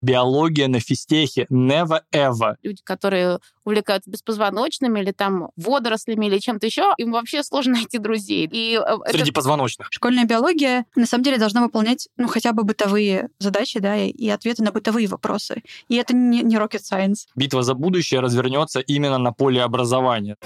Биология 0.00 0.68
на 0.68 0.80
физтехе. 0.80 1.46
Never 1.50 2.00
ever. 2.12 2.54
Люди, 2.62 2.80
которые 2.84 3.38
увлекаются 3.64 4.10
беспозвоночными 4.10 5.00
или 5.00 5.12
там 5.12 5.50
водорослями 5.56 6.26
или 6.26 6.38
чем-то 6.38 6.66
еще, 6.66 6.92
им 6.98 7.12
вообще 7.12 7.42
сложно 7.42 7.72
найти 7.78 7.98
друзей. 7.98 8.48
И 8.50 8.78
э, 8.78 8.96
Среди 9.10 9.24
это- 9.24 9.32
позвоночных. 9.32 9.88
Школьная 9.90 10.24
биология 10.24 10.84
на 10.94 11.06
самом 11.06 11.24
деле 11.24 11.38
должна 11.38 11.62
выполнять 11.62 12.08
ну 12.16 12.28
хотя 12.28 12.52
бы 12.52 12.64
бытовые 12.64 13.28
задачи, 13.38 13.78
да, 13.80 13.96
и, 13.96 14.10
и 14.10 14.28
ответы 14.30 14.62
на 14.62 14.72
бытовые 14.72 15.06
вопросы. 15.08 15.62
И 15.88 15.96
это 15.96 16.14
не, 16.14 16.42
не 16.42 16.56
rocket 16.56 16.80
science. 16.90 17.26
Битва 17.34 17.62
за 17.62 17.74
будущее 17.74 18.20
развернется 18.20 18.80
именно 18.80 19.18
на 19.18 19.32
поле 19.32 19.62
образования. 19.62 20.36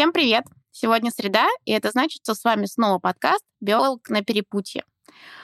Всем 0.00 0.14
привет! 0.14 0.46
Сегодня 0.70 1.10
среда, 1.10 1.46
и 1.66 1.72
это 1.72 1.90
значит, 1.90 2.22
что 2.22 2.34
с 2.34 2.42
вами 2.42 2.64
снова 2.64 2.98
подкаст 2.98 3.44
«Биолог 3.60 4.08
на 4.08 4.24
перепутье». 4.24 4.86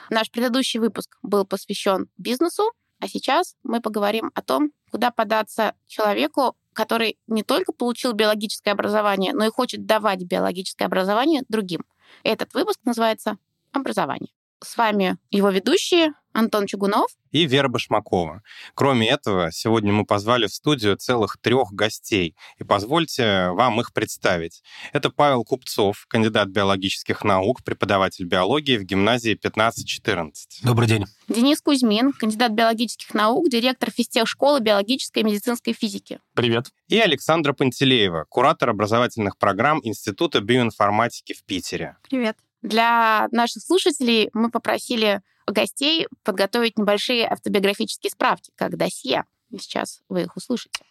Наш 0.09 0.31
предыдущий 0.31 0.79
выпуск 0.79 1.15
был 1.21 1.45
посвящен 1.45 2.09
бизнесу, 2.17 2.63
а 2.97 3.07
сейчас 3.07 3.55
мы 3.61 3.81
поговорим 3.81 4.31
о 4.33 4.41
том, 4.41 4.71
куда 4.89 5.11
податься 5.11 5.75
человеку, 5.85 6.57
который 6.73 7.19
не 7.27 7.43
только 7.43 7.71
получил 7.71 8.13
биологическое 8.13 8.73
образование, 8.73 9.31
но 9.31 9.45
и 9.45 9.51
хочет 9.51 9.85
давать 9.85 10.23
биологическое 10.23 10.87
образование 10.87 11.43
другим. 11.49 11.85
Этот 12.23 12.55
выпуск 12.55 12.79
называется 12.83 13.37
«Образование». 13.73 14.33
С 14.63 14.75
вами 14.77 15.17
его 15.29 15.49
ведущие 15.49 16.13
Антон 16.33 16.67
Чугунов. 16.67 17.09
и 17.31 17.45
Вера 17.45 17.67
Башмакова. 17.67 18.41
Кроме 18.75 19.09
этого, 19.09 19.51
сегодня 19.51 19.91
мы 19.91 20.05
позвали 20.05 20.45
в 20.45 20.53
студию 20.53 20.95
целых 20.95 21.37
трех 21.41 21.71
гостей, 21.71 22.35
и 22.57 22.63
позвольте 22.63 23.49
вам 23.51 23.81
их 23.81 23.91
представить. 23.91 24.61
Это 24.93 25.09
Павел 25.09 25.43
Купцов, 25.43 26.05
кандидат 26.07 26.49
биологических 26.49 27.23
наук, 27.23 27.63
преподаватель 27.63 28.25
биологии 28.25 28.77
в 28.77 28.83
гимназии 28.83 29.33
1514. 29.33 30.59
Добрый 30.63 30.87
день. 30.87 31.05
Денис 31.27 31.59
Кузьмин, 31.61 32.13
кандидат 32.13 32.51
биологических 32.51 33.13
наук, 33.13 33.49
директор 33.49 33.91
физтехшколы 33.91 34.59
биологической 34.59 35.19
и 35.19 35.23
медицинской 35.23 35.73
физики. 35.73 36.19
Привет. 36.35 36.67
И 36.87 36.99
Александра 36.99 37.53
Пантелеева, 37.53 38.25
куратор 38.29 38.69
образовательных 38.69 39.37
программ 39.37 39.79
Института 39.83 40.39
биоинформатики 40.41 41.33
в 41.33 41.43
Питере. 41.43 41.97
Привет. 42.09 42.37
Для 42.61 43.27
наших 43.31 43.63
слушателей 43.63 44.29
мы 44.33 44.49
попросили 44.49 45.21
гостей 45.45 46.07
подготовить 46.23 46.77
небольшие 46.77 47.27
автобиографические 47.27 48.11
справки, 48.11 48.51
как 48.55 48.77
досье. 48.77 49.23
И 49.49 49.57
сейчас 49.57 50.01
вы 50.09 50.23
их 50.23 50.35
услышите. 50.35 50.83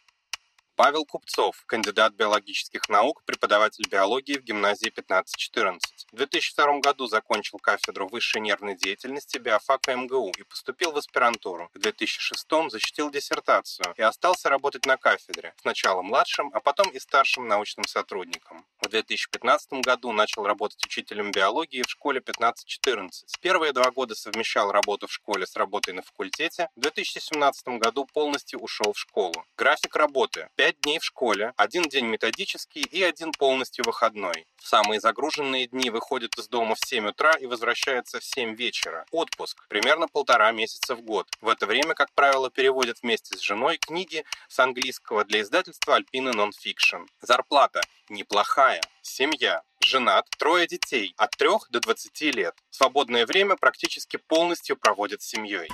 Павел 0.77 1.07
Купцов, 1.07 1.65
кандидат 1.65 2.13
биологических 2.13 2.91
наук, 2.91 3.23
преподаватель 3.25 3.89
биологии 3.89 4.37
в 4.37 4.43
гимназии 4.43 4.91
1514. 4.91 6.07
В 6.13 6.17
2002 6.17 6.81
году 6.81 7.07
закончил 7.07 7.59
кафедру 7.59 8.07
высшей 8.09 8.43
нервной 8.43 8.77
деятельности 8.77 9.39
биофака 9.39 9.97
МГУ 9.97 10.33
и 10.37 10.43
поступил 10.43 10.93
в 10.93 10.99
аспирантуру. 10.99 11.71
В 11.73 11.79
2006 11.79 12.47
защитил 12.69 13.11
диссертацию 13.11 13.95
и 13.97 14.03
остался 14.03 14.51
работать 14.51 14.85
на 14.85 14.99
кафедре, 14.99 15.55
сначала 15.63 16.03
младшим, 16.03 16.51
а 16.53 16.61
потом 16.61 16.91
и 16.91 16.99
старшим 16.99 17.49
научным 17.49 17.87
сотрудником. 17.87 18.67
В 18.83 18.89
2015 18.89 19.81
году 19.83 20.13
начал 20.13 20.45
работать 20.45 20.85
учителем 20.85 21.31
биологии 21.31 21.83
в 21.83 21.91
школе 21.91 22.21
1514. 22.21 23.41
Первые 23.41 23.73
два 23.73 23.91
года 23.91 24.15
совмещал 24.15 24.71
работу 24.71 25.07
в 25.07 25.13
школе 25.13 25.47
с 25.47 25.57
работой 25.57 25.95
на 25.95 26.03
факультете. 26.03 26.69
В 26.77 26.81
2017 26.81 27.67
году 27.81 28.05
полностью 28.05 28.61
ушел 28.61 28.93
в 28.93 28.99
школу. 28.99 29.47
График 29.57 29.97
работы. 29.97 30.51
5 30.66 30.66
дней 30.73 30.99
в 30.99 31.05
школе, 31.05 31.53
один 31.57 31.83
день 31.85 32.07
методический 32.07 32.83
и 32.83 33.03
один 33.03 33.33
полностью 33.33 33.85
выходной. 33.85 34.47
В 34.57 34.67
самые 34.67 35.01
загруженные 35.01 35.67
дни 35.67 35.91
выходит 35.91 36.37
из 36.39 36.49
дома 36.49 36.75
в 36.75 36.87
7 36.87 37.09
утра 37.09 37.33
и 37.33 37.47
возвращается 37.47 38.21
в 38.21 38.25
7 38.25 38.55
вечера. 38.55 39.07
Отпуск. 39.11 39.67
Примерно 39.69 40.09
полтора 40.09 40.53
месяца 40.53 40.95
в 40.95 41.03
год. 41.03 41.29
В 41.41 41.49
это 41.49 41.67
время, 41.67 41.95
как 41.95 42.13
правило, 42.13 42.51
переводят 42.51 42.99
вместе 43.03 43.37
с 43.37 43.41
женой 43.41 43.79
книги 43.79 44.25
с 44.49 44.59
английского 44.59 45.25
для 45.25 45.43
издательства 45.43 45.97
Альпина 45.97 46.31
Nonfiction. 46.31 47.07
Зарплата 47.21 47.81
неплохая. 48.09 48.81
Семья. 49.03 49.63
Женат, 49.85 50.27
трое 50.39 50.67
детей, 50.67 51.15
от 51.17 51.31
3 51.37 51.49
до 51.71 51.81
20 51.81 52.21
лет. 52.35 52.55
Свободное 52.71 53.25
время 53.25 53.57
практически 53.57 54.17
полностью 54.17 54.77
проводит 54.77 55.23
с 55.23 55.27
семьей. 55.27 55.69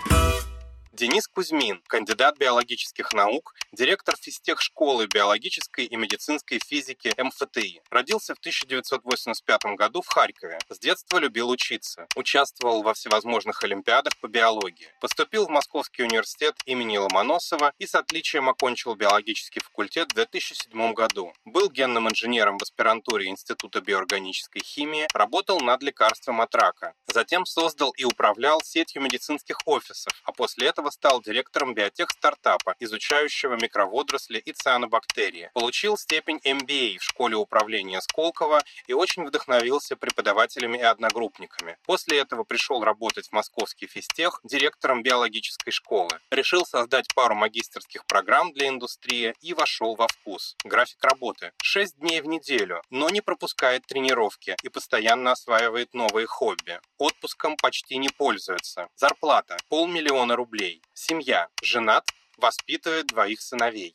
Денис 0.93 1.27
Кузьмин, 1.27 1.81
кандидат 1.89 2.37
биологических 2.37 3.15
наук, 3.15 3.55
директор 3.73 4.15
физтехшколы 4.15 5.07
биологической 5.07 5.87
и 5.87 5.97
медицинской 5.97 6.61
физики 6.63 7.11
МФТИ. 7.17 7.81
Родился 7.89 8.35
в 8.35 8.39
1985 8.41 9.75
году 9.75 10.03
в 10.03 10.09
Харькове. 10.09 10.59
С 10.69 10.79
детства 10.79 11.17
любил 11.17 11.49
учиться. 11.49 12.07
Участвовал 12.15 12.83
во 12.83 12.93
всевозможных 12.93 13.65
олимпиадах 13.65 14.19
по 14.21 14.29
биологии. 14.29 14.93
Поступил 15.01 15.47
в 15.47 15.49
Московский 15.49 16.03
университет 16.03 16.57
имени 16.67 16.99
Ломоносова 16.99 17.73
и 17.79 17.87
с 17.87 17.95
отличием 17.95 18.51
окончил 18.51 18.95
биологический 18.95 19.61
факультет 19.61 20.13
в 20.13 20.15
2007 20.15 20.93
году. 20.93 21.33
Был 21.47 21.71
генным 21.71 22.11
инженером 22.11 22.59
в 22.59 22.65
аспирантуре 22.65 23.29
Института 23.29 23.81
биоорганической 23.81 24.61
химии, 24.63 25.09
работал 25.15 25.59
над 25.61 25.83
лекарством 25.83 26.43
от 26.43 26.55
рака. 26.55 26.93
Затем 27.07 27.47
создал 27.47 27.93
и 27.93 28.05
управлял 28.05 28.61
сетью 28.63 29.01
медицинских 29.01 29.57
офисов, 29.65 30.13
а 30.25 30.33
после 30.33 30.69
этого 30.69 30.82
стал 30.91 31.23
директором 31.23 31.75
биотех-стартапа, 31.75 32.75
изучающего 32.81 33.55
микроводоросли 33.55 34.39
и 34.39 34.53
цианобактерии. 34.53 35.51
Получил 35.55 35.97
степень 35.97 36.41
MBA 36.45 36.99
в 36.99 37.05
школе 37.05 37.37
управления 37.37 38.01
Сколково 38.01 38.61
и 38.87 38.93
очень 38.93 39.25
вдохновился 39.25 39.97
преподавателями 39.97 40.79
и 40.79 40.83
одногруппниками. 40.83 41.77
После 41.85 42.19
этого 42.19 42.45
пришел 42.45 42.83
работать 42.83 43.29
в 43.29 43.33
московский 43.33 43.87
физтех 43.87 44.41
директором 44.45 45.03
биологической 45.03 45.71
школы. 45.71 46.19
Решил 46.31 46.65
создать 46.65 47.07
пару 47.15 47.35
магистерских 47.35 48.07
программ 48.07 48.53
для 48.53 48.69
индустрии 48.69 49.35
и 49.41 49.55
вошел 49.55 49.95
во 49.95 50.09
вкус. 50.09 50.57
График 50.65 51.03
работы. 51.05 51.53
6 51.63 51.99
дней 51.99 52.21
в 52.21 52.27
неделю, 52.27 52.83
но 52.91 53.11
не 53.11 53.21
пропускает 53.21 53.87
тренировки 53.87 54.57
и 54.63 54.69
постоянно 54.69 55.33
осваивает 55.33 55.95
новые 55.95 56.27
хобби. 56.27 56.81
Отпуском 56.99 57.57
почти 57.57 57.99
не 57.99 58.09
пользуется. 58.09 58.89
Зарплата– 58.97 59.57
полмиллиона 59.69 60.37
рублей. 60.37 60.72
Семья. 60.95 61.49
Женат, 61.63 62.09
воспитывает 62.39 63.09
двоих 63.09 63.41
сыновей. 63.43 63.93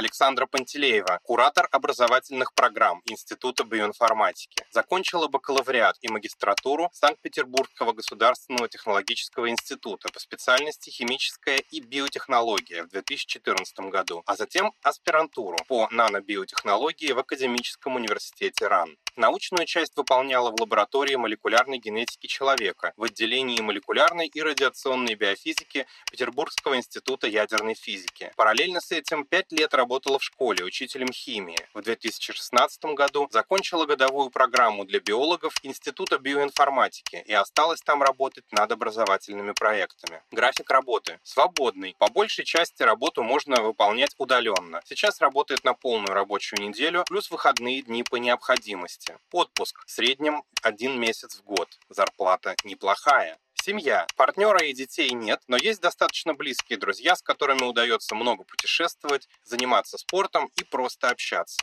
Александра 0.00 0.46
Пантелеева, 0.46 1.20
куратор 1.22 1.68
образовательных 1.70 2.54
программ 2.54 3.02
Института 3.04 3.64
биоинформатики. 3.64 4.64
Закончила 4.70 5.28
бакалавриат 5.28 5.98
и 6.00 6.08
магистратуру 6.08 6.88
Санкт-Петербургского 6.94 7.92
государственного 7.92 8.66
технологического 8.66 9.50
института 9.50 10.08
по 10.10 10.18
специальности 10.18 10.88
химическая 10.88 11.58
и 11.70 11.80
биотехнология 11.80 12.84
в 12.84 12.88
2014 12.88 13.78
году, 13.90 14.22
а 14.24 14.36
затем 14.36 14.72
аспирантуру 14.82 15.58
по 15.68 15.86
нанобиотехнологии 15.90 17.12
в 17.12 17.18
Академическом 17.18 17.96
университете 17.96 18.68
РАН. 18.68 18.96
Научную 19.16 19.66
часть 19.66 19.96
выполняла 19.96 20.50
в 20.50 20.58
лаборатории 20.58 21.16
молекулярной 21.16 21.78
генетики 21.78 22.26
человека 22.26 22.94
в 22.96 23.02
отделении 23.02 23.60
молекулярной 23.60 24.28
и 24.28 24.40
радиационной 24.40 25.14
биофизики 25.14 25.86
Петербургского 26.10 26.76
института 26.76 27.26
ядерной 27.26 27.74
физики. 27.74 28.32
Параллельно 28.36 28.80
с 28.80 28.92
этим 28.92 29.26
пять 29.26 29.52
лет 29.52 29.74
работала 29.74 29.89
в 29.90 30.22
школе 30.22 30.64
учителем 30.64 31.12
химии. 31.12 31.58
В 31.74 31.82
2016 31.82 32.84
году 32.94 33.28
закончила 33.32 33.86
годовую 33.86 34.30
программу 34.30 34.84
для 34.84 35.00
биологов 35.00 35.54
Института 35.64 36.18
биоинформатики 36.18 37.24
и 37.26 37.32
осталась 37.32 37.80
там 37.80 38.00
работать 38.00 38.44
над 38.52 38.70
образовательными 38.70 39.50
проектами. 39.50 40.22
График 40.30 40.70
работы 40.70 41.18
свободный. 41.24 41.96
По 41.98 42.08
большей 42.08 42.44
части 42.44 42.84
работу 42.84 43.24
можно 43.24 43.62
выполнять 43.62 44.14
удаленно. 44.16 44.80
Сейчас 44.84 45.20
работает 45.20 45.64
на 45.64 45.74
полную 45.74 46.14
рабочую 46.14 46.60
неделю, 46.60 47.04
плюс 47.08 47.30
выходные 47.30 47.82
дни 47.82 48.04
по 48.04 48.14
необходимости. 48.16 49.18
Отпуск 49.32 49.84
в 49.86 49.90
среднем 49.90 50.44
один 50.62 51.00
месяц 51.00 51.36
в 51.36 51.42
год. 51.42 51.68
Зарплата 51.88 52.54
неплохая. 52.62 53.38
Семья. 53.62 54.06
Партнера 54.16 54.64
и 54.64 54.72
детей 54.72 55.10
нет, 55.10 55.42
но 55.46 55.58
есть 55.58 55.82
достаточно 55.82 56.32
близкие 56.32 56.78
друзья, 56.78 57.14
с 57.14 57.20
которыми 57.20 57.64
удается 57.64 58.14
много 58.14 58.42
путешествовать, 58.44 59.28
заниматься 59.44 59.98
спортом 59.98 60.48
и 60.56 60.64
просто 60.64 61.10
общаться. 61.10 61.60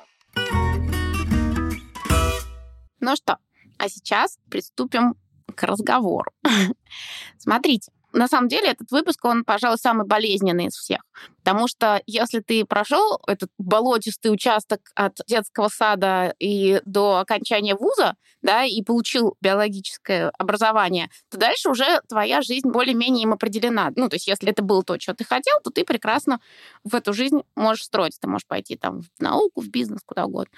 Ну 3.00 3.16
что, 3.16 3.38
а 3.80 3.90
сейчас 3.90 4.38
приступим 4.52 5.16
к 5.56 5.64
разговору. 5.64 6.32
Смотрите, 7.40 7.92
на 8.14 8.28
самом 8.28 8.48
деле 8.48 8.70
этот 8.70 8.92
выпуск, 8.92 9.26
он, 9.26 9.44
пожалуй, 9.44 9.80
самый 9.80 10.06
болезненный 10.06 10.66
из 10.66 10.76
всех, 10.76 11.02
Потому 11.48 11.70
что 11.70 12.02
если 12.06 12.42
ты 12.42 12.66
прошел 12.66 13.22
этот 13.26 13.50
болотистый 13.58 14.34
участок 14.34 14.82
от 14.96 15.22
детского 15.28 15.70
сада 15.70 16.36
и 16.40 16.82
до 16.84 17.20
окончания 17.20 17.74
вуза, 17.74 18.16
да, 18.42 18.66
и 18.66 18.82
получил 18.82 19.38
биологическое 19.40 20.30
образование, 20.38 21.10
то 21.32 21.38
дальше 21.38 21.70
уже 21.70 22.02
твоя 22.10 22.42
жизнь 22.42 22.68
более-менее 22.68 23.24
им 23.24 23.32
определена. 23.32 23.94
Ну, 23.96 24.10
то 24.10 24.18
есть 24.18 24.28
если 24.28 24.50
это 24.50 24.62
было 24.62 24.84
то, 24.84 25.00
что 25.00 25.14
ты 25.14 25.24
хотел, 25.24 25.62
то 25.64 25.70
ты 25.70 25.86
прекрасно 25.86 26.42
в 26.84 26.94
эту 26.94 27.14
жизнь 27.14 27.40
можешь 27.56 27.86
строить. 27.86 28.20
Ты 28.20 28.28
можешь 28.28 28.46
пойти 28.46 28.76
там 28.76 29.04
в 29.04 29.22
науку, 29.22 29.62
в 29.62 29.70
бизнес, 29.70 30.02
куда 30.06 30.26
угодно. 30.26 30.52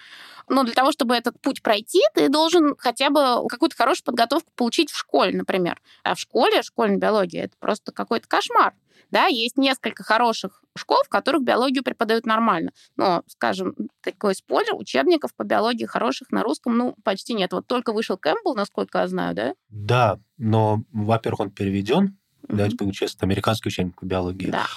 Но 0.47 0.63
для 0.63 0.73
того, 0.73 0.91
чтобы 0.91 1.15
этот 1.15 1.39
путь 1.39 1.61
пройти, 1.61 2.01
ты 2.15 2.29
должен 2.29 2.75
хотя 2.79 3.11
бы 3.11 3.47
какую-то 3.47 3.75
хорошую 3.75 4.05
подготовку 4.05 4.49
получить 4.55 4.89
в 4.89 4.97
школе, 4.97 5.37
например. 5.37 5.79
А 6.01 6.15
в 6.15 6.19
школе, 6.19 6.63
школьная 6.63 6.97
биология, 6.97 7.43
это 7.43 7.55
просто 7.59 7.91
какой-то 7.91 8.27
кошмар. 8.27 8.73
Да, 9.11 9.25
есть 9.25 9.57
несколько 9.57 10.03
хороших 10.03 10.63
школ, 10.77 10.99
в 11.05 11.09
которых 11.09 11.43
биологию 11.43 11.83
преподают 11.83 12.25
нормально. 12.25 12.71
Но, 12.95 13.23
скажем, 13.27 13.75
такой 14.01 14.35
спойлер, 14.35 14.75
учебников 14.75 15.33
по 15.35 15.43
биологии 15.43 15.85
хороших 15.85 16.31
на 16.31 16.43
русском, 16.43 16.77
ну, 16.77 16.95
почти 17.03 17.33
нет. 17.33 17.51
Вот 17.53 17.67
только 17.67 17.93
вышел 17.93 18.17
Кэмпбелл, 18.17 18.55
насколько 18.55 18.99
я 18.99 19.07
знаю, 19.07 19.35
да? 19.35 19.53
Да, 19.69 20.19
но, 20.37 20.83
во-первых, 20.91 21.39
он 21.41 21.51
переведен, 21.51 22.17
mm-hmm. 22.43 22.55
давайте 22.55 22.75
будем 22.75 22.91
честны, 22.91 23.25
американский 23.25 23.69
учебник 23.69 23.99
по 23.99 24.05
биологии. 24.05 24.51
Да. 24.51 24.67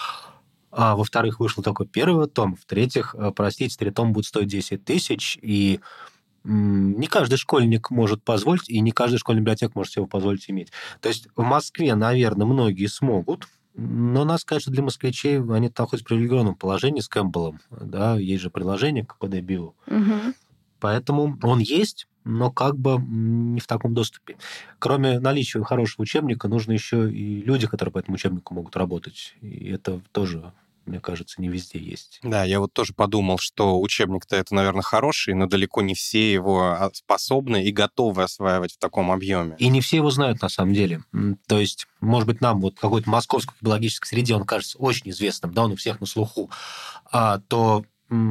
А 0.70 0.96
во-вторых, 0.96 1.38
вышел 1.38 1.62
только 1.62 1.84
первый 1.84 2.26
том. 2.28 2.56
В-третьих, 2.56 3.14
э, 3.14 3.30
простите, 3.36 3.76
три 3.76 3.90
тома 3.90 4.12
будет 4.12 4.24
стоить 4.24 4.48
10 4.48 4.84
тысяч, 4.84 5.38
и 5.42 5.80
не 6.44 7.06
каждый 7.06 7.36
школьник 7.36 7.90
может 7.90 8.24
позволить, 8.24 8.68
и 8.68 8.80
не 8.80 8.90
каждый 8.90 9.18
школьный 9.18 9.42
библиотек 9.42 9.74
может 9.74 9.92
себе 9.92 10.06
позволить 10.06 10.50
иметь. 10.50 10.72
То 11.00 11.08
есть 11.08 11.28
в 11.36 11.42
Москве, 11.42 11.94
наверное, 11.94 12.46
многие 12.46 12.86
смогут, 12.86 13.46
но 13.74 14.24
нас, 14.24 14.44
конечно, 14.44 14.72
для 14.72 14.82
москвичей 14.82 15.38
они 15.38 15.70
находятся 15.76 16.04
в 16.04 16.08
привилегированном 16.08 16.54
положении 16.54 17.00
с 17.00 17.08
Кэмпбеллом. 17.08 17.60
Да, 17.70 18.16
есть 18.16 18.42
же 18.42 18.50
приложение 18.50 19.04
к 19.04 19.16
PDBio. 19.18 19.72
Угу. 19.86 20.34
Поэтому 20.80 21.38
он 21.42 21.60
есть, 21.60 22.08
но 22.24 22.50
как 22.50 22.76
бы 22.76 22.98
не 23.00 23.60
в 23.60 23.66
таком 23.66 23.94
доступе. 23.94 24.36
Кроме 24.78 25.20
наличия 25.20 25.62
хорошего 25.62 26.02
учебника, 26.02 26.48
нужно 26.48 26.72
еще 26.72 27.10
и 27.10 27.42
люди, 27.42 27.66
которые 27.66 27.92
по 27.92 27.98
этому 27.98 28.16
учебнику 28.16 28.54
могут 28.54 28.76
работать. 28.76 29.34
И 29.40 29.70
это 29.70 30.00
тоже 30.12 30.52
мне 30.86 31.00
кажется, 31.00 31.40
не 31.40 31.48
везде 31.48 31.78
есть. 31.78 32.20
Да, 32.22 32.44
я 32.44 32.60
вот 32.60 32.72
тоже 32.72 32.92
подумал, 32.92 33.38
что 33.38 33.80
учебник-то 33.80 34.36
это, 34.36 34.54
наверное, 34.54 34.82
хороший, 34.82 35.34
но 35.34 35.46
далеко 35.46 35.82
не 35.82 35.94
все 35.94 36.32
его 36.32 36.62
а, 36.62 36.90
способны 36.92 37.64
и 37.64 37.72
готовы 37.72 38.22
осваивать 38.22 38.72
в 38.72 38.78
таком 38.78 39.10
объеме. 39.10 39.56
И 39.58 39.68
не 39.68 39.80
все 39.80 39.96
его 39.96 40.10
знают 40.10 40.42
на 40.42 40.48
самом 40.48 40.74
деле. 40.74 41.02
То 41.46 41.58
есть, 41.58 41.86
может 42.00 42.26
быть, 42.26 42.40
нам 42.40 42.60
вот 42.60 42.78
какой-то 42.78 43.08
московской 43.08 43.54
биологической 43.60 44.08
среде 44.08 44.34
он 44.34 44.44
кажется 44.44 44.78
очень 44.78 45.10
известным, 45.10 45.52
да, 45.54 45.64
он 45.64 45.72
у 45.72 45.76
всех 45.76 46.00
на 46.00 46.06
слуху, 46.06 46.50
а, 47.10 47.40
то 47.48 47.84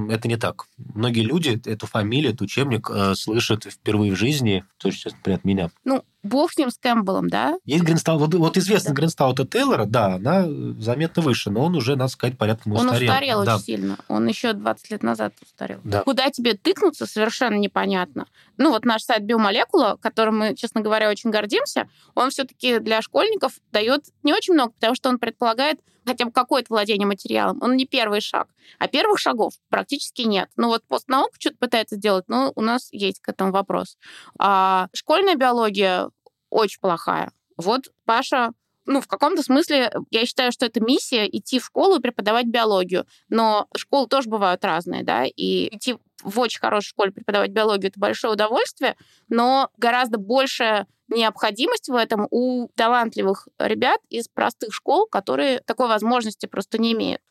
это 0.09 0.27
не 0.27 0.37
так. 0.37 0.65
Многие 0.77 1.21
люди 1.21 1.59
эту 1.65 1.87
фамилию, 1.87 2.29
этот 2.29 2.41
учебник 2.41 2.89
э, 2.89 3.15
слышат 3.15 3.63
впервые 3.63 4.13
в 4.13 4.15
жизни, 4.15 4.63
то 4.77 4.89
есть, 4.89 5.05
например, 5.05 5.39
от 5.39 5.45
меня. 5.45 5.71
Ну, 5.83 6.03
бог 6.23 6.51
с 6.51 6.57
ним, 6.57 6.69
с 6.69 6.77
Кэмпбеллом, 6.77 7.29
да? 7.29 7.57
Есть 7.65 7.83
Гринстаут, 7.83 8.21
вот, 8.21 8.33
вот 8.33 8.57
известный 8.57 8.89
да. 8.89 8.95
Гринстаута 8.95 9.45
Тейлора, 9.45 9.85
да, 9.85 10.15
она 10.15 10.45
заметно 10.79 11.21
выше, 11.21 11.49
но 11.49 11.63
он 11.65 11.75
уже, 11.75 11.95
надо 11.95 12.11
сказать, 12.11 12.37
порядком 12.37 12.73
устарел. 12.73 12.93
Он 12.93 13.15
устарел 13.15 13.43
да. 13.43 13.55
очень 13.55 13.65
сильно. 13.65 13.97
Он 14.07 14.27
еще 14.27 14.53
20 14.53 14.91
лет 14.91 15.03
назад 15.03 15.33
устарел. 15.41 15.79
Да. 15.83 16.03
Куда 16.03 16.29
тебе 16.29 16.53
тыкнуться, 16.53 17.05
совершенно 17.05 17.55
непонятно. 17.55 18.27
Ну, 18.57 18.71
вот 18.71 18.85
наш 18.85 19.03
сайт 19.03 19.23
Биомолекула, 19.23 19.97
которым 20.01 20.39
мы, 20.39 20.55
честно 20.55 20.81
говоря, 20.81 21.09
очень 21.09 21.29
гордимся, 21.29 21.89
он 22.15 22.29
все-таки 22.29 22.79
для 22.79 23.01
школьников 23.01 23.53
дает 23.71 24.05
не 24.23 24.33
очень 24.33 24.53
много, 24.53 24.73
потому 24.73 24.95
что 24.95 25.09
он 25.09 25.19
предполагает 25.19 25.79
хотя 26.05 26.25
бы 26.25 26.31
какое-то 26.31 26.67
владение 26.69 27.07
материалом. 27.07 27.59
Он 27.61 27.75
не 27.75 27.85
первый 27.85 28.21
шаг. 28.21 28.47
А 28.79 28.87
первых 28.87 29.19
шагов 29.19 29.53
практически 29.69 30.21
нет. 30.21 30.49
Ну 30.55 30.67
вот 30.67 30.83
постнаука 30.87 31.33
что-то 31.39 31.57
пытается 31.57 31.95
сделать, 31.95 32.25
но 32.27 32.51
у 32.55 32.61
нас 32.61 32.89
есть 32.91 33.19
к 33.21 33.29
этому 33.29 33.51
вопрос. 33.51 33.97
А 34.39 34.87
школьная 34.93 35.35
биология 35.35 36.09
очень 36.51 36.79
плохая. 36.79 37.31
Вот 37.57 37.91
Паша 38.05 38.51
ну, 38.85 38.99
в 38.99 39.07
каком-то 39.07 39.43
смысле 39.43 39.91
я 40.09 40.25
считаю, 40.25 40.51
что 40.51 40.65
это 40.65 40.79
миссия 40.79 41.27
идти 41.27 41.59
в 41.59 41.65
школу 41.65 41.97
и 41.97 42.01
преподавать 42.01 42.47
биологию. 42.47 43.05
Но 43.29 43.67
школы 43.75 44.07
тоже 44.07 44.29
бывают 44.29 44.65
разные, 44.65 45.03
да, 45.03 45.25
и 45.25 45.73
идти 45.75 45.97
в 46.23 46.39
очень 46.39 46.59
хорошей 46.59 46.89
школе 46.89 47.11
преподавать 47.11 47.51
биологию 47.51 47.89
это 47.89 47.99
большое 47.99 48.33
удовольствие, 48.33 48.95
но 49.29 49.69
гораздо 49.77 50.17
больше 50.17 50.85
необходимость 51.09 51.89
в 51.89 51.95
этом 51.95 52.27
у 52.31 52.69
талантливых 52.75 53.47
ребят 53.59 53.99
из 54.09 54.27
простых 54.27 54.73
школ, 54.73 55.07
которые 55.07 55.59
такой 55.61 55.87
возможности 55.87 56.45
просто 56.45 56.77
не 56.79 56.93
имеют 56.93 57.21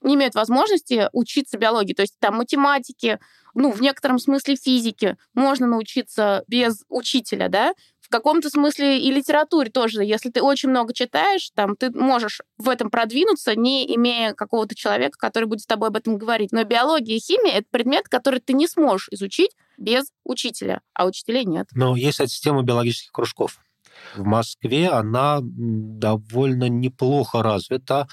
не 0.00 0.14
имеют 0.14 0.34
возможности 0.34 1.08
учиться 1.12 1.58
биологии. 1.58 1.92
То 1.92 2.02
есть 2.02 2.14
там 2.20 2.36
математики, 2.36 3.18
ну, 3.54 3.70
в 3.70 3.80
некотором 3.80 4.18
смысле 4.18 4.56
физики 4.56 5.16
можно 5.34 5.66
научиться 5.66 6.44
без 6.46 6.84
учителя, 6.88 7.48
да, 7.48 7.72
в 8.08 8.10
каком-то 8.10 8.48
смысле 8.48 8.98
и 9.00 9.10
литературе 9.10 9.70
тоже. 9.70 10.02
Если 10.02 10.30
ты 10.30 10.40
очень 10.40 10.70
много 10.70 10.94
читаешь, 10.94 11.50
там, 11.54 11.76
ты 11.76 11.90
можешь 11.90 12.40
в 12.56 12.70
этом 12.70 12.90
продвинуться, 12.90 13.54
не 13.54 13.94
имея 13.94 14.32
какого-то 14.32 14.74
человека, 14.74 15.18
который 15.18 15.44
будет 15.44 15.60
с 15.60 15.66
тобой 15.66 15.88
об 15.88 15.96
этом 15.96 16.16
говорить. 16.16 16.50
Но 16.50 16.64
биология 16.64 17.16
и 17.16 17.20
химия— 17.20 17.52
это 17.58 17.66
предмет, 17.70 18.08
который 18.08 18.40
ты 18.40 18.54
не 18.54 18.66
сможешь 18.66 19.08
изучить 19.10 19.50
без 19.76 20.06
учителя, 20.24 20.80
а 20.94 21.06
учителей 21.06 21.44
нет. 21.44 21.68
Но 21.74 21.96
есть 21.96 22.18
система 22.18 22.62
биологических 22.62 23.12
кружков. 23.12 23.58
В 24.14 24.24
Москве 24.24 24.88
она 24.88 25.40
довольно 25.42 26.68
неплохо 26.68 27.42
развита. 27.42 28.08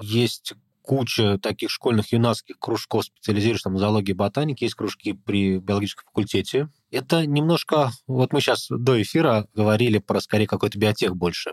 Есть 0.00 0.54
куча 0.88 1.36
таких 1.36 1.68
школьных 1.68 2.12
юнацких 2.12 2.58
кружков, 2.58 3.04
специализирующихся 3.04 3.64
там, 3.64 3.74
на 3.74 3.78
зоологии 3.78 4.12
и 4.12 4.14
ботанике. 4.14 4.64
Есть 4.64 4.74
кружки 4.74 5.12
при 5.12 5.58
биологическом 5.58 6.06
факультете. 6.06 6.70
Это 6.90 7.26
немножко... 7.26 7.90
Вот 8.06 8.32
мы 8.32 8.40
сейчас 8.40 8.68
до 8.70 9.00
эфира 9.02 9.46
говорили 9.52 9.98
про, 9.98 10.18
скорее, 10.22 10.46
какой-то 10.46 10.78
биотех 10.78 11.14
больше. 11.14 11.52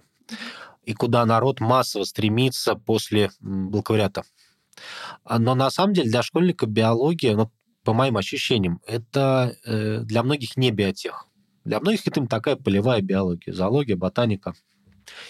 И 0.85 0.93
куда 0.93 1.25
народ 1.25 1.59
массово 1.59 2.05
стремится 2.05 2.75
после 2.75 3.29
бакалавриата. 3.41 4.23
Но 5.29 5.53
на 5.53 5.69
самом 5.69 5.93
деле 5.95 6.09
для 6.09 6.23
школьника 6.23 6.65
биология, 6.65 7.35
ну, 7.35 7.51
по 7.83 7.91
моим 7.91 8.15
ощущениям, 8.15 8.79
это 8.87 9.57
э, 9.65 9.99
для 10.03 10.23
многих 10.23 10.55
не 10.55 10.71
биотех. 10.71 11.27
Для 11.65 11.81
многих 11.81 12.07
это 12.07 12.25
такая 12.25 12.55
полевая 12.55 13.01
биология, 13.01 13.53
зоология, 13.53 13.97
ботаника 13.97 14.53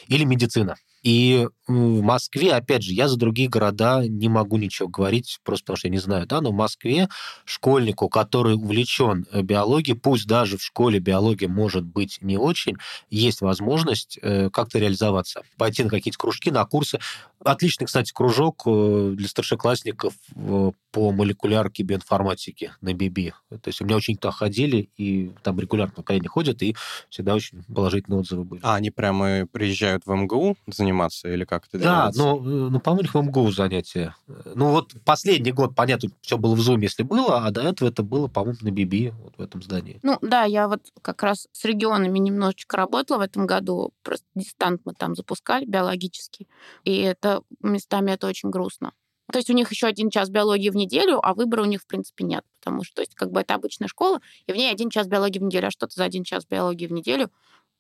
или 0.08 0.26
медицина. 0.26 0.76
И 1.06 1.48
в 1.68 2.02
Москве, 2.02 2.54
опять 2.54 2.82
же, 2.82 2.92
я 2.92 3.08
за 3.08 3.16
другие 3.16 3.48
города 3.48 4.04
не 4.08 4.28
могу 4.28 4.58
ничего 4.58 4.88
говорить, 4.88 5.40
просто 5.44 5.66
потому 5.66 5.78
что 5.78 5.88
я 5.88 5.92
не 5.92 6.00
знаю, 6.00 6.26
да, 6.26 6.42
но 6.42 6.50
в 6.50 6.56
Москве 6.56 7.10
школьнику, 7.44 8.10
который 8.10 8.56
увлечен 8.56 9.28
э, 9.32 9.44
биологией, 9.44 9.98
пусть 9.98 10.28
даже 10.28 10.58
в 10.58 10.64
школе 10.64 11.00
биология 11.00 11.48
может 11.48 11.84
быть 11.84 12.18
не 12.22 12.38
очень, 12.38 12.78
есть 13.12 13.42
возможность 13.42 14.18
э, 14.22 14.50
как-то 14.52 14.80
реализоваться, 14.80 15.44
пойти 15.58 15.84
на 15.84 15.92
какие-то 15.92 16.18
кружки, 16.18 16.50
на 16.50 16.66
курсы. 16.66 17.00
Отличный, 17.44 17.86
кстати, 17.86 18.12
кружок 18.12 18.64
э, 18.66 19.14
для 19.16 19.28
старшеклассников 19.28 20.14
по 20.34 21.12
молекулярке 21.12 21.84
биоинформатике 21.84 22.76
на 22.82 22.94
БИБИ. 22.94 23.34
То 23.50 23.68
есть 23.68 23.82
у 23.82 23.86
меня 23.86 23.98
ученики 23.98 24.22
туда 24.22 24.32
ходили, 24.32 24.90
и 24.98 25.32
там 25.44 25.60
регулярно 25.60 25.94
поколение 25.94 26.30
ходят, 26.30 26.64
и 26.64 26.76
всегда 27.10 27.36
очень 27.36 27.64
положительные 27.64 28.22
отзывы 28.22 28.44
были. 28.44 28.62
А 28.64 28.76
они 28.76 28.90
прямо 28.92 29.46
приезжают 29.46 30.04
в 30.06 30.12
МГУ 30.12 30.58
заниматься 30.68 30.95
заниматься, 30.96 31.30
или 31.30 31.46
как 31.46 31.68
это 31.68 31.78
да, 31.78 31.84
делается? 31.84 32.24
Да, 32.24 32.26
ну, 32.26 32.70
ну 32.70 32.80
по-моему, 32.80 33.10
в 33.12 33.16
МГУ 33.16 33.52
занятия. 33.52 34.16
Ну, 34.28 34.72
вот 34.72 34.94
последний 35.04 35.52
год, 35.52 35.76
понятно, 35.76 36.10
все 36.22 36.38
было 36.38 36.56
в 36.56 36.60
Zoom, 36.60 36.82
если 36.82 37.04
было, 37.04 37.46
а 37.46 37.52
до 37.52 37.62
этого 37.62 37.90
это 37.90 38.04
было, 38.04 38.28
по-моему, 38.28 38.58
на 38.62 38.70
BB, 38.70 39.14
вот 39.24 39.38
в 39.38 39.42
этом 39.42 39.62
здании. 39.62 40.00
Ну, 40.04 40.18
да, 40.22 40.44
я 40.44 40.68
вот 40.68 40.82
как 41.02 41.24
раз 41.24 41.48
с 41.52 41.66
регионами 41.66 42.20
немножечко 42.20 42.78
работала 42.78 43.20
в 43.20 43.22
этом 43.22 43.46
году, 43.46 43.92
просто 44.04 44.26
дистант 44.36 44.82
мы 44.86 44.94
там 44.94 45.16
запускали 45.16 45.66
биологический, 45.66 46.48
и 46.84 46.98
это 46.98 47.42
местами 47.62 48.12
это 48.12 48.28
очень 48.28 48.50
грустно. 48.50 48.94
То 49.32 49.40
есть 49.40 49.50
у 49.50 49.54
них 49.54 49.72
еще 49.72 49.88
один 49.88 50.12
час 50.12 50.30
биологии 50.30 50.70
в 50.70 50.76
неделю, 50.76 51.20
а 51.24 51.34
выбора 51.34 51.64
у 51.64 51.66
них, 51.66 51.82
в 51.82 51.88
принципе, 51.88 52.24
нет. 52.24 52.44
Потому 52.60 52.84
что, 52.84 52.98
то 52.98 53.02
есть, 53.02 53.16
как 53.16 53.32
бы 53.32 53.42
это 53.42 53.56
обычная 53.56 53.88
школа, 53.88 54.22
и 54.46 54.54
в 54.54 54.56
ней 54.56 54.72
один 54.72 54.92
час 54.92 55.08
биологии 55.08 55.40
в 55.40 55.44
неделю. 55.44 55.68
А 55.68 55.72
что 55.72 55.88
ты 55.88 55.96
за 55.96 56.04
один 56.04 56.24
час 56.24 56.46
биологии 56.46 56.86
в 56.86 56.92
неделю 56.92 57.32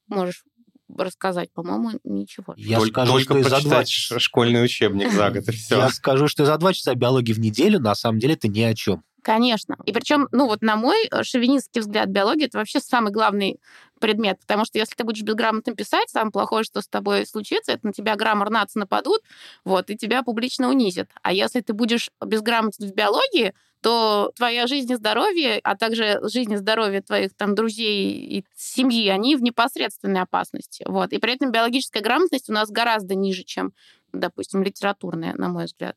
можешь 0.07 0.43
рассказать, 0.89 1.51
по-моему, 1.51 1.99
ничего. 2.03 2.53
Я 2.57 2.79
только 2.79 3.05
скажу, 3.05 3.11
только 3.13 3.39
что 3.41 3.49
за 3.49 3.67
два 3.67 3.83
часа... 3.85 4.19
школьный 4.19 4.63
учебник 4.63 5.11
за 5.11 5.31
год, 5.31 5.47
и 5.47 5.51
все. 5.51 5.77
Я 5.77 5.89
скажу, 5.89 6.27
что 6.27 6.45
за 6.45 6.57
два 6.57 6.73
часа 6.73 6.95
биологии 6.95 7.33
в 7.33 7.39
неделю 7.39 7.79
на 7.79 7.95
самом 7.95 8.19
деле 8.19 8.35
это 8.35 8.47
ни 8.47 8.61
о 8.61 8.73
чем. 8.73 9.03
Конечно. 9.25 9.75
И 9.85 9.91
причем, 9.91 10.27
ну 10.31 10.45
вот 10.45 10.61
на 10.61 10.75
мой 10.75 11.07
э, 11.09 11.23
шовинистский 11.23 11.81
взгляд, 11.81 12.09
биология 12.09 12.45
это 12.45 12.59
вообще 12.59 12.79
самый 12.79 13.11
главный 13.11 13.59
предмет, 13.99 14.39
потому 14.39 14.65
что 14.65 14.77
если 14.77 14.93
ты 14.93 15.03
будешь 15.03 15.23
безграмотно 15.23 15.73
писать, 15.73 16.09
самое 16.11 16.31
плохое, 16.31 16.63
что 16.63 16.79
с 16.81 16.87
тобой 16.87 17.25
случится, 17.25 17.71
это 17.71 17.87
на 17.87 17.91
тебя 17.93 18.15
граммар 18.15 18.51
нации 18.51 18.77
нападут, 18.77 19.21
вот, 19.63 19.89
и 19.89 19.97
тебя 19.97 20.21
публично 20.21 20.69
унизят. 20.69 21.09
А 21.23 21.33
если 21.33 21.61
ты 21.61 21.73
будешь 21.73 22.11
безграмотен 22.23 22.87
в 22.87 22.93
биологии, 22.93 23.55
то 23.85 24.31
твоя 24.35 24.65
жизнь 24.65 24.91
и 24.91 24.95
здоровье, 24.95 25.59
а 25.63 25.77
также 25.77 26.19
жизнь 26.23 26.51
и 26.51 26.57
здоровье 26.57 27.03
твоих 27.03 27.35
там 27.35 27.53
друзей 27.53 28.13
и 28.13 28.45
семьи, 28.55 29.07
они 29.09 29.35
в 29.35 29.43
непосредственной 29.43 30.21
опасности. 30.21 30.83
Вот. 30.87 31.13
И 31.13 31.19
при 31.19 31.35
этом 31.35 31.51
биологическая 31.51 32.01
грамотность 32.01 32.49
у 32.49 32.53
нас 32.53 32.71
гораздо 32.71 33.13
ниже, 33.13 33.43
чем, 33.43 33.73
допустим, 34.11 34.63
литературная, 34.63 35.35
на 35.35 35.49
мой 35.49 35.65
взгляд. 35.65 35.95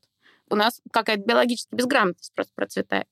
у 0.50 0.54
нас 0.54 0.82
какая-то 0.92 1.22
биологическая 1.22 1.78
безграмотность 1.78 2.34
просто 2.34 2.52
процветает. 2.54 3.06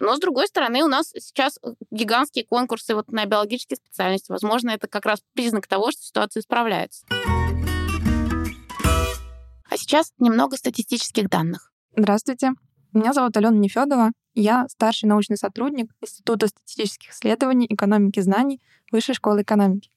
Но, 0.00 0.16
с 0.16 0.18
другой 0.18 0.46
стороны, 0.46 0.82
у 0.82 0.88
нас 0.88 1.10
сейчас 1.10 1.60
гигантские 1.90 2.46
конкурсы 2.46 2.94
вот 2.94 3.12
на 3.12 3.26
биологические 3.26 3.76
специальности. 3.76 4.32
Возможно, 4.32 4.70
это 4.70 4.88
как 4.88 5.04
раз 5.04 5.20
признак 5.34 5.66
того, 5.66 5.90
что 5.90 6.00
ситуация 6.00 6.40
исправляется. 6.40 7.04
А 9.68 9.76
сейчас 9.76 10.10
немного 10.18 10.56
статистических 10.56 11.28
данных. 11.28 11.70
Здравствуйте. 11.94 12.52
Меня 12.92 13.14
зовут 13.14 13.34
Алена 13.38 13.56
Нефедова. 13.56 14.12
Я 14.34 14.68
старший 14.68 15.08
научный 15.08 15.38
сотрудник 15.38 15.90
Института 16.02 16.48
статистических 16.48 17.12
исследований 17.12 17.66
экономики 17.70 18.20
знаний 18.20 18.60
Высшей 18.90 19.14
школы 19.14 19.40
экономики. 19.40 19.90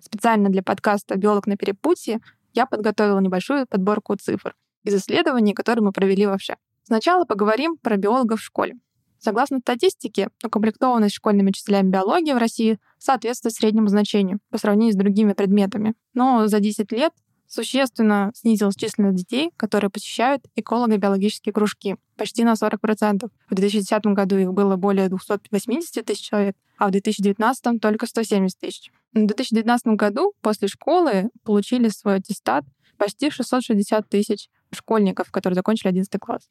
Специально 0.00 0.50
для 0.50 0.62
подкаста 0.62 1.16
«Биолог 1.16 1.46
на 1.46 1.56
перепутье» 1.56 2.20
я 2.52 2.66
подготовила 2.66 3.20
небольшую 3.20 3.66
подборку 3.66 4.14
цифр 4.16 4.54
из 4.84 4.94
исследований, 4.96 5.54
которые 5.54 5.82
мы 5.82 5.92
провели 5.92 6.26
вообще. 6.26 6.56
Сначала 6.82 7.24
поговорим 7.24 7.78
про 7.78 7.96
биологов 7.96 8.40
в 8.40 8.44
школе. 8.44 8.74
Согласно 9.18 9.60
статистике, 9.60 10.28
укомплектованность 10.44 11.14
школьными 11.14 11.48
учителями 11.48 11.88
биологии 11.88 12.34
в 12.34 12.38
России 12.38 12.78
соответствует 12.98 13.54
среднему 13.54 13.88
значению 13.88 14.40
по 14.50 14.58
сравнению 14.58 14.92
с 14.92 14.96
другими 14.96 15.32
предметами. 15.32 15.94
Но 16.12 16.48
за 16.48 16.60
10 16.60 16.92
лет 16.92 17.14
существенно 17.48 18.32
снизилась 18.34 18.76
численность 18.76 19.18
детей, 19.18 19.50
которые 19.56 19.90
посещают 19.90 20.42
эколого-биологические 20.56 21.52
кружки, 21.52 21.96
почти 22.16 22.44
на 22.44 22.52
40%. 22.54 23.28
В 23.50 23.54
2010 23.54 24.06
году 24.06 24.36
их 24.36 24.52
было 24.52 24.76
более 24.76 25.08
280 25.08 26.04
тысяч 26.04 26.28
человек, 26.28 26.56
а 26.78 26.88
в 26.88 26.90
2019 26.90 27.80
только 27.80 28.06
170 28.06 28.58
тысяч. 28.58 28.90
В 29.12 29.26
2019 29.26 29.86
году 29.88 30.34
после 30.40 30.68
школы 30.68 31.30
получили 31.44 31.88
свой 31.88 32.16
аттестат 32.16 32.64
почти 32.98 33.30
660 33.30 34.08
тысяч 34.08 34.48
школьников, 34.72 35.30
которые 35.30 35.54
закончили 35.54 35.88
11 35.88 36.20
класс. 36.20 36.48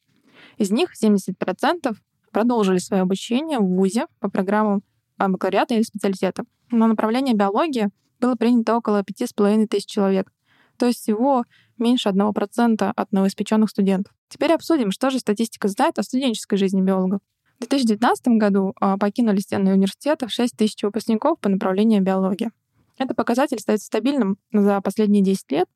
Из 0.57 0.71
них 0.71 0.91
70% 1.01 1.95
продолжили 2.31 2.77
свое 2.77 3.03
обучение 3.03 3.59
в 3.59 3.65
ВУЗе 3.65 4.07
по 4.19 4.29
программам 4.29 4.83
бакалавриата 5.17 5.73
или 5.73 5.83
специалитета. 5.83 6.43
На 6.71 6.87
направление 6.87 7.35
биология 7.35 7.91
было 8.19 8.35
принято 8.35 8.75
около 8.75 9.01
5,5 9.01 9.67
тысяч 9.67 9.85
человек, 9.85 10.31
то 10.77 10.85
есть 10.85 10.99
всего 10.99 11.45
меньше 11.77 12.09
1% 12.09 12.91
от 12.95 13.11
новоиспеченных 13.11 13.69
студентов. 13.69 14.13
Теперь 14.29 14.53
обсудим, 14.53 14.91
что 14.91 15.09
же 15.09 15.19
статистика 15.19 15.67
знает 15.67 15.99
о 15.99 16.03
студенческой 16.03 16.57
жизни 16.57 16.81
биологов. 16.81 17.19
В 17.57 17.67
2019 17.67 18.27
году 18.39 18.73
а, 18.81 18.97
покинули 18.97 19.39
стены 19.39 19.73
университетов 19.73 20.31
6 20.31 20.57
тысяч 20.57 20.83
выпускников 20.83 21.39
по 21.39 21.49
направлению 21.49 22.01
биология. 22.01 22.51
Этот 22.97 23.15
показатель 23.15 23.57
остается 23.57 23.87
стабильным 23.87 24.37
за 24.51 24.81
последние 24.81 25.23
10 25.23 25.51
лет, 25.51 25.67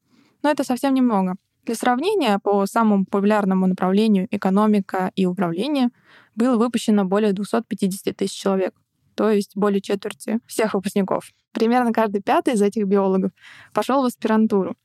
но 0.43 0.49
это 0.49 0.63
совсем 0.63 0.93
немного. 0.93 1.35
Для 1.65 1.75
сравнения, 1.75 2.39
по 2.39 2.65
самому 2.65 3.05
популярному 3.05 3.67
направлению 3.67 4.27
экономика 4.31 5.11
и 5.15 5.25
управление 5.25 5.89
было 6.35 6.57
выпущено 6.57 7.05
более 7.05 7.33
250 7.33 8.15
тысяч 8.15 8.39
человек, 8.39 8.73
то 9.15 9.29
есть 9.29 9.55
более 9.55 9.81
четверти 9.81 10.39
всех 10.47 10.73
выпускников. 10.73 11.31
Примерно 11.51 11.91
каждый 11.91 12.21
пятый 12.21 12.53
из 12.53 12.61
этих 12.61 12.85
биологов 12.85 13.31
пошел 13.73 14.01
в 14.01 14.05
аспирантуру. 14.05 14.75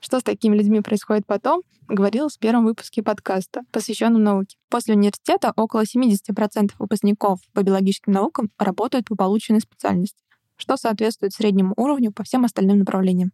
Что 0.00 0.18
с 0.18 0.22
такими 0.22 0.56
людьми 0.56 0.80
происходит 0.80 1.26
потом, 1.26 1.62
говорилось 1.86 2.36
в 2.36 2.38
первом 2.38 2.64
выпуске 2.64 3.02
подкаста, 3.02 3.62
посвященном 3.70 4.22
науке. 4.22 4.56
После 4.70 4.94
университета 4.94 5.52
около 5.56 5.82
70% 5.82 6.72
выпускников 6.78 7.40
по 7.52 7.62
биологическим 7.62 8.14
наукам 8.14 8.50
работают 8.58 9.08
по 9.08 9.16
полученной 9.16 9.60
специальности, 9.60 10.22
что 10.56 10.78
соответствует 10.78 11.34
среднему 11.34 11.74
уровню 11.76 12.12
по 12.12 12.24
всем 12.24 12.46
остальным 12.46 12.78
направлениям. 12.78 13.32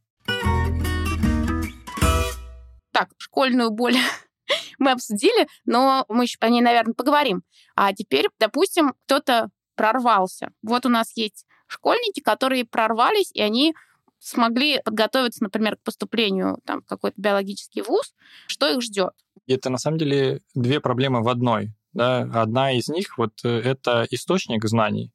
Так, 2.91 3.11
школьную 3.17 3.71
боль 3.71 3.97
мы 4.81 4.91
обсудили, 4.91 5.47
но 5.67 6.05
мы 6.09 6.25
еще 6.25 6.39
по 6.39 6.47
ней, 6.47 6.63
наверное, 6.63 6.95
поговорим. 6.95 7.43
А 7.77 7.93
теперь, 7.93 8.27
допустим, 8.41 8.95
кто-то 9.07 9.51
прорвался. 9.77 10.51
Вот 10.63 10.85
у 10.85 10.89
нас 10.89 11.13
есть 11.15 11.47
школьники, 11.69 12.21
которые 12.21 12.65
прорвались, 12.65 13.31
и 13.33 13.41
они 13.41 13.75
смогли 14.19 14.81
подготовиться, 14.85 15.43
например, 15.43 15.77
к 15.77 15.83
поступлению 15.83 16.59
там, 16.65 16.83
в 16.83 16.87
какой-то 16.87 17.21
биологический 17.21 17.83
вуз, 17.83 18.15
что 18.47 18.69
их 18.69 18.83
ждет? 18.83 19.13
Это 19.47 19.71
на 19.71 19.79
самом 19.79 19.99
деле 19.99 20.41
две 20.55 20.81
проблемы 20.81 21.23
в 21.23 21.29
одной. 21.29 21.73
Да? 21.93 22.23
Одна 22.35 22.73
из 22.73 22.89
них 22.89 23.17
вот 23.19 23.33
э, 23.45 23.49
это 23.49 24.07
источник 24.11 24.65
знаний, 24.67 25.13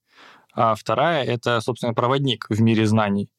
а 0.54 0.76
вторая 0.76 1.24
это, 1.24 1.62
собственно, 1.62 1.94
проводник 1.94 2.48
в 2.50 2.62
мире 2.62 2.86
знаний. 2.86 3.30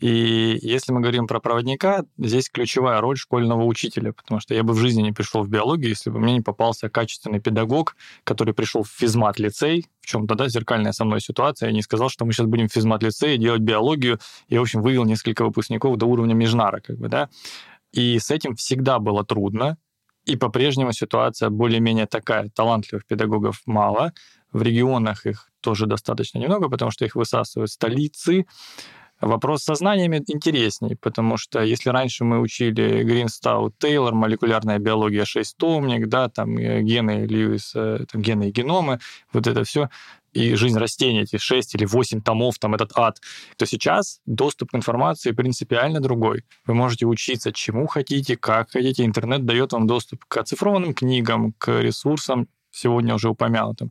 И 0.00 0.58
если 0.62 0.92
мы 0.92 1.00
говорим 1.00 1.26
про 1.26 1.40
проводника, 1.40 2.04
здесь 2.16 2.48
ключевая 2.48 3.02
роль 3.02 3.18
школьного 3.18 3.64
учителя, 3.64 4.14
потому 4.14 4.40
что 4.40 4.54
я 4.54 4.62
бы 4.62 4.72
в 4.72 4.78
жизни 4.78 5.02
не 5.02 5.12
пришел 5.12 5.42
в 5.42 5.48
биологию, 5.48 5.90
если 5.90 6.08
бы 6.08 6.18
мне 6.18 6.32
не 6.34 6.40
попался 6.40 6.88
качественный 6.88 7.38
педагог, 7.38 7.96
который 8.24 8.54
пришел 8.54 8.82
в 8.82 8.88
физмат-лицей, 8.88 9.86
в 10.00 10.06
чем 10.06 10.26
тогда 10.26 10.48
зеркальная 10.48 10.92
со 10.92 11.04
мной 11.04 11.20
ситуация, 11.20 11.68
и 11.68 11.74
не 11.74 11.82
сказал, 11.82 12.08
что 12.08 12.24
мы 12.24 12.32
сейчас 12.32 12.46
будем 12.46 12.68
в 12.68 12.72
физмат-лицее 12.72 13.36
делать 13.36 13.60
биологию, 13.60 14.18
и, 14.48 14.56
в 14.56 14.62
общем, 14.62 14.80
вывел 14.80 15.04
несколько 15.04 15.44
выпускников 15.44 15.98
до 15.98 16.06
уровня 16.06 16.32
межнара, 16.32 16.80
как 16.80 16.96
бы, 16.96 17.08
да. 17.08 17.28
И 17.92 18.18
с 18.18 18.30
этим 18.30 18.56
всегда 18.56 19.00
было 19.00 19.22
трудно, 19.22 19.76
и 20.24 20.36
по-прежнему 20.36 20.92
ситуация 20.92 21.50
более-менее 21.50 22.06
такая. 22.06 22.48
Талантливых 22.48 23.04
педагогов 23.04 23.60
мало, 23.66 24.14
в 24.52 24.62
регионах 24.62 25.26
их 25.26 25.50
тоже 25.60 25.86
достаточно 25.86 26.38
немного, 26.38 26.70
потому 26.70 26.90
что 26.90 27.04
их 27.04 27.16
высасывают 27.16 27.70
столицы, 27.70 28.46
Вопрос 29.20 29.64
со 29.64 29.74
знаниями 29.74 30.22
интересней, 30.28 30.96
потому 30.96 31.36
что 31.36 31.60
если 31.60 31.90
раньше 31.90 32.24
мы 32.24 32.40
учили 32.40 33.02
Гринстау, 33.02 33.70
Тейлор, 33.78 34.14
молекулярная 34.14 34.78
биология 34.78 35.24
6 35.24 35.56
томник, 35.58 36.08
да, 36.08 36.28
там 36.28 36.56
э, 36.56 36.80
гены 36.80 37.26
Льюиса, 37.26 38.06
там 38.10 38.22
гены 38.22 38.48
и 38.48 38.50
геномы, 38.50 38.98
вот 39.32 39.46
это 39.46 39.62
все, 39.64 39.90
и 40.32 40.54
жизнь 40.54 40.78
растений, 40.78 41.22
эти 41.22 41.36
6 41.36 41.74
или 41.74 41.84
8 41.84 42.22
томов, 42.22 42.58
там 42.58 42.74
этот 42.74 42.92
ад, 42.94 43.20
то 43.56 43.66
сейчас 43.66 44.20
доступ 44.26 44.70
к 44.70 44.74
информации 44.76 45.32
принципиально 45.32 46.00
другой. 46.00 46.44
Вы 46.66 46.74
можете 46.74 47.06
учиться 47.06 47.52
чему 47.52 47.86
хотите, 47.86 48.36
как 48.36 48.70
хотите. 48.70 49.04
Интернет 49.04 49.44
дает 49.44 49.72
вам 49.72 49.86
доступ 49.86 50.24
к 50.26 50.36
оцифрованным 50.36 50.94
книгам, 50.94 51.52
к 51.58 51.80
ресурсам, 51.80 52.48
сегодня 52.70 53.14
уже 53.14 53.28
упомянутым. 53.28 53.90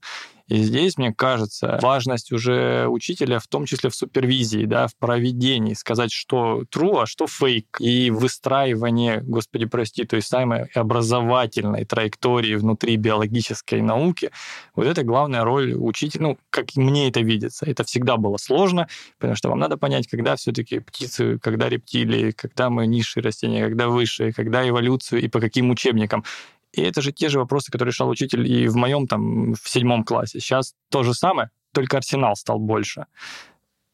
И 0.49 0.63
здесь, 0.63 0.97
мне 0.97 1.13
кажется, 1.13 1.79
важность 1.81 2.31
уже 2.31 2.87
учителя, 2.87 3.39
в 3.39 3.47
том 3.47 3.65
числе 3.65 3.89
в 3.89 3.95
супервизии, 3.95 4.65
да, 4.65 4.87
в 4.87 4.95
проведении, 4.95 5.75
сказать, 5.75 6.11
что 6.11 6.63
true, 6.73 7.03
а 7.03 7.05
что 7.05 7.27
фейк, 7.27 7.77
и 7.79 8.09
выстраивание, 8.09 9.21
господи, 9.21 9.65
прости, 9.65 10.05
той 10.05 10.21
самой 10.21 10.63
образовательной 10.73 11.85
траектории 11.85 12.55
внутри 12.55 12.97
биологической 12.97 13.81
науки, 13.81 14.31
вот 14.75 14.87
это 14.87 15.03
главная 15.03 15.43
роль 15.43 15.75
учителя, 15.75 16.23
ну, 16.23 16.37
как 16.49 16.75
мне 16.75 17.09
это 17.09 17.21
видится. 17.21 17.65
Это 17.65 17.83
всегда 17.83 18.17
было 18.17 18.37
сложно, 18.37 18.87
потому 19.19 19.35
что 19.35 19.49
вам 19.49 19.59
надо 19.59 19.77
понять, 19.77 20.07
когда 20.07 20.35
все-таки 20.35 20.79
птицы, 20.79 21.37
когда 21.39 21.69
рептилии, 21.69 22.31
когда 22.31 22.69
мы 22.69 22.87
низшие 22.87 23.23
растения, 23.23 23.67
когда 23.67 23.87
высшие, 23.87 24.33
когда 24.33 24.67
эволюцию 24.67 25.21
и 25.21 25.27
по 25.27 25.39
каким 25.39 25.69
учебникам. 25.69 26.23
И 26.73 26.81
это 26.81 27.01
же 27.01 27.11
те 27.11 27.29
же 27.29 27.39
вопросы, 27.39 27.71
которые 27.71 27.91
решал 27.91 28.09
учитель 28.09 28.47
и 28.47 28.67
в 28.67 28.75
моем 28.75 29.07
там 29.07 29.53
в 29.53 29.67
седьмом 29.69 30.03
классе. 30.03 30.39
Сейчас 30.39 30.75
то 30.89 31.03
же 31.03 31.13
самое, 31.13 31.49
только 31.73 31.97
арсенал 31.97 32.35
стал 32.35 32.59
больше. 32.59 33.05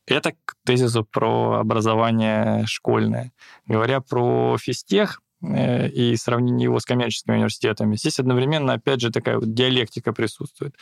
Это 0.08 0.34
к 0.46 0.56
тезису 0.66 1.04
про 1.04 1.60
образование 1.60 2.66
школьное. 2.68 3.32
Говоря 3.66 4.02
про 4.02 4.58
физтех, 4.58 5.22
и 5.42 6.16
сравнение 6.16 6.66
его 6.66 6.80
с 6.80 6.86
коммерческими 6.86 7.36
университетами. 7.36 7.96
Здесь 7.96 8.20
одновременно, 8.20 8.74
опять 8.74 9.02
же, 9.02 9.12
такая 9.12 9.38
вот 9.38 9.54
диалектика 9.54 10.14
присутствует. 10.14 10.76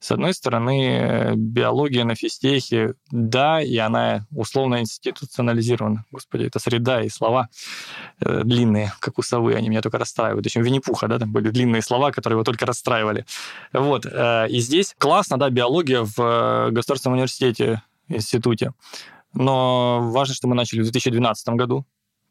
С 0.00 0.10
одной 0.10 0.34
стороны, 0.34 0.88
э, 0.90 1.34
биология 1.36 2.04
на 2.04 2.14
физтехе, 2.14 2.94
да, 3.10 3.62
и 3.62 3.76
она 3.78 4.26
условно 4.30 4.80
институционализирована. 4.80 6.04
Господи, 6.10 6.44
это 6.44 6.58
среда 6.58 7.02
и 7.02 7.08
слова 7.08 7.48
э, 8.20 8.42
длинные, 8.44 8.92
как 9.00 9.18
у 9.18 9.22
совы, 9.22 9.54
они 9.54 9.68
меня 9.68 9.80
только 9.80 9.98
расстраивают. 9.98 10.44
Еще 10.44 10.60
Винни-Пуха, 10.60 11.08
да, 11.08 11.18
там 11.18 11.32
были 11.32 11.50
длинные 11.50 11.82
слова, 11.82 12.10
которые 12.10 12.36
его 12.36 12.44
только 12.44 12.66
расстраивали. 12.66 13.24
Вот. 13.72 14.06
И 14.06 14.58
здесь 14.60 14.94
классно, 14.98 15.38
да, 15.38 15.50
биология 15.50 16.02
в 16.02 16.70
Государственном 16.70 17.14
университете, 17.14 17.82
институте. 18.08 18.72
Но 19.32 20.10
важно, 20.10 20.34
что 20.34 20.48
мы 20.48 20.54
начали 20.54 20.80
в 20.80 20.84
2012 20.84 21.48
году, 21.50 21.86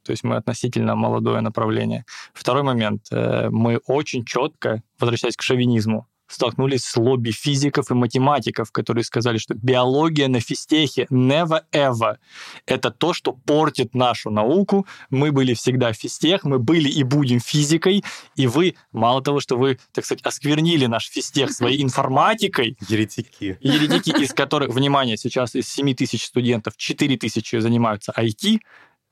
то 0.09 0.13
есть 0.13 0.23
мы 0.23 0.37
относительно 0.37 0.95
молодое 0.95 1.39
направление. 1.41 2.03
Второй 2.33 2.63
момент. 2.63 3.03
Э, 3.11 3.49
мы 3.51 3.77
очень 3.85 4.25
четко, 4.25 4.81
возвращаясь 4.97 5.35
к 5.35 5.43
шовинизму, 5.43 6.07
столкнулись 6.29 6.83
с 6.83 6.95
лобби 6.95 7.31
физиков 7.31 7.91
и 7.91 7.93
математиков, 7.93 8.71
которые 8.71 9.03
сказали, 9.03 9.37
что 9.37 9.55
биология 9.55 10.27
на 10.27 10.39
физтехе 10.39 11.07
never 11.11 11.61
ever. 11.71 12.17
Это 12.65 12.91
то, 12.91 13.13
что 13.13 13.33
портит 13.33 13.95
нашу 13.95 14.29
науку. 14.29 14.87
Мы 15.09 15.31
были 15.31 15.53
всегда 15.53 15.91
физтех, 15.93 16.43
мы 16.43 16.59
были 16.59 16.89
и 16.89 17.03
будем 17.03 17.39
физикой, 17.39 18.03
и 18.35 18.47
вы, 18.47 18.75
мало 18.91 19.21
того, 19.21 19.39
что 19.39 19.57
вы, 19.57 19.79
так 19.91 20.05
сказать, 20.05 20.23
осквернили 20.23 20.85
наш 20.85 21.07
физтех 21.07 21.51
своей 21.51 21.83
информатикой. 21.89 22.77
Еретики. 22.87 23.57
Еретики, 23.59 24.23
из 24.23 24.33
которых, 24.33 24.73
внимание, 24.73 25.17
сейчас 25.17 25.55
из 25.55 25.67
7 25.67 25.93
тысяч 25.95 26.25
студентов 26.25 26.77
4 26.77 27.17
тысячи 27.17 27.57
занимаются 27.57 28.13
IT, 28.15 28.59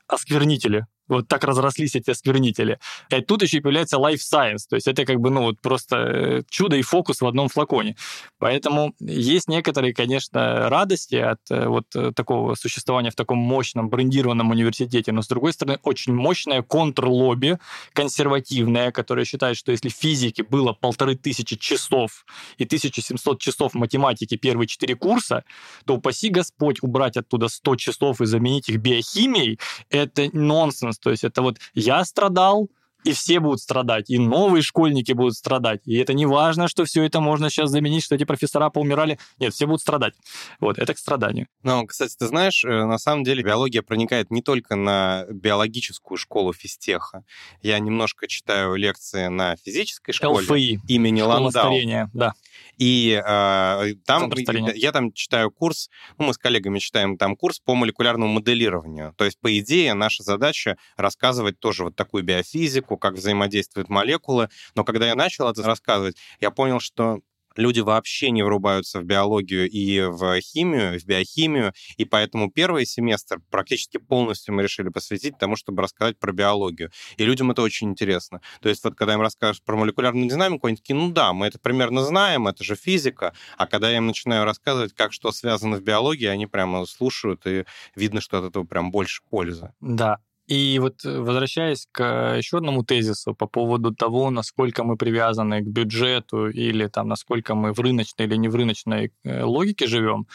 осквернители. 0.08 0.88
Вот 1.08 1.28
так 1.28 1.44
разрослись 1.44 1.96
эти 1.96 2.12
осквернители. 2.12 2.80
И 3.10 3.22
тут 3.22 3.42
еще 3.42 3.62
появляется 3.62 3.98
life 3.98 4.18
science, 4.18 4.64
то 4.70 4.76
есть 4.76 4.88
это 4.88 5.06
как 5.06 5.20
бы, 5.20 5.30
ну, 5.30 5.44
вот 5.44 5.62
просто 5.62 5.96
э, 5.98 6.44
чудо 6.50 6.76
и 6.76 6.82
фокус 6.82 7.22
в 7.22 7.28
одном 7.28 7.50
флаконе. 7.50 7.96
Поэтому 8.40 8.94
есть 9.00 9.48
некоторые, 9.48 9.94
конечно, 9.94 10.70
радости 10.70 11.16
от 11.16 11.40
э, 11.50 11.68
вот 11.68 11.86
э, 11.96 12.12
такого 12.16 12.56
существования 12.56 13.12
в 13.12 13.16
таком 13.16 13.38
мощном 13.38 13.90
брендированном 13.90 14.52
университете, 14.52 15.12
но, 15.12 15.22
с 15.22 15.28
другой 15.28 15.54
стороны, 15.54 15.80
очень 15.84 16.14
мощное 16.14 16.62
контрлобби, 16.62 17.58
консервативное, 17.94 18.92
которое 18.92 19.26
считает, 19.26 19.58
что 19.58 19.72
если 19.72 19.90
в 19.90 19.94
физике 19.94 20.44
было 20.44 20.74
полторы 20.74 21.16
тысячи 21.16 21.56
часов 21.56 22.26
и 22.58 22.66
1700 22.66 23.40
часов 23.40 23.74
математики 23.74 24.36
первые 24.36 24.68
четыре 24.68 24.96
курса, 24.96 25.44
то 25.86 25.96
упаси 25.96 26.30
Господь 26.30 26.82
убрать 26.82 27.18
оттуда 27.18 27.48
100 27.48 27.76
часов 27.78 28.22
и 28.22 28.26
заменить 28.26 28.70
их 28.70 28.78
биохимией, 28.78 29.60
это 29.90 30.30
нонсенс. 30.34 30.97
То 31.00 31.12
есть 31.12 31.24
это 31.24 31.42
вот 31.42 31.58
я 31.74 32.04
страдал, 32.06 32.70
и 33.04 33.14
все 33.14 33.40
будут 33.40 33.62
страдать, 33.62 34.10
и 34.10 34.18
новые 34.18 34.62
школьники 34.62 35.14
будут 35.14 35.36
страдать. 35.36 35.82
И 35.86 35.96
это 35.98 36.14
не 36.14 36.26
важно, 36.26 36.68
что 36.68 36.84
все 36.86 37.04
это 37.04 37.20
можно 37.20 37.50
сейчас 37.50 37.70
заменить, 37.70 38.04
что 38.04 38.16
эти 38.16 38.26
профессора 38.26 38.70
поумирали. 38.70 39.18
Нет, 39.40 39.54
все 39.54 39.66
будут 39.66 39.82
страдать. 39.82 40.14
Вот, 40.60 40.78
это 40.78 40.94
к 40.94 40.98
страданию. 40.98 41.48
Ну, 41.64 41.86
кстати, 41.86 42.16
ты 42.18 42.28
знаешь, 42.28 42.66
э, 42.66 42.68
на 42.68 42.98
самом 42.98 43.24
деле 43.24 43.44
биология 43.44 43.82
проникает 43.82 44.32
не 44.32 44.42
только 44.42 44.76
на 44.76 45.26
биологическую 45.30 46.18
школу 46.18 46.54
физтеха. 46.54 47.24
Я 47.62 47.80
немножко 47.80 48.28
читаю 48.28 48.76
лекции 48.76 49.28
на 49.28 49.56
физической 49.56 50.12
школе 50.12 50.46
ЛФИ, 50.46 50.82
имени 50.88 51.20
школа 51.20 51.34
Ландау. 51.36 51.72
старения, 51.72 52.10
да. 52.14 52.34
И 52.78 53.22
э, 53.24 53.94
там 54.06 54.32
я 54.76 54.92
там 54.92 55.12
читаю 55.12 55.52
курс, 55.52 55.90
ну, 56.18 56.28
мы 56.28 56.34
с 56.34 56.38
коллегами 56.38 56.80
читаем 56.80 57.18
там 57.18 57.36
курс 57.36 57.60
по 57.60 57.76
молекулярному 57.76 58.32
моделированию. 58.32 59.14
То 59.18 59.26
есть, 59.26 59.40
по 59.40 59.58
идее, 59.58 59.94
наша 59.94 60.24
задача 60.24 60.78
рассказывать 60.96 61.60
тоже 61.60 61.84
вот 61.84 61.96
такую 61.96 62.24
биофизику, 62.24 62.98
как 62.98 63.16
взаимодействуют 63.16 63.90
молекулы. 63.90 64.50
Но 64.76 64.84
когда 64.84 65.08
я 65.08 65.16
начал 65.16 65.50
это 65.50 65.64
рассказывать, 65.64 66.18
я 66.40 66.52
понял, 66.52 66.80
что 66.80 67.20
люди 67.58 67.80
вообще 67.82 68.32
не 68.32 68.44
врубаются 68.44 69.00
в 69.00 69.04
биологию 69.04 69.70
и 69.70 70.02
в 70.02 70.40
химию, 70.42 71.00
в 71.00 71.06
биохимию, 71.06 71.74
и 71.98 72.06
поэтому 72.06 72.50
первый 72.52 72.86
семестр 72.86 73.40
практически 73.50 73.98
полностью 73.98 74.54
мы 74.54 74.64
решили 74.64 74.90
посвятить 74.90 75.38
тому, 75.38 75.56
чтобы 75.56 75.84
рассказать 75.84 76.18
про 76.18 76.32
биологию. 76.32 76.92
И 77.18 77.26
людям 77.26 77.52
это 77.52 77.62
очень 77.62 77.90
интересно. 77.90 78.42
То 78.62 78.70
есть 78.70 78.84
вот 78.84 78.96
когда 78.96 79.14
им 79.14 79.22
расскажешь 79.22 79.62
про 79.64 79.76
молекулярную 79.76 80.30
динамику, 80.30 80.68
они 80.68 80.78
такие, 80.78 80.96
ну 80.96 81.12
да, 81.12 81.34
мы 81.34 81.48
это 81.48 81.60
примерно 81.60 82.04
знаем, 82.04 82.48
это 82.48 82.64
же 82.64 82.76
физика, 82.76 83.34
а 83.58 83.68
когда 83.68 83.90
я 83.90 83.98
им 83.98 84.08
начинаю 84.08 84.46
рассказывать, 84.46 84.94
как 84.94 85.14
что 85.14 85.32
связано 85.32 85.78
в 85.78 85.82
биологии, 85.82 86.28
они 86.28 86.48
прямо 86.48 86.86
слушают, 86.86 87.46
и 87.46 87.66
видно, 87.96 88.22
что 88.22 88.40
от 88.40 88.46
этого 88.46 88.64
прям 88.64 88.92
больше 88.92 89.22
пользы. 89.30 89.74
Да. 89.82 90.20
И 90.48 90.80
вот 90.80 91.04
э, 91.04 91.20
возвращаясь 91.20 91.88
к 91.92 92.02
э, 92.02 92.38
еще 92.38 92.58
одному 92.58 92.84
тезису 92.84 93.36
по 93.36 93.48
поводу 93.48 93.94
того, 93.94 94.30
насколько 94.30 94.84
мы 94.86 94.96
привязаны 94.96 95.62
к 95.62 95.68
бюджету 95.68 96.50
или 96.50 96.88
там 96.88 97.10
насколько 97.10 97.54
мы 97.54 97.74
в 97.74 97.80
рыночной 97.80 98.26
или 98.26 98.38
не 98.38 98.48
в 98.48 98.56
рыночной 98.56 99.12
э, 99.24 99.44
логике 99.44 99.88
живем, 99.88 100.28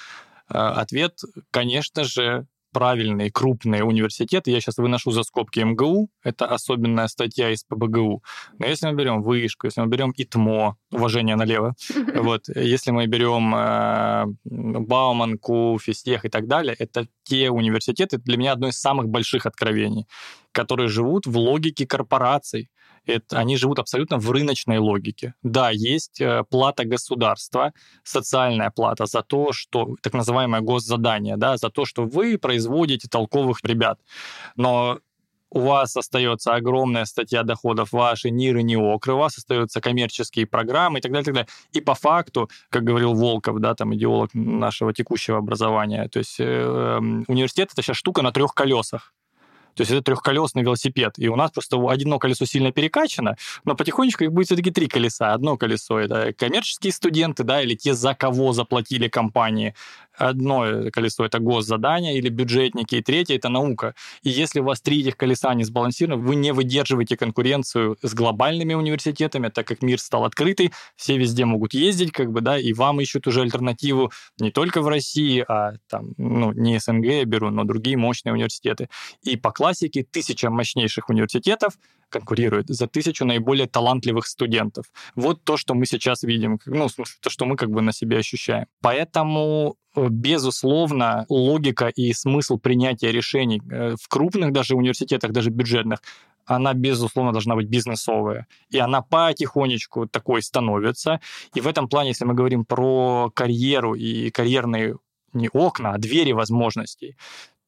ответ, 0.48 1.20
конечно 1.50 2.04
же, 2.04 2.46
правильные 2.72 3.30
крупные 3.30 3.84
университеты, 3.84 4.50
я 4.50 4.60
сейчас 4.60 4.78
выношу 4.78 5.10
за 5.10 5.22
скобки 5.22 5.60
МГУ, 5.60 6.08
это 6.22 6.46
особенная 6.46 7.08
статья 7.08 7.50
из 7.50 7.64
ПБГУ, 7.64 8.22
но 8.58 8.66
если 8.66 8.88
мы 8.88 8.94
берем 8.94 9.22
Вышку, 9.22 9.66
если 9.66 9.80
мы 9.80 9.86
берем 9.86 10.12
ИТМО, 10.16 10.76
уважение 10.90 11.36
налево, 11.36 11.74
вот, 12.16 12.48
если 12.48 12.90
мы 12.90 13.06
берем 13.06 13.54
э, 13.54 14.24
Бауманку, 14.44 15.78
Физтех 15.80 16.24
и 16.24 16.28
так 16.28 16.46
далее, 16.46 16.74
это 16.78 17.06
те 17.22 17.50
университеты, 17.50 18.18
для 18.18 18.36
меня 18.36 18.52
одно 18.52 18.68
из 18.68 18.78
самых 18.78 19.08
больших 19.08 19.46
откровений, 19.46 20.06
которые 20.52 20.88
живут 20.88 21.26
в 21.26 21.36
логике 21.36 21.86
корпораций, 21.86 22.68
это, 23.06 23.38
они 23.38 23.56
живут 23.56 23.78
абсолютно 23.78 24.18
в 24.18 24.30
рыночной 24.30 24.78
логике. 24.78 25.34
Да, 25.42 25.70
есть 25.70 26.20
э, 26.20 26.44
плата 26.50 26.84
государства, 26.84 27.72
социальная 28.04 28.70
плата 28.70 29.06
за 29.06 29.22
то, 29.22 29.52
что 29.52 29.96
так 30.02 30.14
называемое 30.14 30.60
госзадание, 30.60 31.36
да, 31.36 31.56
за 31.56 31.70
то, 31.70 31.84
что 31.84 32.04
вы 32.04 32.38
производите 32.38 33.08
толковых 33.08 33.58
ребят. 33.64 33.98
Но 34.56 34.98
у 35.52 35.60
вас 35.60 35.96
остается 35.96 36.54
огромная 36.54 37.04
статья 37.04 37.42
доходов 37.42 37.92
ваши, 37.92 38.30
НИР 38.30 38.58
и 38.58 38.62
НИОКРы, 38.62 39.14
у 39.14 39.18
вас 39.18 39.36
остаются 39.36 39.80
коммерческие 39.80 40.46
программы 40.46 40.98
и 40.98 41.02
так 41.02 41.12
далее, 41.12 41.22
и 41.22 41.26
так 41.26 41.34
далее. 41.34 41.48
И 41.72 41.80
по 41.80 41.94
факту, 41.94 42.48
как 42.70 42.84
говорил 42.84 43.12
Волков, 43.12 43.60
да, 43.60 43.74
там 43.74 43.94
идеолог 43.94 44.30
нашего 44.32 44.94
текущего 44.94 45.38
образования, 45.38 46.08
то 46.08 46.18
есть 46.18 46.36
э, 46.38 46.98
университет— 47.28 47.70
это 47.72 47.82
сейчас 47.82 47.96
штука 47.96 48.22
на 48.22 48.32
трех 48.32 48.54
колесах. 48.54 49.12
То 49.74 49.82
есть 49.82 49.90
это 49.90 50.02
трехколесный 50.02 50.62
велосипед. 50.62 51.14
И 51.18 51.28
у 51.28 51.36
нас 51.36 51.50
просто 51.50 51.76
одно 51.90 52.18
колесо 52.18 52.44
сильно 52.44 52.72
перекачано, 52.72 53.36
но 53.64 53.74
потихонечку 53.74 54.24
их 54.24 54.32
будет 54.32 54.46
все-таки 54.46 54.70
три 54.70 54.86
колеса. 54.86 55.32
Одно 55.32 55.56
колесо— 55.56 55.98
это 56.00 56.32
коммерческие 56.32 56.92
студенты, 56.92 57.44
да, 57.44 57.62
или 57.62 57.74
те, 57.74 57.94
за 57.94 58.14
кого 58.14 58.52
заплатили 58.52 59.08
компании. 59.08 59.74
Одно 60.16 60.90
колесо— 60.92 61.24
это 61.26 61.38
госзадания 61.38 62.14
или 62.14 62.28
бюджетники, 62.28 62.96
и 62.96 63.02
третье— 63.02 63.36
это 63.36 63.48
наука. 63.48 63.94
И 64.22 64.28
если 64.28 64.60
у 64.60 64.64
вас 64.64 64.80
три 64.80 65.00
этих 65.00 65.16
колеса 65.16 65.54
не 65.54 65.64
сбалансированы, 65.64 66.22
вы 66.22 66.34
не 66.34 66.52
выдерживаете 66.52 67.16
конкуренцию 67.16 67.96
с 68.02 68.12
глобальными 68.14 68.74
университетами, 68.74 69.48
так 69.48 69.66
как 69.66 69.82
мир 69.82 69.98
стал 69.98 70.24
открытый, 70.24 70.72
все 70.96 71.16
везде 71.16 71.44
могут 71.44 71.72
ездить, 71.74 72.12
как 72.12 72.30
бы, 72.30 72.40
да, 72.40 72.58
и 72.58 72.72
вам 72.72 73.00
ищут 73.00 73.26
уже 73.26 73.40
альтернативу 73.40 74.12
не 74.38 74.50
только 74.50 74.82
в 74.82 74.88
России, 74.88 75.44
а 75.48 75.72
там, 75.88 76.12
ну, 76.18 76.52
не 76.52 76.78
СНГ 76.78 77.04
я 77.04 77.24
беру, 77.24 77.50
но 77.50 77.64
другие 77.64 77.96
мощные 77.96 78.32
университеты. 78.32 78.88
И 79.22 79.36
по 79.36 79.50
классике 79.62 80.02
тысяча 80.02 80.50
мощнейших 80.50 81.08
университетов 81.08 81.74
конкурирует 82.08 82.66
за 82.68 82.88
тысячу 82.88 83.24
наиболее 83.24 83.68
талантливых 83.68 84.26
студентов. 84.26 84.86
Вот 85.14 85.44
то, 85.44 85.56
что 85.56 85.74
мы 85.74 85.86
сейчас 85.86 86.24
видим, 86.24 86.58
ну, 86.66 86.88
в 86.88 86.90
смысле, 86.90 87.14
то, 87.20 87.30
что 87.30 87.44
мы 87.44 87.56
как 87.56 87.70
бы 87.70 87.80
на 87.80 87.92
себе 87.92 88.18
ощущаем. 88.18 88.66
Поэтому 88.80 89.76
э, 89.94 90.08
безусловно, 90.10 91.26
логика 91.28 91.86
и 91.86 92.12
смысл 92.12 92.58
принятия 92.58 93.12
решений 93.12 93.62
э, 93.70 93.94
в 94.02 94.08
крупных 94.08 94.52
даже 94.52 94.74
университетах, 94.74 95.30
даже 95.30 95.50
бюджетных, 95.50 96.00
она, 96.44 96.74
безусловно, 96.74 97.30
должна 97.30 97.54
быть 97.54 97.68
бизнесовая. 97.68 98.46
И 98.74 98.78
она 98.78 99.00
потихонечку 99.00 100.08
такой 100.08 100.42
становится. 100.42 101.20
И 101.54 101.60
в 101.60 101.68
этом 101.68 101.88
плане, 101.88 102.08
если 102.08 102.24
мы 102.24 102.34
говорим 102.34 102.64
про 102.64 103.30
карьеру 103.32 103.94
и 103.94 104.30
карьерные 104.30 104.96
не 105.34 105.48
окна, 105.48 105.92
а 105.94 105.98
двери 105.98 106.32
возможностей, 106.32 107.16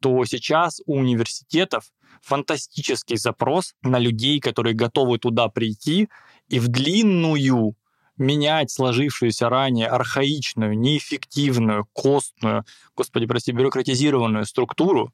то 0.00 0.24
сейчас 0.24 0.80
у 0.86 0.96
университетов 0.98 1.84
фантастический 2.22 3.16
запрос 3.16 3.74
на 3.82 3.98
людей, 3.98 4.40
которые 4.40 4.74
готовы 4.74 5.18
туда 5.18 5.48
прийти 5.48 6.08
и 6.48 6.58
в 6.58 6.68
длинную 6.68 7.76
менять 8.16 8.70
сложившуюся 8.70 9.48
ранее 9.48 9.88
архаичную, 9.88 10.78
неэффективную, 10.78 11.86
костную, 11.92 12.64
господи, 12.96 13.26
прости, 13.26 13.52
бюрократизированную 13.52 14.46
структуру 14.46 15.12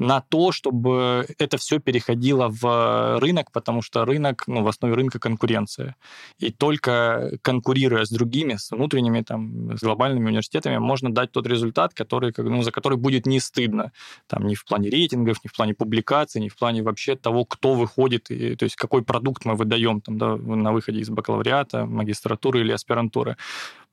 на 0.00 0.22
то, 0.22 0.50
чтобы 0.50 1.26
это 1.38 1.58
все 1.58 1.78
переходило 1.78 2.48
в 2.48 3.18
рынок, 3.20 3.52
потому 3.52 3.82
что 3.82 4.06
рынок, 4.06 4.44
ну, 4.46 4.62
в 4.62 4.68
основе 4.68 4.94
рынка 4.94 5.18
конкуренция. 5.18 5.94
И 6.38 6.50
только 6.50 7.38
конкурируя 7.42 8.06
с 8.06 8.08
другими, 8.10 8.54
с 8.54 8.70
внутренними, 8.70 9.20
там, 9.20 9.76
с 9.76 9.82
глобальными 9.82 10.28
университетами, 10.28 10.78
можно 10.78 11.12
дать 11.12 11.32
тот 11.32 11.46
результат, 11.46 11.92
который, 11.92 12.32
ну, 12.38 12.62
за 12.62 12.72
который 12.72 12.96
будет 12.96 13.26
не 13.26 13.40
стыдно. 13.40 13.92
Там, 14.26 14.46
ни 14.46 14.54
в 14.54 14.64
плане 14.64 14.88
рейтингов, 14.88 15.44
ни 15.44 15.48
в 15.48 15.52
плане 15.54 15.74
публикаций, 15.74 16.40
ни 16.40 16.48
в 16.48 16.56
плане 16.56 16.82
вообще 16.82 17.14
того, 17.14 17.44
кто 17.44 17.74
выходит, 17.74 18.30
и, 18.30 18.56
то 18.56 18.64
есть 18.64 18.76
какой 18.76 19.02
продукт 19.02 19.44
мы 19.44 19.54
выдаем 19.54 20.00
там, 20.00 20.16
да, 20.16 20.36
на 20.36 20.72
выходе 20.72 21.00
из 21.00 21.10
бакалавриата, 21.10 21.84
магистратуры 21.84 22.60
или 22.60 22.72
аспирантуры. 22.72 23.36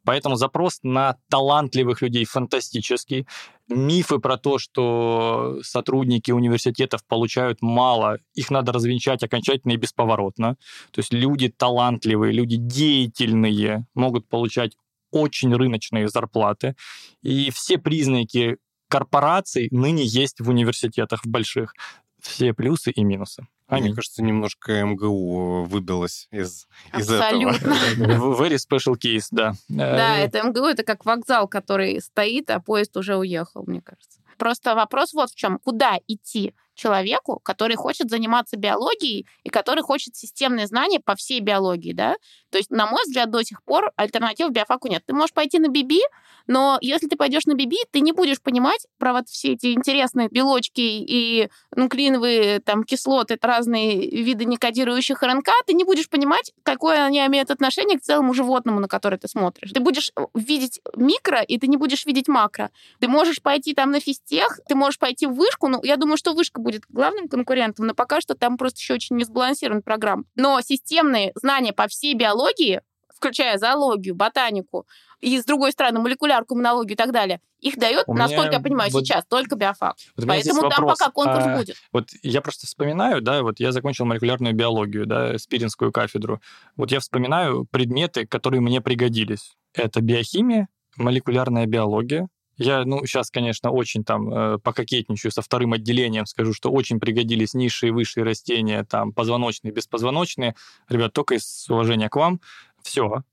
Поэтому 0.06 0.38
запрос 0.38 0.80
на 0.84 1.18
талантливых 1.30 2.02
людей 2.02 2.24
фантастический. 2.24 3.28
Мифы 3.70 4.20
про 4.20 4.38
то, 4.38 4.60
что 4.60 5.60
сотрудники 5.62 6.32
университетов 6.32 7.06
получают 7.06 7.62
мало, 7.62 8.20
их 8.34 8.50
надо 8.50 8.72
развенчать 8.72 9.24
окончательно 9.24 9.74
и 9.74 9.78
бесповоротно. 9.78 10.56
То 10.92 11.00
есть 11.00 11.12
люди 11.12 11.50
талантливые, 11.50 12.32
люди 12.32 12.56
деятельные 12.56 13.86
могут 13.94 14.30
получать 14.30 14.78
очень 15.12 15.54
рыночные 15.54 16.08
зарплаты. 16.08 16.76
И 17.24 17.50
все 17.52 17.78
признаки 17.78 18.58
корпораций 18.90 19.68
ныне 19.72 20.06
есть 20.06 20.40
в 20.40 20.50
университетах 20.50 21.26
в 21.26 21.30
больших. 21.30 21.74
Все 22.22 22.54
плюсы 22.54 22.92
и 22.92 23.04
минусы. 23.04 23.48
Аминь. 23.68 23.88
Мне 23.88 23.96
кажется, 23.96 24.24
немножко 24.24 24.84
МГУ 24.86 25.64
выбилось 25.66 26.28
из, 26.32 26.68
из 26.98 27.10
Абсолютно. 27.12 27.68
этого. 28.02 28.42
Very 28.42 28.56
special 28.58 28.96
case, 28.96 29.28
да. 29.32 29.54
Да, 29.68 30.18
Э, 30.20 30.26
это 30.26 30.42
МГУ, 30.44 30.66
это 30.68 30.84
как 30.84 31.06
вокзал, 31.06 31.48
который 31.50 32.02
стоит, 32.02 32.50
а 32.50 32.62
поезд 32.62 32.96
уже 32.96 33.18
уехал, 33.18 33.64
мне 33.68 33.82
кажется. 33.82 34.22
Просто 34.38 34.74
вопрос 34.76 35.14
вот 35.14 35.32
в 35.32 35.36
чем. 35.36 35.60
Куда 35.60 35.98
идти 36.08 36.54
человеку, 36.78 37.40
который 37.44 37.76
хочет 37.76 38.10
заниматься 38.10 38.56
биологией 38.56 39.28
и 39.44 39.50
который 39.50 39.84
хочет 39.84 40.16
системные 40.16 40.68
знания 40.68 41.00
по 41.00 41.16
всей 41.16 41.40
биологии, 41.42 41.94
да? 41.94 42.16
То 42.52 42.58
есть, 42.58 42.72
на 42.72 42.88
мой 42.88 43.02
взгляд, 43.06 43.30
до 43.30 43.44
сих 43.44 43.62
пор 43.64 43.92
альтернатив 43.98 44.50
биофаку 44.52 44.88
нет. 44.88 45.04
Ты 45.06 45.14
можешь 45.14 45.34
пойти 45.34 45.60
на 45.60 45.68
биби, 45.68 46.02
но 46.46 46.78
если 46.82 47.08
ты 47.08 47.18
пойдешь 47.18 47.46
на 47.46 47.56
биби, 47.56 47.78
ты 47.92 48.00
не 48.00 48.14
будешь 48.14 48.42
понимать 48.42 48.88
про 48.98 49.14
вот 49.14 49.28
все 49.28 49.54
эти 49.54 49.74
интересные 49.74 50.30
белочки 50.30 50.82
и 50.82 51.50
нуклеиновые 51.76 52.60
там 52.60 52.84
кислоты, 52.84 53.38
разные 53.42 54.10
виды 54.10 54.46
некодирующих 54.46 55.22
РНК, 55.24 55.50
ты 55.66 55.74
не 55.74 55.84
будешь 55.84 56.10
понимать, 56.10 56.54
какое 56.64 57.04
они 57.04 57.20
имеют 57.26 57.52
отношение 57.52 57.98
к 57.98 58.02
целому 58.02 58.34
животному, 58.34 58.80
на 58.80 58.88
которое 58.88 59.18
ты 59.18 59.28
смотришь. 59.28 59.72
Ты 59.72 59.80
будешь 59.80 60.12
видеть 60.36 60.80
микро, 60.96 61.42
и 61.42 61.58
ты 61.58 61.68
не 61.68 61.78
будешь 61.78 62.06
видеть 62.06 62.28
макро. 62.28 62.70
Ты 63.00 63.08
можешь 63.08 63.42
пойти 63.42 63.74
там 63.74 63.92
на 63.92 64.00
физтех, 64.00 64.60
ты 64.68 64.76
можешь 64.76 65.00
пойти 65.00 65.26
в 65.26 65.34
вышку, 65.34 65.68
ну, 65.68 65.84
я 65.84 65.98
думаю, 65.98 66.18
что 66.18 66.34
вышка 66.34 66.62
будет 66.68 66.84
главным 66.90 67.30
конкурентом, 67.30 67.88
но 67.88 67.94
пока 67.94 68.20
что 68.20 68.36
там 68.36 68.58
просто 68.58 68.80
еще 68.80 68.96
очень 68.96 69.16
не 69.16 69.24
сбалансирован 69.24 69.82
программ. 69.82 70.26
Но 70.36 70.60
системные 70.60 71.32
знания 71.36 71.72
по 71.72 71.88
всей 71.88 72.14
биологии, 72.14 72.82
включая 73.16 73.58
зоологию, 73.58 74.16
ботанику, 74.16 74.86
и, 75.22 75.40
с 75.40 75.46
другой 75.46 75.72
стороны, 75.72 76.00
молекулярку, 76.00 76.54
иммунологию 76.54 76.94
и 76.94 76.98
так 76.98 77.12
далее, 77.12 77.40
их 77.60 77.78
дает, 77.78 78.04
У 78.08 78.14
насколько 78.14 78.52
я 78.52 78.60
понимаю, 78.60 78.92
вот, 78.92 79.06
сейчас 79.06 79.26
только 79.26 79.56
биофак. 79.56 79.96
Вот 80.18 80.28
Поэтому 80.28 80.70
там 80.70 80.86
пока 80.86 81.10
конкурс 81.10 81.46
а, 81.46 81.58
будет. 81.58 81.78
Вот 81.92 82.10
я 82.22 82.42
просто 82.42 82.68
вспоминаю, 82.68 83.22
да, 83.22 83.42
вот 83.42 83.60
я 83.60 83.72
закончил 83.72 84.06
молекулярную 84.06 84.54
биологию, 84.54 85.08
да, 85.08 85.38
спиринскую 85.38 85.92
кафедру. 85.92 86.42
Вот 86.76 86.92
я 86.92 87.00
вспоминаю 87.00 87.66
предметы, 87.72 88.28
которые 88.28 88.62
мне 88.62 88.82
пригодились. 88.82 89.54
Это 89.74 90.02
биохимия, 90.02 90.68
молекулярная 90.98 91.66
биология, 91.66 92.28
я, 92.58 92.84
ну, 92.86 93.06
сейчас, 93.06 93.30
конечно, 93.32 93.72
очень 93.72 94.04
там 94.04 94.34
э, 94.34 94.58
пококетничаю 94.60 95.32
со 95.32 95.42
вторым 95.42 95.74
отделением, 95.74 96.26
скажу, 96.26 96.54
что 96.54 96.72
очень 96.72 97.00
пригодились 97.00 97.54
низшие 97.54 97.90
и 97.90 97.92
высшие 97.92 98.24
растения, 98.24 98.84
там, 98.84 99.14
позвоночные, 99.14 99.72
беспозвоночные. 99.72 100.56
Ребят, 100.90 101.14
только 101.14 101.36
из 101.36 101.70
уважения 101.70 102.10
к 102.10 102.16
вам. 102.16 102.42
Все, 102.82 103.24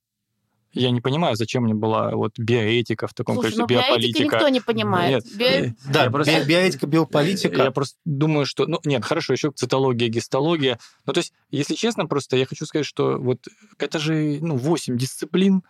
я 0.75 0.91
не 0.91 1.01
понимаю, 1.01 1.37
зачем 1.37 1.63
мне 1.63 1.75
была 1.75 2.11
вот 2.11 2.39
биоэтика 2.39 3.07
в 3.07 3.15
таком 3.15 3.37
Слушай, 3.37 3.53
количестве, 3.53 3.77
ну, 3.77 3.83
биополитика. 3.83 4.25
никто 4.25 4.49
не 4.49 4.61
понимает. 4.61 5.25
Нет, 5.25 5.37
Био... 5.37 5.47
Э, 5.47 5.73
да, 5.89 6.11
просто... 6.11 6.45
биоэтика, 6.45 6.87
биополитика. 6.87 7.63
Я 7.63 7.71
просто 7.71 7.97
думаю, 8.05 8.45
что... 8.45 8.67
Ну, 8.67 8.81
нет, 8.85 9.05
хорошо, 9.05 9.33
еще 9.33 9.53
цитология, 9.53 10.09
гистология. 10.09 10.81
Ну, 11.07 11.13
то 11.13 11.21
есть, 11.21 11.33
если 11.51 11.75
честно, 11.75 12.07
просто 12.07 12.37
я 12.37 12.45
хочу 12.45 12.67
сказать, 12.67 12.87
что 12.87 13.19
вот 13.19 13.47
это 13.79 13.99
же, 14.01 14.39
ну, 14.41 14.57
8 14.57 14.99
дисциплин 14.99 15.63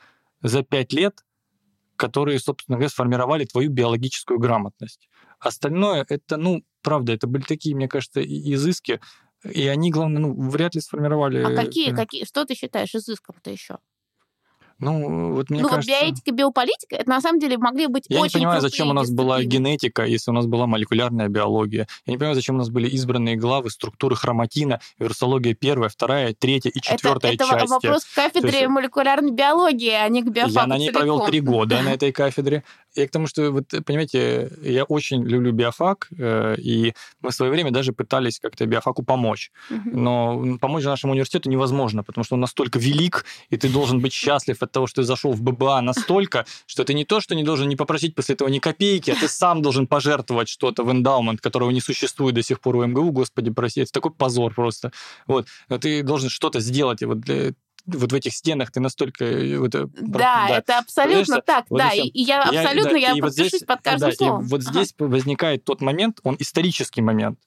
за 0.43 0.63
5 0.63 0.93
лет, 0.95 1.23
которые, 1.97 2.39
собственно 2.39 2.77
говоря, 2.77 2.89
сформировали 2.89 3.45
твою 3.45 3.71
биологическую 3.71 4.39
грамотность. 4.39 5.09
Остальное 5.39 6.05
это, 6.09 6.37
ну, 6.37 6.63
правда, 6.83 7.13
это 7.13 7.27
были 7.27 7.43
такие, 7.43 7.75
мне 7.77 7.89
кажется, 7.89 8.23
изыски, 8.23 9.01
и 9.45 9.67
они, 9.69 9.91
главное, 9.91 10.23
ну, 10.23 10.51
вряд 10.51 10.75
ли 10.75 10.81
сформировали... 10.81 11.43
А 11.43 11.55
какие, 11.55 11.95
какие, 11.95 12.25
что 12.25 12.45
ты 12.45 12.55
считаешь 12.55 12.95
изыском-то 12.95 13.51
еще? 13.51 13.79
Ну, 14.85 15.35
вот 15.35 15.49
мне 15.49 15.63
ну, 15.63 15.69
кажется... 15.69 15.91
вот 15.91 16.01
биоэтика, 16.01 16.31
биополитика, 16.33 16.97
это 16.97 17.09
на 17.09 17.21
самом 17.21 17.41
деле 17.41 17.57
могли 17.57 17.87
быть 17.87 18.05
Я 18.09 18.21
очень 18.21 18.41
не 18.41 18.45
понимаю, 18.45 18.61
зачем 18.61 18.91
у 18.91 18.93
нас 18.93 19.09
дисциплины. 19.09 19.29
была 19.29 19.43
генетика, 19.43 20.05
если 20.05 20.31
у 20.31 20.35
нас 20.35 20.47
была 20.47 20.67
молекулярная 20.67 21.29
биология. 21.29 21.89
Я 22.05 22.13
не 22.13 22.19
понимаю, 22.19 22.35
зачем 22.35 22.57
у 22.57 22.59
нас 22.59 22.69
были 22.69 22.89
избранные 22.89 23.37
главы 23.37 23.71
структуры 23.71 24.15
хроматина, 24.15 24.81
вирусология 24.99 25.55
первая, 25.55 25.89
вторая, 25.89 26.35
третья 26.35 26.71
и 26.71 26.81
четвертая 26.81 27.33
это, 27.33 27.47
части. 27.47 27.65
Это 27.65 27.69
вопрос 27.69 28.05
к 28.05 28.15
кафедре 28.15 28.59
есть... 28.61 28.69
молекулярной 28.69 29.33
биологии, 29.33 29.93
а 29.93 30.07
не 30.09 30.23
к 30.23 30.27
биофаку 30.27 30.55
Я 30.55 30.67
на 30.67 30.77
ней 30.77 30.89
целиком. 30.89 31.01
провел 31.01 31.27
три 31.27 31.41
года 31.41 31.81
на 31.81 31.93
этой 31.95 32.13
кафедре. 32.13 32.63
Я 32.95 33.09
к 33.09 33.11
тому, 33.11 33.27
что, 33.27 33.51
вот, 33.51 33.67
понимаете, 33.85 34.51
я 34.63 34.85
очень 34.85 35.25
люблю 35.25 35.53
биофак, 35.53 36.09
э, 36.17 36.57
и 36.59 36.95
мы 37.21 37.31
в 37.31 37.35
свое 37.35 37.51
время 37.51 37.71
даже 37.71 37.93
пытались 37.93 38.39
как-то 38.39 38.67
биофаку 38.67 39.03
помочь. 39.03 39.51
Но 39.85 40.59
помочь 40.61 40.85
нашему 40.85 41.13
университету 41.13 41.51
невозможно, 41.51 42.05
потому 42.05 42.25
что 42.25 42.35
он 42.35 42.41
настолько 42.41 42.79
велик, 42.79 43.25
и 43.51 43.57
ты 43.57 43.69
должен 43.69 44.01
быть 44.01 44.13
счастлив 44.13 44.63
от 44.63 44.73
того, 44.73 44.87
что 44.87 45.03
ты 45.03 45.07
зашел 45.07 45.33
в 45.33 45.43
ББА 45.43 45.81
настолько, 45.81 46.47
что 46.67 46.85
ты 46.85 46.95
не 46.95 47.05
то, 47.05 47.21
что 47.21 47.35
не 47.35 47.43
должен 47.43 47.69
не 47.69 47.77
попросить 47.77 48.15
после 48.15 48.35
этого 48.35 48.49
ни 48.49 48.59
копейки, 48.59 49.11
а 49.11 49.15
ты 49.15 49.29
сам 49.29 49.63
должен 49.63 49.87
пожертвовать 49.87 50.49
что-то 50.49 50.85
в 50.85 50.93
эндаумент, 50.93 51.41
которого 51.41 51.71
не 51.71 51.81
существует 51.81 52.35
до 52.35 52.43
сих 52.43 52.61
пор 52.61 52.77
у 52.77 52.87
МГУ, 52.87 53.11
господи, 53.11 53.51
прости, 53.51 53.81
это 53.81 53.93
такой 53.93 54.13
позор 54.13 54.55
просто. 54.55 54.93
Вот. 55.27 55.47
Но 55.69 55.79
ты 55.79 56.03
должен 56.03 56.29
что-то 56.29 56.61
сделать, 56.61 57.03
вот 57.03 57.21
для, 57.21 57.55
вот 57.87 58.13
в 58.13 58.15
этих 58.15 58.33
стенах 58.33 58.71
ты 58.71 58.81
настолько... 58.81 59.25
Э, 59.25 59.59
вот, 59.59 59.71
да, 59.71 59.87
да, 59.99 60.59
это 60.59 60.79
абсолютно 60.79 61.41
так, 61.41 61.67
вот 61.69 61.79
да, 61.79 61.91
и, 61.91 62.09
и 62.09 62.23
я 62.23 62.43
абсолютно, 62.43 62.97
я, 62.97 63.11
да, 63.11 63.15
я 63.17 63.23
подпишусь 63.23 63.23
вот 63.23 63.49
здесь, 63.49 63.63
под 63.65 63.83
каждым 63.83 64.11
да, 64.11 64.17
словом. 64.17 64.45
И 64.45 64.49
вот 64.49 64.61
ага. 64.63 64.71
здесь 64.71 64.95
возникает 64.99 65.65
тот 65.65 65.81
момент, 65.81 66.21
он 66.23 66.37
исторический 66.39 67.03
момент, 67.03 67.39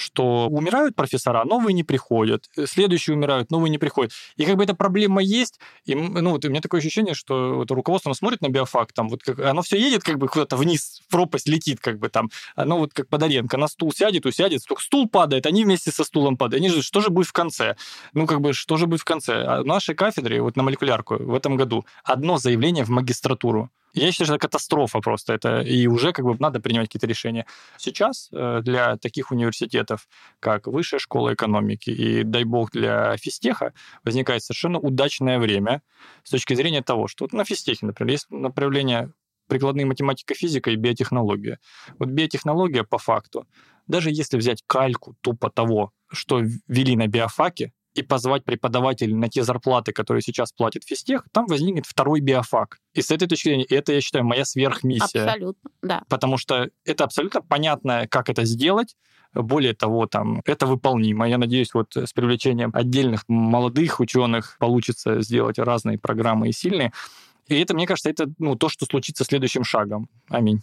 что 0.00 0.48
умирают 0.48 0.96
профессора, 0.96 1.44
новые 1.44 1.74
не 1.74 1.84
приходят, 1.84 2.44
э, 2.56 2.66
следующие 2.66 3.14
умирают, 3.14 3.50
новые 3.50 3.70
не 3.70 3.78
приходят. 3.78 4.12
И 4.36 4.44
как 4.44 4.56
бы 4.56 4.64
эта 4.64 4.74
проблема 4.74 5.22
есть, 5.22 5.60
и 5.84 5.94
ну, 5.94 6.30
вот 6.30 6.44
у 6.44 6.48
меня 6.48 6.60
такое 6.60 6.80
ощущение, 6.80 7.14
что 7.14 7.54
вот 7.54 7.70
руководство 7.70 8.12
смотрит 8.12 8.40
на 8.40 8.48
биофак, 8.48 8.92
там 8.92 9.08
вот 9.08 9.22
как, 9.22 9.38
оно 9.40 9.62
все 9.62 9.78
едет 9.78 10.02
как 10.02 10.18
бы 10.18 10.28
куда-то 10.28 10.56
вниз, 10.56 11.02
в 11.06 11.10
пропасть 11.10 11.48
летит 11.48 11.80
как 11.80 11.98
бы 11.98 12.08
там, 12.08 12.30
оно 12.56 12.78
вот 12.78 12.92
как 12.92 13.08
Подаренко, 13.08 13.56
на 13.56 13.68
стул 13.68 13.92
сядет, 13.92 14.26
усядет, 14.26 14.64
только 14.66 14.82
стул 14.82 15.08
падает, 15.08 15.46
они 15.46 15.64
вместе 15.64 15.90
со 15.90 16.04
стулом 16.04 16.36
падают. 16.36 16.62
Они 16.62 16.70
же, 16.70 16.82
что 16.82 17.00
же 17.00 17.10
будет 17.10 17.26
в 17.26 17.32
конце? 17.32 17.76
Ну, 18.14 18.26
как 18.26 18.40
бы, 18.40 18.52
что 18.52 18.76
же 18.76 18.86
будет 18.86 19.00
в 19.00 19.04
конце? 19.04 19.44
А 19.44 19.62
в 19.62 19.66
нашей 19.66 19.94
кафедре, 19.94 20.40
вот 20.40 20.56
на 20.56 20.62
молекулярку 20.62 21.16
в 21.16 21.34
этом 21.34 21.56
году, 21.56 21.84
одно 22.04 22.38
заявление 22.38 22.84
в 22.84 22.88
магистратуру 22.88 23.70
я 23.92 24.12
считаю, 24.12 24.26
что 24.26 24.34
это 24.34 24.46
катастрофа 24.46 25.00
просто. 25.00 25.32
Это 25.34 25.60
и 25.60 25.86
уже 25.86 26.12
как 26.12 26.24
бы 26.24 26.36
надо 26.38 26.60
принимать 26.60 26.88
какие-то 26.88 27.06
решения. 27.06 27.46
Сейчас 27.76 28.28
э, 28.32 28.60
для 28.62 28.96
таких 28.96 29.30
университетов, 29.30 30.08
как 30.40 30.66
Высшая 30.66 30.98
школа 30.98 31.34
экономики 31.34 31.90
и, 31.90 32.22
дай 32.22 32.44
бог, 32.44 32.70
для 32.72 33.16
физтеха 33.16 33.72
возникает 34.04 34.42
совершенно 34.42 34.78
удачное 34.78 35.38
время 35.38 35.82
с 36.22 36.30
точки 36.30 36.54
зрения 36.54 36.82
того, 36.82 37.08
что 37.08 37.24
вот 37.24 37.32
на 37.32 37.44
физтехе, 37.44 37.86
например, 37.86 38.12
есть 38.12 38.30
направление 38.30 39.12
прикладные 39.48 39.84
математика, 39.84 40.34
физика 40.34 40.70
и 40.70 40.76
биотехнология. 40.76 41.58
Вот 41.98 42.08
биотехнология 42.08 42.84
по 42.84 42.98
факту, 42.98 43.46
даже 43.88 44.10
если 44.10 44.36
взять 44.36 44.62
кальку 44.66 45.16
тупо 45.20 45.50
того, 45.50 45.90
что 46.08 46.40
ввели 46.40 46.96
на 46.96 47.08
биофаке, 47.08 47.72
и 47.94 48.02
позвать 48.02 48.44
преподавателей 48.44 49.14
на 49.14 49.28
те 49.28 49.42
зарплаты, 49.42 49.92
которые 49.92 50.22
сейчас 50.22 50.52
платит 50.52 50.84
физтех, 50.84 51.24
там 51.32 51.46
возникнет 51.46 51.86
второй 51.86 52.20
биофак. 52.20 52.78
И 52.94 53.02
с 53.02 53.10
этой 53.10 53.28
точки 53.28 53.48
зрения, 53.48 53.64
это, 53.64 53.92
я 53.92 54.00
считаю, 54.00 54.24
моя 54.24 54.44
сверхмиссия. 54.44 55.24
Абсолютно, 55.24 55.70
да. 55.82 56.02
Потому 56.08 56.38
что 56.38 56.70
это 56.84 57.04
абсолютно 57.04 57.42
понятно, 57.42 58.06
как 58.08 58.28
это 58.28 58.44
сделать. 58.44 58.96
Более 59.32 59.74
того, 59.74 60.06
там, 60.06 60.42
это 60.44 60.66
выполнимо. 60.66 61.28
Я 61.28 61.38
надеюсь, 61.38 61.72
вот 61.72 61.96
с 61.96 62.12
привлечением 62.12 62.70
отдельных 62.74 63.24
молодых 63.28 64.00
ученых 64.00 64.56
получится 64.58 65.20
сделать 65.20 65.58
разные 65.58 65.98
программы 65.98 66.48
и 66.48 66.52
сильные. 66.52 66.92
И 67.46 67.60
это, 67.60 67.74
мне 67.74 67.86
кажется, 67.86 68.10
это 68.10 68.32
ну, 68.38 68.56
то, 68.56 68.68
что 68.68 68.86
случится 68.86 69.24
следующим 69.24 69.64
шагом. 69.64 70.08
Аминь. 70.28 70.62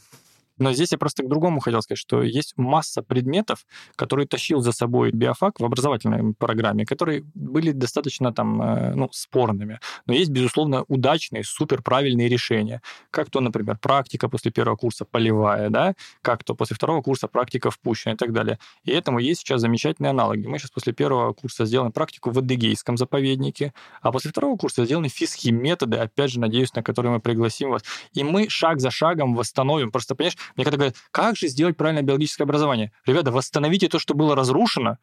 Но 0.57 0.73
здесь 0.73 0.91
я 0.91 0.97
просто 0.97 1.23
к 1.23 1.29
другому 1.29 1.59
хотел 1.59 1.81
сказать, 1.81 1.99
что 1.99 2.21
есть 2.23 2.53
масса 2.57 3.01
предметов, 3.01 3.65
которые 3.95 4.27
тащил 4.27 4.61
за 4.61 4.71
собой 4.71 5.11
биофак 5.11 5.59
в 5.59 5.65
образовательной 5.65 6.33
программе, 6.33 6.85
которые 6.85 7.23
были 7.33 7.71
достаточно 7.71 8.33
там, 8.33 8.61
э, 8.61 8.93
ну, 8.95 9.09
спорными. 9.11 9.79
Но 10.05 10.13
есть, 10.13 10.31
безусловно, 10.31 10.83
удачные, 10.87 11.43
супер 11.43 11.81
правильные 11.81 12.29
решения. 12.29 12.81
Как 13.11 13.29
то, 13.29 13.39
например, 13.39 13.77
практика 13.77 14.29
после 14.29 14.51
первого 14.51 14.75
курса 14.75 15.05
полевая, 15.05 15.69
да, 15.69 15.93
как 16.21 16.43
то 16.43 16.55
после 16.55 16.75
второго 16.75 17.01
курса 17.01 17.27
практика 17.27 17.71
впущена 17.71 18.13
и 18.13 18.17
так 18.17 18.33
далее. 18.33 18.59
И 18.83 18.91
этому 18.91 19.19
есть 19.19 19.41
сейчас 19.41 19.61
замечательные 19.61 20.11
аналоги. 20.11 20.47
Мы 20.47 20.59
сейчас 20.59 20.71
после 20.71 20.93
первого 20.93 21.33
курса 21.33 21.65
сделаем 21.65 21.91
практику 21.91 22.31
в 22.31 22.39
Адыгейском 22.39 22.97
заповеднике, 22.97 23.73
а 24.01 24.11
после 24.11 24.31
второго 24.31 24.57
курса 24.57 24.85
сделаны 24.85 25.09
физхим 25.09 25.61
методы, 25.61 25.97
опять 25.97 26.31
же, 26.31 26.39
надеюсь, 26.39 26.73
на 26.73 26.83
которые 26.83 27.13
мы 27.13 27.19
пригласим 27.19 27.71
вас. 27.71 27.83
И 28.13 28.23
мы 28.23 28.49
шаг 28.49 28.79
за 28.79 28.91
шагом 28.91 29.35
восстановим. 29.35 29.91
Просто, 29.91 30.15
понимаешь, 30.15 30.37
мне 30.55 30.63
когда 30.63 30.77
говорят, 30.77 30.95
как 31.11 31.35
же 31.35 31.47
сделать 31.47 31.77
правильное 31.77 32.03
биологическое 32.03 32.45
образование? 32.45 32.91
Ребята, 33.05 33.31
восстановите 33.31 33.87
то, 33.89 33.99
что 33.99 34.13
было 34.13 34.35
разрушено, 34.35 34.97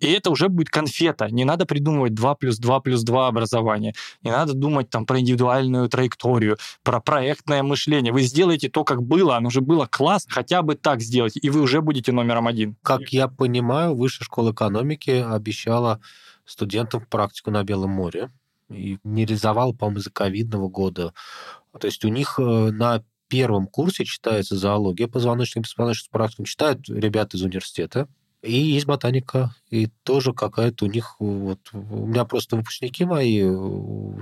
и 0.00 0.10
это 0.12 0.30
уже 0.30 0.48
будет 0.48 0.70
конфета. 0.70 1.30
Не 1.30 1.44
надо 1.44 1.66
придумывать 1.66 2.14
2 2.14 2.34
плюс 2.36 2.58
2 2.58 2.80
плюс 2.80 3.02
2 3.02 3.28
образование. 3.28 3.94
Не 4.22 4.30
надо 4.30 4.54
думать 4.54 4.88
там 4.88 5.04
про 5.04 5.20
индивидуальную 5.20 5.88
траекторию, 5.88 6.56
про 6.82 7.00
проектное 7.00 7.62
мышление. 7.62 8.12
Вы 8.12 8.22
сделаете 8.22 8.70
то, 8.70 8.82
как 8.82 9.02
было, 9.02 9.36
оно 9.36 9.48
уже 9.48 9.60
было 9.60 9.86
класс, 9.86 10.26
хотя 10.28 10.62
бы 10.62 10.74
так 10.74 11.02
сделайте, 11.02 11.38
и 11.40 11.50
вы 11.50 11.60
уже 11.60 11.82
будете 11.82 12.12
номером 12.12 12.46
один. 12.46 12.76
Как 12.82 13.10
я 13.10 13.28
понимаю, 13.28 13.94
Высшая 13.94 14.24
школа 14.24 14.52
экономики 14.52 15.10
обещала 15.10 16.00
студентам 16.46 17.04
практику 17.08 17.50
на 17.50 17.62
Белом 17.62 17.90
море 17.90 18.30
и 18.70 18.98
не 19.04 19.26
реализовала, 19.26 19.72
по-моему, 19.72 19.98
из-за 19.98 20.10
ковидного 20.10 20.68
года. 20.68 21.12
То 21.78 21.86
есть 21.86 22.04
у 22.04 22.08
них 22.08 22.38
э, 22.38 22.42
на 22.42 23.04
первом 23.30 23.68
курсе 23.68 24.04
читается 24.04 24.56
зоология 24.56 25.06
позвоночных 25.06 25.58
и 25.58 25.60
беспозвоночных 25.60 26.10
практикум, 26.10 26.44
читают 26.44 26.86
ребята 26.88 27.36
из 27.36 27.42
университета, 27.42 28.08
И 28.42 28.52
есть 28.58 28.86
ботаника, 28.86 29.54
и 29.68 29.88
тоже 30.02 30.32
какая-то 30.32 30.86
у 30.86 30.88
них... 30.88 31.16
Вот, 31.18 31.58
у 31.74 32.06
меня 32.06 32.24
просто 32.24 32.56
выпускники 32.56 33.04
мои 33.04 33.40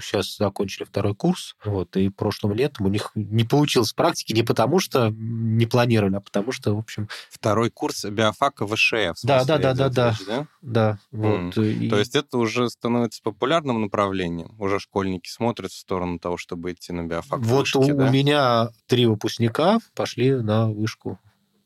сейчас 0.00 0.37
закончили 0.37 0.85
второй 0.85 1.14
курс, 1.14 1.54
вот, 1.64 1.96
и 1.96 2.09
прошлым 2.09 2.52
летом 2.54 2.87
у 2.87 2.88
них 2.88 3.12
не 3.14 3.44
получилось 3.44 3.92
практики 3.92 4.33
не 4.33 4.42
потому, 4.42 4.81
что 4.81 5.11
не 5.16 5.66
планировали, 5.66 6.16
а 6.16 6.20
потому 6.20 6.50
что, 6.50 6.74
в 6.74 6.78
общем... 6.78 7.09
Второй 7.31 7.70
курс 7.70 8.04
биофака 8.04 8.66
ВШЭ, 8.66 9.12
в 9.14 9.24
Да, 9.24 9.44
да, 9.44 9.59
да, 9.59 9.74
да, 9.74 9.88
да. 9.88 10.11
речь, 10.11 10.26
да? 10.26 10.46
Да, 10.62 10.98
вот. 11.12 11.57
М. 11.57 11.64
и- 11.64 11.88
То 11.88 11.98
есть 11.98 12.16
это 12.16 12.38
уже 12.38 12.68
становится 12.70 13.22
популярным 13.22 13.81
направлением? 13.81 14.52
Уже 14.59 14.81
школьники 14.81 15.28
смотрят 15.28 15.70
в 15.70 15.78
сторону 15.78 16.18
того, 16.18 16.37
чтобы 16.37 16.72
идти 16.72 16.92
на 16.92 17.04
биофак 17.04 17.38
Вот 17.38 17.61
вышки, 17.61 17.76
у, 17.76 17.96
да? 17.96 18.07
у 18.09 18.11
меня 18.11 18.68
три 18.87 19.07
выпускника 19.07 19.78
пошли 19.94 20.35
на 20.35 20.68
вышку 20.68 21.20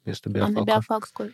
вместо 0.04 0.28
А 0.28 0.32
биофака. 0.34 0.60
на 0.60 0.64
биофак 0.64 1.06
сколько? 1.06 1.32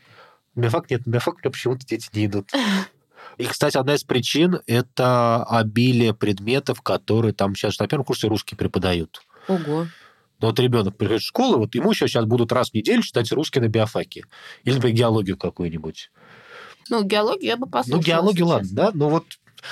Биофак 0.59 0.90
нет, 0.90 1.07
на 1.07 1.11
биофак 1.12 1.40
почему-то 1.42 1.87
дети 1.87 2.09
не 2.12 2.27
идут. 2.27 2.51
И, 3.38 3.44
кстати, 3.44 3.77
одна 3.77 3.94
из 3.94 4.03
причин– 4.03 4.61
это 4.66 5.44
обилие 5.44 6.12
предметов, 6.12 6.83
которые 6.83 7.33
там 7.33 7.55
сейчас 7.55 7.79
на 7.79 7.87
первом 7.87 8.05
курсе 8.05 8.27
русский 8.27 8.57
преподают. 8.57 9.23
Ого. 9.47 9.87
Но 10.40 10.49
вот 10.49 10.59
ребенок 10.59 10.97
приходит 10.97 11.23
в 11.23 11.27
школу, 11.27 11.59
вот 11.59 11.75
ему 11.75 11.92
еще 11.92 12.09
сейчас 12.09 12.25
будут 12.25 12.53
раз 12.53 12.71
в 12.71 12.75
неделю 12.75 13.03
читать 13.03 13.31
русский 13.33 13.61
на 13.61 13.68
биофаке. 13.68 14.25
Или, 14.64 14.75
например, 14.75 14.97
геологию 14.97 15.37
какую-нибудь. 15.37 16.11
Ну, 16.90 17.05
геологию 17.05 17.47
я 17.47 17.57
бы 17.57 17.68
послушала. 17.68 18.01
Ну, 18.01 18.07
геологию, 18.07 18.47
если 18.47 18.55
ладно, 18.55 18.68
да? 18.73 18.90
Ну, 18.94 19.09
вот... 19.09 19.25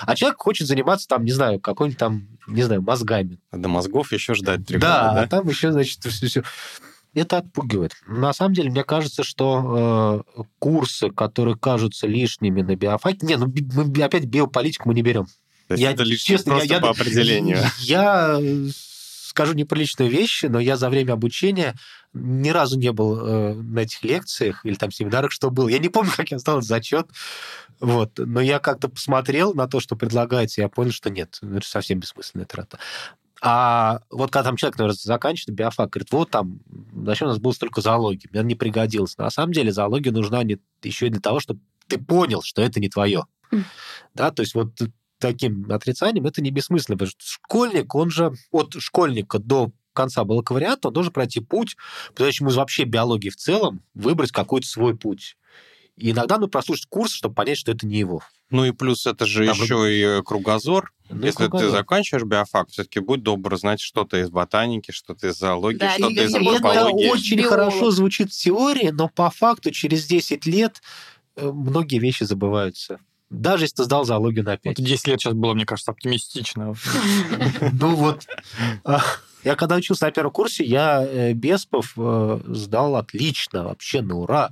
А 0.03 0.17
человек 0.17 0.39
хочет 0.39 0.67
заниматься 0.67 1.09
там, 1.09 1.25
не 1.25 1.31
знаю, 1.31 1.61
какой-нибудь 1.61 1.99
там, 1.99 2.29
не 2.49 2.63
знаю, 2.63 2.83
мозгами. 2.83 3.41
А 3.51 3.57
До 3.57 3.69
мозгов 3.69 4.13
еще 4.13 4.35
ждать 4.35 4.67
три 4.67 4.79
да, 4.79 5.09
года, 5.09 5.23
а 5.23 5.29
там 5.29 5.49
еще, 5.49 5.71
значит, 5.71 6.05
все, 6.05 6.43
Это 7.17 7.39
отпугивает. 7.39 7.95
На 8.07 8.35
самом 8.35 8.53
деле, 8.53 8.71
мне 8.71 8.85
кажется, 8.85 9.25
что 9.25 10.23
э, 10.37 10.43
курсы, 10.59 11.11
которые 11.11 11.57
кажутся 11.57 12.07
лишними 12.07 12.61
на 12.61 12.77
биофаке... 12.77 13.25
Не, 13.27 13.37
ну 13.37 13.47
мы 13.73 14.03
опять 14.03 14.27
биополитику 14.27 14.89
мы 14.89 14.95
не 14.95 15.01
берем. 15.01 15.25
То 15.67 15.73
есть 15.75 15.83
Я, 15.83 15.93
это 15.93 16.03
лишь 16.03 16.21
честно, 16.21 16.53
просто 16.53 16.69
я- 16.69 16.75
я- 16.75 16.81
по 16.83 16.91
определению. 16.91 17.59
Я 17.79 18.39
э, 18.39 18.69
скажу 18.71 19.55
неприличные 19.55 20.11
вещи, 20.11 20.45
но 20.45 20.61
я 20.61 20.77
за 20.77 20.91
время 20.91 21.15
обучения 21.15 21.75
ни 22.13 22.51
разу 22.51 22.79
не 22.79 22.93
был 22.93 23.19
э, 23.19 23.55
на 23.55 23.81
этих 23.81 24.05
лекциях 24.05 24.67
или 24.67 24.75
там 24.75 24.91
семинарах, 24.91 25.33
что 25.33 25.51
было. 25.51 25.69
Я 25.69 25.79
не 25.79 25.89
помню, 25.89 26.13
как 26.15 26.31
я 26.31 26.39
сдал 26.39 26.61
зачет. 26.61 27.09
Вот. 27.81 28.13
Но 28.19 28.43
я 28.43 28.59
как-то 28.59 28.89
посмотрел 28.91 29.55
на 29.55 29.67
то, 29.69 29.81
что 29.81 29.97
предлагается, 29.97 30.61
и 30.61 30.65
я 30.65 30.69
понял, 30.69 30.93
что 30.93 31.09
нет, 31.09 31.39
ну, 31.41 31.57
это 31.57 31.67
совсем 31.67 31.99
бессмысленная 31.99 32.47
трата. 32.47 32.79
А 33.49 34.01
вот 34.11 34.33
когда 34.33 34.49
там 34.49 34.57
человек, 34.57 34.77
наверное, 34.77 34.99
заканчивает 35.01 35.57
биофак, 35.57 35.91
говорит, 35.91 36.11
вот 36.11 36.31
там, 36.31 36.59
зачем 37.05 37.29
у 37.29 37.31
нас 37.31 37.39
было 37.39 37.53
столько 37.53 37.81
зоологии? 37.81 38.29
Мне 38.33 38.43
не 38.43 38.55
пригодилась. 38.57 39.17
На 39.19 39.31
самом 39.31 39.53
деле 39.53 39.71
зоология 39.71 40.11
нужна 40.11 40.43
не, 40.43 40.59
еще 40.83 41.07
и 41.07 41.11
для 41.11 41.21
того, 41.21 41.39
чтобы 41.39 41.61
ты 41.87 41.97
понял, 41.97 42.43
что 42.43 42.61
это 42.61 42.81
не 42.81 42.89
твое. 42.89 43.23
Мгм. 43.53 43.65
Да, 44.15 44.33
то 44.33 44.43
есть 44.43 44.57
вот 44.57 44.73
таким 45.21 45.71
отрицанием 45.71 46.27
это 46.27 46.43
не 46.43 46.51
бессмысленно, 46.51 46.97
потому 46.97 47.11
что 47.11 47.25
школьник, 47.25 47.95
он 47.95 48.11
же 48.11 48.33
от 48.51 48.75
школьника 48.81 49.39
до 49.39 49.71
конца 49.93 50.25
бакалавриата, 50.25 50.89
он 50.89 50.95
должен 50.95 51.13
пройти 51.13 51.39
путь, 51.39 51.77
прежде 52.17 52.39
чем 52.39 52.49
из 52.49 52.57
вообще 52.57 52.83
биологии 52.83 53.29
в 53.29 53.37
целом 53.37 53.81
выбрать 53.95 54.33
какой-то 54.33 54.67
свой 54.67 54.97
путь. 54.97 55.37
И 55.97 56.11
иногда 56.11 56.39
ну 56.39 56.47
прослушать 56.49 56.87
курс, 56.89 57.13
чтобы 57.13 57.35
понять, 57.35 57.59
что 57.59 57.73
это 57.73 57.87
не 57.87 57.99
его. 57.99 58.23
Ну 58.51 58.65
и 58.65 58.71
плюс 58.73 59.07
это 59.07 59.27
же 59.27 59.47
Там 59.47 59.57
еще 59.57 60.19
и 60.19 60.23
кругозор. 60.23 60.93
Ну, 61.09 61.25
Если 61.25 61.47
ты 61.49 61.69
заканчиваешь 61.71 62.25
биофак, 62.25 62.69
все-таки 62.69 63.01
будь 63.01 63.23
добр 63.23 63.57
знать 63.57 63.81
что-то 63.81 64.19
из 64.21 64.29
ботаники, 64.31 64.91
что-то 64.91 65.29
из 65.29 65.37
зоологии, 65.39 65.79
Да, 65.79 65.93
что-то 65.93 66.13
из 66.13 66.35
это 66.35 66.45
это 66.45 66.51
антропологии. 66.51 67.09
очень 67.09 67.37
Биолог. 67.39 67.51
хорошо 67.51 67.91
звучит 67.91 68.33
в 68.33 68.37
теории, 68.37 68.91
но 68.91 69.09
по 69.09 69.31
факту 69.31 69.71
через 69.71 70.07
10 70.07 70.47
лет 70.47 70.83
э, 71.37 71.49
многие 71.51 71.99
вещи 71.99 72.25
забываются. 72.25 72.99
Даже 73.31 73.65
если 73.65 73.77
ты 73.77 73.85
сдал 73.85 74.05
зоологию 74.05 74.45
на 74.45 74.57
5. 74.57 74.79
Вот 74.79 74.87
10 74.87 75.07
лет 75.09 75.21
сейчас 75.21 75.35
было, 75.35 75.55
мне 75.55 75.65
кажется, 75.65 75.91
оптимистично. 75.93 76.75
Ну 77.73 77.95
вот, 77.95 78.27
я 79.45 79.55
когда 79.55 79.77
учился 79.77 80.07
на 80.07 80.11
первом 80.11 80.33
курсе, 80.33 80.65
я 80.65 81.05
э, 81.07 81.33
Беспов 81.33 81.93
э, 81.97 82.41
сдал 82.47 82.97
отлично, 82.97 83.65
вообще 83.65 84.03
на 84.03 84.17
ура, 84.17 84.51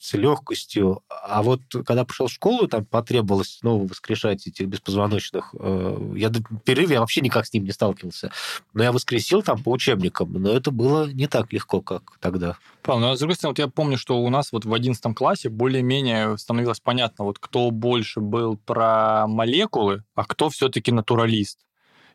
с 0.00 0.14
легкостью. 0.14 1.02
А 1.08 1.42
вот 1.42 1.60
когда 1.86 2.04
пришел 2.06 2.26
в 2.26 2.32
школу, 2.32 2.66
там 2.66 2.86
потребовалось 2.86 3.58
снова 3.58 3.86
воскрешать 3.86 4.46
этих 4.46 4.66
беспозвоночных. 4.66 5.54
э, 5.58 6.12
Я 6.16 6.30
до 6.30 6.40
перерыва 6.64 6.92
я 6.92 7.00
вообще 7.00 7.20
никак 7.20 7.46
с 7.46 7.52
ним 7.52 7.64
не 7.64 7.72
сталкивался. 7.72 8.32
Но 8.72 8.82
я 8.82 8.92
воскресил 8.92 9.42
там 9.42 9.62
по 9.62 9.70
учебникам, 9.70 10.32
но 10.32 10.50
это 10.50 10.70
было 10.70 11.06
не 11.12 11.26
так 11.26 11.52
легко, 11.52 11.82
как 11.82 12.16
тогда. 12.18 12.56
Павел, 12.82 13.00
ну, 13.00 13.10
а 13.10 13.16
с 13.16 13.18
другой 13.18 13.36
стороны, 13.36 13.52
вот 13.52 13.58
я 13.58 13.68
помню, 13.68 13.98
что 13.98 14.22
у 14.22 14.30
нас 14.30 14.52
вот 14.52 14.64
в 14.64 14.72
11 14.72 15.14
классе 15.14 15.50
более-менее 15.50 16.38
становилось 16.38 16.80
понятно, 16.80 17.26
вот 17.26 17.38
кто 17.38 17.70
больше 17.70 18.20
был 18.20 18.56
про 18.56 19.26
молекулы, 19.26 20.02
а 20.14 20.24
кто 20.24 20.48
все-таки 20.48 20.92
натуралист. 20.92 21.58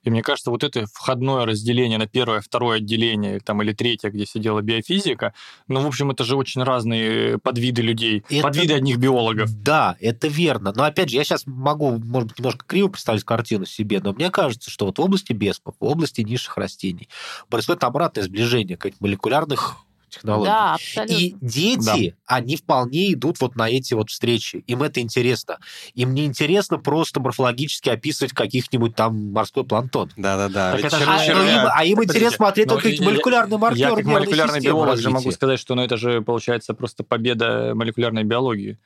И 0.05 0.09
мне 0.11 0.21
кажется, 0.21 0.51
вот 0.51 0.63
это 0.63 0.85
входное 0.93 1.45
разделение 1.45 1.97
на 1.97 2.07
первое, 2.07 2.39
второе 2.39 2.77
отделение 2.77 3.39
там, 3.39 3.61
или 3.61 3.73
третье, 3.73 4.09
где 4.11 4.25
сидела 4.25 4.61
биофизика, 4.61 5.33
ну, 5.67 5.81
в 5.81 5.87
общем, 5.87 6.11
это 6.11 6.23
же 6.23 6.35
очень 6.35 6.63
разные 6.63 7.39
подвиды 7.39 7.81
людей, 7.81 8.23
Это- 8.29 8.43
подвиды 8.43 8.75
одних 8.75 8.97
биологов. 8.97 9.49
Да, 9.63 9.97
это 9.99 10.27
верно. 10.27 10.71
Но 10.75 10.83
опять 10.83 11.09
же, 11.09 11.17
я 11.17 11.23
сейчас 11.23 11.43
могу, 11.47 11.97
может 11.97 12.29
быть, 12.29 12.39
немножко 12.39 12.65
криво 12.65 12.87
представить 12.89 13.23
картину 13.23 13.65
себе, 13.65 13.99
но 13.99 14.13
мне 14.13 14.29
кажется, 14.29 14.69
что 14.69 14.85
вот 14.85 14.99
в 14.99 15.01
области 15.01 15.33
беспов, 15.33 15.75
в 15.79 15.85
области 15.85 16.21
низших 16.21 16.57
растений 16.57 17.09
происходит 17.49 17.83
обратное 17.83 18.23
сближение 18.23 18.77
каких-то 18.77 19.03
молекулярных 19.03 19.77
технологий. 20.15 20.49
Да, 20.49 20.73
абсолютно. 20.75 21.13
И 21.13 21.35
дети, 21.41 22.15
они 22.25 22.55
вполне 22.57 23.13
идут 23.13 23.39
вот 23.39 23.55
на 23.55 23.69
эти 23.69 23.93
вот 23.93 24.09
встречи. 24.09 24.63
Им 24.67 24.83
это 24.83 24.99
интересно. 25.01 25.59
Им 25.93 26.13
не 26.13 26.25
интересно 26.25 26.77
просто 26.77 27.19
морфологически 27.19 27.89
описывать 27.89 28.33
каких-нибудь 28.33 28.95
там 28.95 29.31
морской 29.31 29.63
планктон. 29.63 30.11
Да-да-да. 30.17 30.77
Это 30.77 30.89
же- 30.89 31.03
чер- 31.03 31.05
А, 31.07 31.25
червя. 31.25 31.35
но 31.39 31.43
им, 31.49 31.69
а 31.73 31.85
им 31.85 32.03
интересно 32.03 32.31
смотреть 32.31 32.67
только 32.67 32.89
я- 32.89 33.03
молекулярные 33.03 33.57
маркеры. 33.57 33.79
Я 33.89 33.95
как 33.95 34.05
молекулярный 34.05 34.59
биолог 34.61 34.97
же 34.97 35.09
могу 35.09 35.31
сказать, 35.31 35.59
что 35.59 35.75
ну, 35.75 35.83
это 35.83 35.97
же, 35.97 36.21
получается, 36.21 36.73
просто 36.73 37.03
победа 37.03 37.73
молекулярной 37.75 38.23
биологии. 38.23 38.77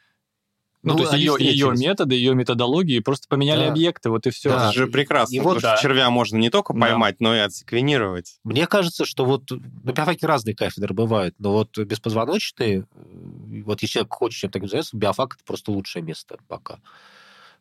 Ну, 0.81 0.93
Ну, 0.93 0.97
то 0.97 1.01
есть 1.03 1.13
они 1.13 1.23
ее, 1.23 1.35
ее 1.39 1.71
методы, 1.77 2.15
ее 2.15 2.33
методологии 2.35 2.99
просто 2.99 3.27
поменяли 3.27 3.65
Да. 3.65 3.71
объекты, 3.71 4.09
вот 4.09 4.25
и 4.27 4.29
все. 4.29 4.49
Да. 4.49 4.69
Это 4.69 4.77
же 4.77 4.87
прекрасно. 4.87 5.35
И 5.35 5.37
потому 5.39 5.55
вот- 5.55 5.59
что 5.59 5.71
Да. 5.71 5.77
червя 5.77 6.09
можно 6.09 6.37
не 6.37 6.49
только 6.49 6.73
Да. 6.73 6.79
поймать, 6.79 7.19
но 7.19 7.35
и 7.35 7.39
отсеквенировать. 7.39 8.39
Мне 8.45 8.65
кажется, 8.65 9.05
что 9.05 9.25
вот 9.25 9.51
на 9.51 9.91
биофаке 9.91 10.25
разные 10.25 10.55
кафедры 10.55 10.93
бывают, 10.93 11.35
но 11.37 11.51
вот 11.51 11.77
беспозвоночные, 11.77 12.85
э, 12.93 13.61
вот 13.65 13.81
если 13.81 13.93
человек 13.95 14.13
хочет 14.13 14.39
чем-то 14.39 14.53
таким 14.53 14.69
заняться, 14.69 14.95
биофак 14.95 15.35
это 15.35 15.43
просто 15.43 15.71
лучшее 15.71 16.01
место 16.01 16.37
пока. 16.47 16.79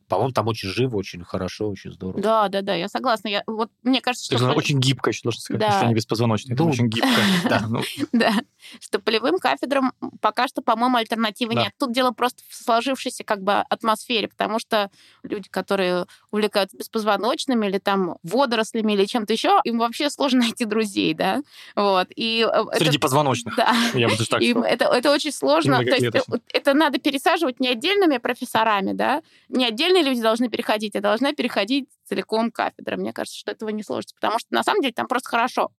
По-моему, 0.09 0.33
там 0.33 0.47
очень 0.49 0.69
живо, 0.71 0.97
очень 0.97 1.23
хорошо, 1.25 1.69
очень 1.69 1.93
здорово. 1.93 2.21
Да, 2.21 2.49
да, 2.49 2.63
да, 2.63 2.75
я 2.75 2.89
согласна. 2.89 3.29
Я, 3.29 3.43
вот 3.47 3.71
мне 3.83 4.01
кажется, 4.01 4.25
что... 4.25 4.37
Это 4.37 4.47
поли- 4.47 4.57
очень 4.57 4.81
гибко, 4.81 5.11
еще 5.11 5.21
должен 5.23 5.41
сказать, 5.41 5.61
Да. 5.61 5.71
что 5.73 5.81
они 5.87 5.95
беспозвоночные. 5.95 6.55
Это 6.55 6.65
Ну, 6.65 6.71
очень 6.71 6.89
гибко. 6.89 7.09
да. 7.49 7.63
Ну, 7.69 7.83
Да, 8.13 8.33
что 8.81 8.99
полевым 8.99 9.39
кафедрам 9.39 9.93
пока 10.21 10.49
что, 10.49 10.63
по-моему, 10.63 10.97
альтернативы 10.97 11.55
Да. 11.55 11.65
нет. 11.65 11.73
Тут 11.79 11.93
дело 11.93 12.11
просто 12.13 12.43
в 12.49 12.55
сложившейся 12.55 13.23
как 13.25 13.43
бы 13.43 13.53
атмосфере, 13.69 14.29
потому 14.29 14.59
что 14.59 14.91
люди, 15.23 15.49
которые 15.51 16.07
увлекаются 16.31 16.77
беспозвоночными 16.77 17.67
или 17.67 17.79
там 17.79 18.17
водорослями 18.23 18.95
или 18.95 19.05
чем-то 19.05 19.33
еще, 19.33 19.61
им 19.65 19.79
вообще 19.79 20.09
сложно 20.11 20.41
найти 20.41 20.65
друзей, 20.65 21.13
да, 21.15 21.43
вот. 21.77 22.09
И 22.17 22.47
э, 22.51 22.61
это- 22.73 22.85
Среди 22.85 22.99
позвоночных. 22.99 23.57
Да. 23.57 23.75
Я 23.95 24.09
бы 24.09 24.17
даже 24.17 24.29
так 24.31 24.41
Им 24.41 24.63
это, 24.63 24.87
это 24.87 25.13
очень 25.13 25.33
сложно. 25.33 25.79
То 25.79 25.83
есть 25.97 26.15
э, 26.15 26.21
это 26.55 26.75
надо 26.75 26.99
пересаживать 26.99 27.61
не 27.61 27.69
отдельными 27.69 28.17
профессорами, 28.19 28.93
да, 28.93 29.23
не 29.49 29.67
отдельные 29.99 30.11
люди 30.11 30.23
должны 30.23 30.49
переходить, 30.49 30.97
а 30.97 31.01
должна 31.01 31.33
переходить 31.33 31.89
целиком 32.05 32.51
кафедра. 32.51 32.97
Мне 32.97 33.13
кажется, 33.13 33.39
что 33.39 33.51
этого 33.51 33.71
не 33.71 33.83
сложится, 33.83 34.15
потому 34.15 34.39
что 34.39 34.49
на 34.51 34.63
самом 34.63 34.81
деле 34.81 34.93
там 34.93 35.07
просто 35.07 35.29
хорошо. 35.29 35.71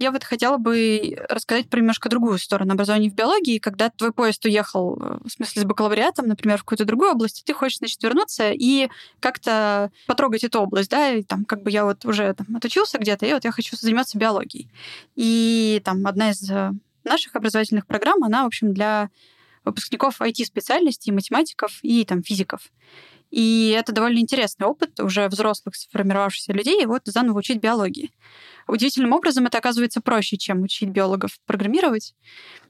Я 0.00 0.12
вот 0.12 0.22
хотела 0.22 0.58
бы 0.58 1.16
рассказать 1.28 1.68
про 1.68 1.80
немножко 1.80 2.08
другую 2.08 2.38
сторону 2.38 2.74
образования 2.74 3.10
в 3.10 3.14
биологии. 3.14 3.58
Когда 3.58 3.90
твой 3.90 4.12
поезд 4.12 4.44
уехал, 4.44 4.96
э, 4.96 5.18
в 5.24 5.28
смысле, 5.28 5.62
с 5.62 5.64
бакалавриатом, 5.64 6.28
например, 6.28 6.58
в 6.58 6.60
какую-то 6.60 6.84
другую 6.84 7.10
область, 7.10 7.42
ты 7.44 7.52
хочешь, 7.52 7.78
значит, 7.78 8.00
вернуться 8.04 8.52
и 8.52 8.90
как-то 9.18 9.90
потрогать 10.06 10.44
эту 10.44 10.60
область, 10.60 10.88
да, 10.90 11.10
и 11.10 11.24
там 11.24 11.44
как 11.44 11.64
бы 11.64 11.72
я 11.72 11.84
вот 11.84 12.04
уже 12.04 12.32
там 12.34 12.46
отучился 12.54 12.98
где-то, 12.98 13.26
и 13.26 13.32
вот 13.32 13.44
я 13.44 13.50
хочу 13.50 13.76
заниматься 13.76 14.16
биологией. 14.18 14.70
И 15.16 15.82
там 15.84 16.06
одна 16.06 16.30
из 16.30 16.48
э, 16.48 16.70
наших 17.02 17.34
образовательных 17.34 17.84
программ, 17.84 18.22
она, 18.22 18.44
в 18.44 18.46
общем, 18.46 18.72
для 18.72 19.10
выпускников 19.68 20.20
IT-специальностей, 20.20 21.12
математиков 21.12 21.78
и 21.82 22.04
там 22.04 22.22
физиков. 22.22 22.70
И 23.30 23.74
это 23.78 23.92
довольно 23.92 24.18
интересный 24.18 24.66
опыт 24.66 24.98
уже 25.00 25.28
взрослых 25.28 25.76
сформировавшихся 25.76 26.52
людей, 26.52 26.84
вот 26.86 27.02
заново 27.04 27.38
учить 27.38 27.60
биологии. 27.60 28.10
Удивительным 28.68 29.12
образом 29.12 29.46
это 29.46 29.58
оказывается 29.58 30.00
проще, 30.00 30.36
чем 30.36 30.62
учить 30.62 30.90
биологов 30.90 31.38
программировать 31.46 32.14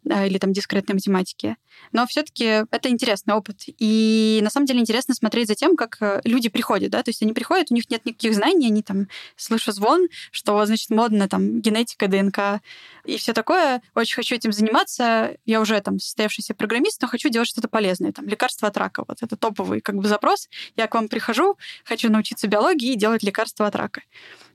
или 0.05 0.39
там 0.39 0.53
дискретной 0.53 0.95
математики. 0.95 1.57
Но 1.93 2.07
все-таки 2.07 2.65
это 2.71 2.89
интересный 2.89 3.35
опыт. 3.35 3.63
И 3.67 4.41
на 4.43 4.51
самом 4.51 4.67
деле 4.67 4.81
интересно 4.81 5.15
смотреть 5.15 5.49
за 5.49 5.55
тем, 5.55 5.77
как 5.77 5.97
э, 6.01 6.21
люди 6.25 6.49
приходят, 6.49 6.91
да, 6.91 7.03
то 7.03 7.11
есть 7.11 7.23
они 7.23 7.33
приходят, 7.33 7.71
у 7.71 7.75
них 7.75 7.89
нет 7.91 8.05
никаких 8.05 8.35
знаний, 8.35 8.67
они 8.67 8.83
там 8.83 9.09
слышат 9.37 9.75
звон, 9.75 10.09
что, 10.31 10.65
значит, 10.67 10.91
модно 10.91 11.29
там 11.29 11.61
генетика, 11.61 12.09
ДНК 12.09 12.63
и 13.05 13.17
все 13.17 13.33
такое. 13.33 13.83
Очень 13.95 14.17
хочу 14.17 14.35
этим 14.35 14.53
заниматься. 14.53 15.37
Я 15.47 15.61
уже 15.61 15.81
там 15.81 15.99
состоявшийся 15.99 16.55
программист, 16.55 17.01
но 17.03 17.09
хочу 17.09 17.29
делать 17.29 17.49
что-то 17.49 17.69
полезное. 17.69 18.13
Там 18.13 18.27
лекарства 18.27 18.69
от 18.69 18.77
рака. 18.77 19.05
Вот 19.07 19.23
это 19.23 19.37
топовый 19.37 19.81
как 19.81 19.97
бы 19.97 20.09
запрос. 20.09 20.49
Я 20.77 20.87
к 20.87 20.95
вам 20.95 21.09
прихожу, 21.09 21.57
хочу 21.85 22.11
научиться 22.11 22.49
биологии 22.49 22.93
и 22.93 22.97
делать 22.97 23.23
лекарства 23.23 23.67
от 23.67 23.77
рака. 23.77 24.03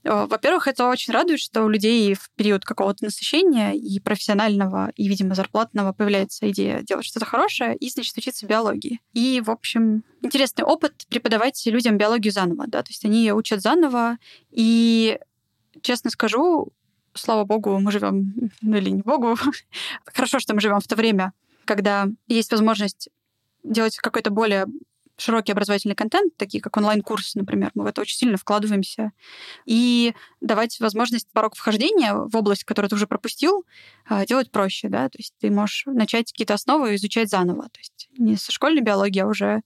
Э, 0.04 0.26
во-первых, 0.30 0.68
это 0.68 0.88
очень 0.88 1.14
радует, 1.14 1.33
что 1.40 1.64
у 1.64 1.70
людей 1.70 2.14
в 2.14 2.30
период 2.36 2.66
какого-то 2.66 3.06
насыщения 3.06 3.74
и 3.74 4.00
профессионального, 4.00 4.92
и, 4.96 5.08
видимо, 5.08 5.36
зарплатного 5.36 5.94
появляется 5.94 6.50
идея 6.52 6.82
делать 6.82 7.06
что-то 7.06 7.26
хорошее 7.26 7.76
и, 7.78 7.90
значит, 7.90 8.18
учиться 8.18 8.46
биологии. 8.46 9.00
И, 9.14 9.42
в 9.44 9.50
общем, 9.50 10.04
интересный 10.22 10.64
опыт 10.64 11.06
преподавать 11.10 11.62
людям 11.66 11.98
биологию 11.98 12.32
заново, 12.32 12.66
да, 12.68 12.84
то 12.84 12.90
есть 12.90 13.06
они 13.06 13.32
учат 13.32 13.62
заново, 13.62 14.18
и, 14.52 15.20
честно 15.82 16.10
скажу, 16.10 16.72
слава 17.14 17.46
богу, 17.46 17.80
мы 17.80 17.92
живем, 17.92 18.34
ну 18.62 18.78
или 18.78 18.90
не 18.90 19.02
богу, 19.02 19.36
хорошо, 20.06 20.40
что 20.40 20.54
мы 20.54 20.62
живем 20.62 20.80
в 20.80 20.88
то 20.88 20.96
время, 20.96 21.34
когда 21.66 22.08
есть 22.28 22.52
возможность 22.52 23.10
делать 23.64 23.98
какой-то 23.98 24.30
более 24.30 24.66
широкий 25.18 25.52
образовательный 25.52 25.96
контент, 25.96 26.36
такие 26.38 26.62
как 26.62 26.76
онлайн-курсы, 26.78 27.38
например, 27.38 27.72
мы 27.76 27.84
в 27.84 27.88
это 27.88 28.02
очень 28.02 28.18
сильно 28.18 28.38
вкладываемся, 28.38 29.12
и 29.66 30.14
давать 30.42 30.80
возможность 30.80 31.28
порог 31.32 31.56
вхождения 31.56 32.14
в 32.14 32.36
область, 32.36 32.64
которую 32.64 32.90
ты 32.90 32.96
уже 32.96 33.08
пропустил, 33.08 33.66
а, 34.06 34.26
делать 34.26 34.52
проще, 34.52 34.90
да, 34.90 35.10
то 35.10 35.18
есть 35.18 35.34
ты 35.40 35.52
можешь 35.52 35.84
начать 35.86 36.32
какие-то 36.32 36.56
основы 36.56 36.96
изучать 36.96 37.30
заново, 37.30 37.64
то 37.64 37.80
есть 37.80 38.10
не 38.18 38.36
со 38.36 38.52
школьной 38.52 38.82
биологии, 38.82 39.20
а 39.20 39.28
уже 39.28 39.62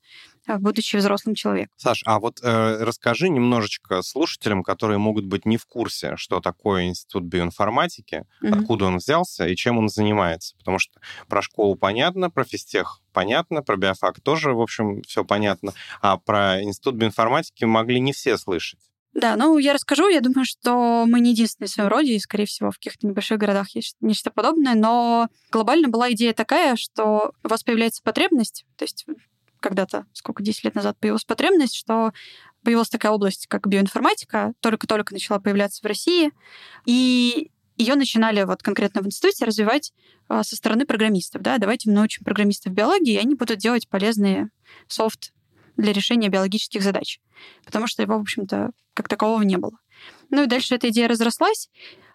будучи 0.60 0.96
взрослым 0.96 1.36
человеком. 1.36 1.74
Саш, 1.78 2.02
а 2.06 2.20
вот 2.20 2.40
э, 2.42 2.84
расскажи 2.84 3.30
немножечко 3.30 4.02
слушателям, 4.02 4.64
которые 4.64 4.98
могут 4.98 5.26
быть 5.26 5.46
не 5.46 5.58
в 5.58 5.66
курсе, 5.66 6.16
что 6.16 6.40
такое 6.40 6.86
Институт 6.86 7.24
биоинформатики, 7.24 8.26
mm-hmm. 8.44 8.60
откуда 8.60 8.86
он 8.86 8.98
взялся 8.98 9.48
и 9.48 9.56
чем 9.56 9.78
он 9.78 9.90
занимается. 9.90 10.56
Потому 10.58 10.80
что 10.80 11.00
про 11.28 11.42
школу 11.42 11.76
понятно, 11.76 12.30
про 12.30 12.44
физтех 12.44 13.02
понятно, 13.14 13.64
про 13.64 13.78
биофак 13.78 14.22
тоже, 14.22 14.54
в 14.54 14.62
общем, 14.62 15.02
все 15.04 15.26
понятно. 15.26 15.74
А 16.02 16.18
про 16.18 16.62
Институт 16.62 16.96
биоинформатики 16.96 17.66
могли 17.66 18.00
не 18.00 18.14
все 18.14 18.38
слышать. 18.38 18.80
Да, 19.18 19.36
ну 19.36 19.58
я 19.58 19.74
расскажу. 19.74 20.10
Я 20.10 20.22
думаю, 20.22 20.46
что 20.46 21.06
мы 21.08 21.20
не 21.20 21.32
единственные 21.32 21.70
в 21.70 21.72
своем 21.72 21.90
роде, 21.90 22.14
и, 22.14 22.20
скорее 22.20 22.46
всего, 22.46 22.70
в 22.70 22.76
каких-то 22.76 23.08
небольших 23.08 23.40
городах 23.40 23.70
есть 23.72 23.96
нечто 24.00 24.30
подобное. 24.30 24.76
Но 24.76 25.28
глобально 25.52 25.88
была 25.88 26.12
идея 26.12 26.34
такая, 26.34 26.76
что 26.76 27.32
у 27.44 27.48
вас 27.48 27.64
появляется 27.64 28.04
потребность, 28.04 28.66
то 28.76 28.84
есть 28.84 29.08
когда-то, 29.60 30.06
сколько, 30.14 30.44
10 30.44 30.64
лет 30.64 30.76
назад 30.76 30.98
появилась 31.00 31.24
потребность, 31.24 31.76
что 31.76 32.14
появилась 32.64 32.90
такая 32.90 33.12
область, 33.12 33.48
как 33.48 33.68
биоинформатика, 33.68 34.54
только-только 34.60 35.14
начала 35.14 35.40
появляться 35.40 35.82
в 35.82 35.86
России, 35.86 36.32
и 36.86 37.52
ее 37.78 37.96
начинали 37.96 38.44
вот 38.44 38.64
конкретно 38.64 39.02
в 39.02 39.06
институте 39.06 39.46
развивать 39.46 39.94
а, 40.28 40.44
со 40.44 40.56
стороны 40.56 40.86
программистов. 40.86 41.42
Да? 41.44 41.60
Давайте 41.60 41.90
мы 41.90 41.96
научим 41.96 42.24
программистов 42.24 42.74
биологии, 42.74 43.14
и 43.14 43.18
они 43.18 43.36
будут 43.36 43.60
делать 43.60 43.88
полезные 43.88 44.50
софт 44.88 45.32
для 45.78 45.94
решения 45.94 46.28
биологических 46.30 46.82
задач. 46.82 47.22
Потому 47.64 47.88
что 47.88 48.02
его, 48.02 48.18
в 48.18 48.22
общем-то, 48.22 48.72
как 48.96 49.08
такового 49.08 49.44
не 49.44 49.58
было. 49.58 49.78
Ну 50.32 50.44
и 50.44 50.48
дальше 50.48 50.76
эта 50.76 50.90
идея 50.90 51.08
разрослась, 51.08 51.70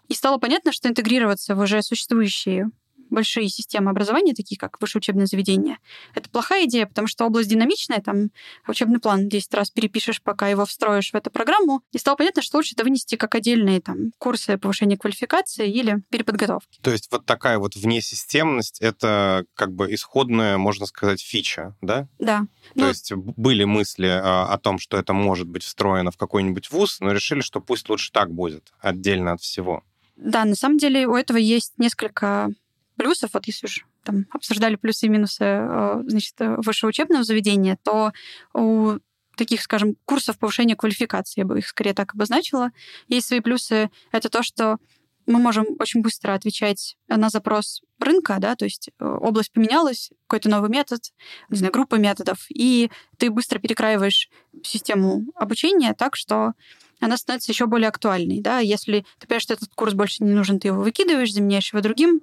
и 0.09 0.15
стало 0.15 0.39
понятно, 0.39 0.73
что 0.73 0.89
интегрироваться 0.89 1.55
в 1.55 1.61
уже 1.61 1.81
существующие 1.83 2.71
большие 3.13 3.49
системы 3.49 3.91
образования, 3.91 4.35
такие 4.35 4.59
как 4.59 4.81
высшее 4.81 5.01
учебное 5.01 5.27
заведение, 5.27 5.79
это 6.15 6.29
плохая 6.31 6.67
идея, 6.67 6.87
потому 6.87 7.07
что 7.07 7.25
область 7.25 7.49
динамичная, 7.49 8.01
там 8.01 8.31
учебный 8.67 8.99
план 8.99 9.29
10 9.29 9.55
раз 9.55 9.71
перепишешь, 9.71 10.23
пока 10.23 10.49
его 10.49 10.67
встроишь 10.67 11.13
в 11.13 11.15
эту 11.15 11.31
программу, 11.31 11.83
и 11.93 11.99
стало 11.99 12.17
понятно, 12.17 12.43
что 12.43 12.57
лучше 12.57 12.75
это 12.75 12.85
вынести 12.85 13.17
как 13.17 13.35
отдельные 13.35 13.81
там 13.81 14.13
курсы 14.19 14.59
повышения 14.59 14.97
квалификации 14.97 15.71
или 15.71 16.03
переподготовки. 16.11 16.81
То 16.83 16.91
есть 16.91 17.09
вот 17.11 17.27
такая 17.27 17.59
вот 17.59 17.77
внесистемность— 17.77 18.79
это 18.81 19.45
как 19.55 19.73
бы 19.73 19.93
исходная, 19.95 20.59
можно 20.59 20.87
сказать, 20.87 21.21
фича, 21.23 21.77
да? 21.81 22.09
Да. 22.19 22.41
То 22.75 22.81
ну... 22.81 22.89
есть 22.89 23.13
были 23.13 23.65
мысли 23.65 24.07
а, 24.07 24.47
о 24.47 24.59
том, 24.59 24.79
что 24.79 24.97
это 24.97 25.13
может 25.13 25.49
быть 25.49 25.63
встроено 25.63 26.11
в 26.11 26.17
какой-нибудь 26.17 26.71
вуз, 26.71 27.01
но 27.01 27.13
решили, 27.13 27.41
что 27.41 27.61
пусть 27.61 27.89
лучше 27.89 28.13
так 28.13 28.33
будет, 28.33 28.73
отдельно 28.81 29.33
от 29.33 29.41
всего. 29.41 29.83
Да, 30.17 30.45
на 30.45 30.55
самом 30.55 30.79
деле 30.79 31.07
у 31.07 31.17
этого 31.17 31.37
есть 31.37 31.73
несколько 31.79 32.51
плюсов, 32.97 33.31
вот 33.35 33.47
если 33.47 33.67
уж 33.67 33.87
там 34.05 34.27
обсуждали 34.31 34.77
плюсы 34.77 35.07
и 35.07 35.09
минусы 35.09 35.45
э, 35.45 36.03
значит, 36.07 36.35
э, 36.41 36.57
высшего 36.59 36.91
учебного 36.91 37.25
заведения, 37.25 37.79
то 37.83 38.13
у 38.55 38.99
таких, 39.37 39.63
скажем, 39.63 39.97
курсов 40.05 40.39
повышения 40.39 40.77
квалификации, 40.77 41.41
я 41.41 41.47
бы 41.47 41.59
их 41.59 41.67
скорее 41.67 41.95
так 41.95 42.15
обозначила, 42.15 42.71
есть 43.09 43.29
свои 43.29 43.41
плюсы. 43.41 43.91
Это 44.11 44.29
то, 44.29 44.43
что 44.43 44.79
мы 45.27 45.39
можем 45.39 45.67
очень 45.79 46.03
быстро 46.03 46.35
отвечать 46.35 46.97
на 47.09 47.31
запрос 47.31 47.83
рынка, 47.99 48.37
да, 48.41 48.57
то 48.57 48.65
есть 48.65 48.91
э, 48.99 49.05
область 49.05 49.53
поменялась, 49.53 50.11
какой-то 50.27 50.49
новый 50.49 50.71
метод, 50.71 51.01
не 51.49 51.59
знаю, 51.59 51.73
группа 51.73 51.97
методов, 51.97 52.47
и 52.49 52.91
ты 53.19 53.31
быстро 53.31 53.59
перекраиваешь 53.59 54.29
систему 54.63 55.25
обучения 55.35 55.95
так, 55.95 56.17
что 56.17 56.53
она 57.01 57.17
становится 57.17 57.51
еще 57.53 57.67
более 57.67 57.89
актуальной. 57.89 58.41
Да? 58.41 58.61
Если 58.61 59.05
ты 59.19 59.27
понимаешь, 59.27 59.43
что 59.43 59.55
этот 59.55 59.71
курс 59.75 59.93
больше 59.93 60.23
не 60.23 60.33
нужен, 60.33 60.61
ты 60.61 60.69
его 60.69 60.81
выкидываешь, 60.81 61.33
заменяешь 61.33 61.73
его 61.73 61.83
другим, 61.83 62.21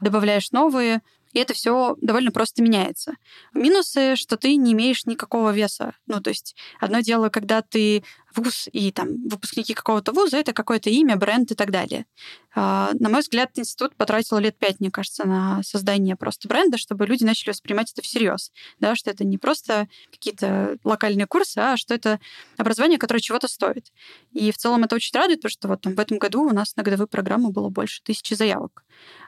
добавляешь 0.00 0.52
новые, 0.52 1.00
и 1.32 1.38
это 1.38 1.54
все 1.54 1.96
довольно 2.00 2.30
просто 2.30 2.62
меняется. 2.62 3.14
Минусы, 3.52 4.16
что 4.16 4.36
ты 4.36 4.56
не 4.56 4.72
имеешь 4.72 5.04
никакого 5.06 5.50
веса. 5.50 5.94
Ну, 6.06 6.20
то 6.20 6.30
есть 6.30 6.56
одно 6.80 7.00
дело, 7.00 7.28
когда 7.28 7.62
ты 7.62 8.02
вуз 8.34 8.68
и 8.72 8.92
там 8.92 9.28
выпускники 9.28 9.74
какого-то 9.74 10.12
вуза, 10.12 10.36
это 10.36 10.52
какое-то 10.52 10.90
имя, 10.90 11.16
бренд 11.16 11.50
и 11.50 11.54
так 11.54 11.70
далее. 11.70 12.06
А, 12.54 12.90
на 12.98 13.08
мой 13.08 13.20
взгляд, 13.20 13.50
институт 13.56 13.94
потратил 13.96 14.38
лет 14.38 14.56
пять, 14.58 14.80
мне 14.80 14.90
кажется, 14.90 15.26
на 15.26 15.62
создание 15.62 16.16
просто 16.16 16.48
бренда, 16.48 16.78
чтобы 16.78 17.06
люди 17.06 17.24
начали 17.24 17.50
воспринимать 17.50 17.92
это 17.92 18.02
всерьез. 18.02 18.52
Да, 18.80 18.96
что 18.96 19.10
это 19.10 19.24
не 19.24 19.38
просто 19.38 19.88
какие-то 20.10 20.78
локальные 20.84 21.26
курсы, 21.26 21.58
а 21.58 21.76
что 21.76 21.94
это 21.94 22.20
образование, 22.56 22.98
которое 22.98 23.20
чего-то 23.20 23.48
стоит. 23.48 23.92
И 24.32 24.50
в 24.50 24.58
целом 24.58 24.84
это 24.84 24.96
очень 24.96 25.16
радует, 25.18 25.40
потому 25.40 25.50
что 25.50 25.68
вот 25.68 25.80
там 25.80 25.94
в 25.94 26.00
этом 26.00 26.18
году 26.18 26.42
у 26.42 26.52
нас 26.52 26.76
на 26.76 26.82
годовую 26.82 27.08
программу 27.08 27.50
было 27.50 27.68
больше 27.68 28.02
тысячи 28.02 28.34
заявок. 28.34 28.84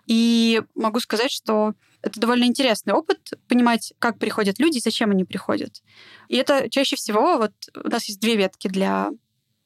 И 0.07 0.63
могу 0.75 1.01
сказать, 1.01 1.31
что 1.31 1.75
это 2.03 2.21
довольно 2.21 2.45
интересный 2.45 2.95
опыт, 2.95 3.33
понимать, 3.49 3.93
как 3.99 4.19
приходят 4.19 4.59
люди, 4.59 4.79
зачем 4.79 5.11
они 5.11 5.25
приходят. 5.25 5.83
И 6.29 6.37
это 6.37 6.69
чаще 6.71 6.97
всего, 6.97 7.39
вот 7.39 7.53
у 7.75 7.89
нас 7.89 8.07
есть 8.07 8.21
две 8.21 8.37
ветки 8.37 8.69
для 8.69 9.11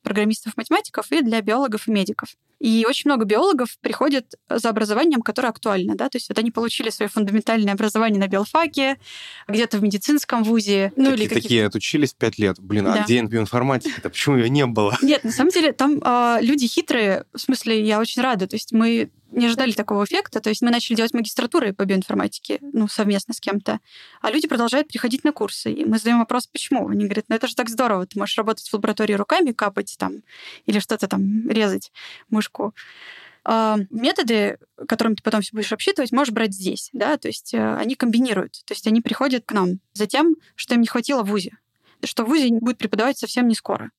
программистов-математиков 0.02 1.10
и 1.12 1.22
для 1.22 1.40
биологов 1.40 1.88
и 1.88 1.92
медиков. 1.92 2.28
И 2.64 2.86
очень 2.88 3.10
много 3.10 3.26
биологов 3.26 3.76
приходят 3.82 4.36
за 4.48 4.70
образованием, 4.70 5.20
которое 5.20 5.48
актуально, 5.48 5.96
да, 5.96 6.08
то 6.08 6.16
есть 6.16 6.30
вот 6.30 6.38
они 6.38 6.50
получили 6.50 6.88
свое 6.88 7.10
фундаментальное 7.10 7.74
образование 7.74 8.18
на 8.18 8.26
биологии, 8.26 8.96
где-то 9.46 9.76
в 9.76 9.82
медицинском 9.82 10.42
вузе, 10.42 10.90
ну 10.96 11.10
такие, 11.10 11.26
или 11.26 11.34
такие 11.34 11.66
отучились 11.66 12.14
пять 12.14 12.38
лет. 12.38 12.58
Блин, 12.58 12.86
а 12.86 12.94
да. 12.94 13.00
а 13.02 13.04
где 13.04 13.20
биоинформатика-то? 13.20 14.08
Почему 14.08 14.38
ее 14.38 14.48
не 14.48 14.64
было? 14.64 14.96
Нет, 15.02 15.24
на 15.24 15.30
самом 15.30 15.50
деле 15.50 15.74
там 15.74 16.00
э, 16.02 16.38
люди 16.40 16.66
хитрые, 16.66 17.26
в 17.34 17.38
смысле, 17.38 17.84
я 17.84 18.00
очень 18.00 18.22
рада, 18.22 18.46
то 18.46 18.56
есть 18.56 18.72
мы 18.72 19.10
не 19.34 19.46
ожидали 19.46 19.72
такого 19.72 20.04
эффекта. 20.04 20.40
То 20.40 20.48
есть 20.48 20.62
мы 20.62 20.70
начали 20.70 20.96
делать 20.96 21.12
магистратуры 21.12 21.72
по 21.72 21.84
биоинформатике, 21.84 22.58
ну, 22.72 22.88
совместно 22.88 23.34
с 23.34 23.40
кем-то. 23.40 23.80
А 24.20 24.30
люди 24.30 24.48
продолжают 24.48 24.88
приходить 24.88 25.24
на 25.24 25.32
курсы. 25.32 25.72
И 25.72 25.84
мы 25.84 25.98
задаем 25.98 26.20
вопрос, 26.20 26.46
почему? 26.46 26.88
Они 26.88 27.04
говорят, 27.04 27.26
ну 27.28 27.36
это 27.36 27.46
же 27.46 27.54
так 27.54 27.68
здорово, 27.68 28.06
ты 28.06 28.18
можешь 28.18 28.36
работать 28.36 28.68
в 28.68 28.74
лаборатории 28.74 29.14
руками, 29.14 29.52
капать 29.52 29.96
там, 29.98 30.22
или 30.66 30.78
что-то 30.78 31.08
там 31.08 31.48
резать 31.48 31.92
мышку. 32.30 32.53
А 33.46 33.76
методы, 33.90 34.58
которым 34.88 35.16
ты 35.16 35.22
потом 35.22 35.42
все 35.42 35.52
будешь 35.52 35.72
обсчитывать, 35.72 36.12
можешь 36.12 36.32
брать 36.32 36.54
здесь, 36.54 36.88
да, 36.94 37.18
то 37.18 37.28
есть 37.28 37.52
э, 37.52 37.76
они 37.76 37.94
комбинируют, 37.94 38.62
то 38.64 38.72
есть 38.72 38.86
они 38.86 39.02
приходят 39.02 39.44
к 39.44 39.52
нам 39.52 39.80
за 39.92 40.06
тем, 40.06 40.34
что 40.54 40.74
им 40.74 40.80
не 40.80 40.86
хватило 40.86 41.22
в 41.22 41.26
ВУЗе, 41.28 41.58
что 42.04 42.24
в 42.24 42.28
ВУЗе 42.28 42.48
будет 42.60 42.78
преподавать 42.78 43.18
совсем 43.18 43.46
не 43.46 43.54
скоро 43.54 43.90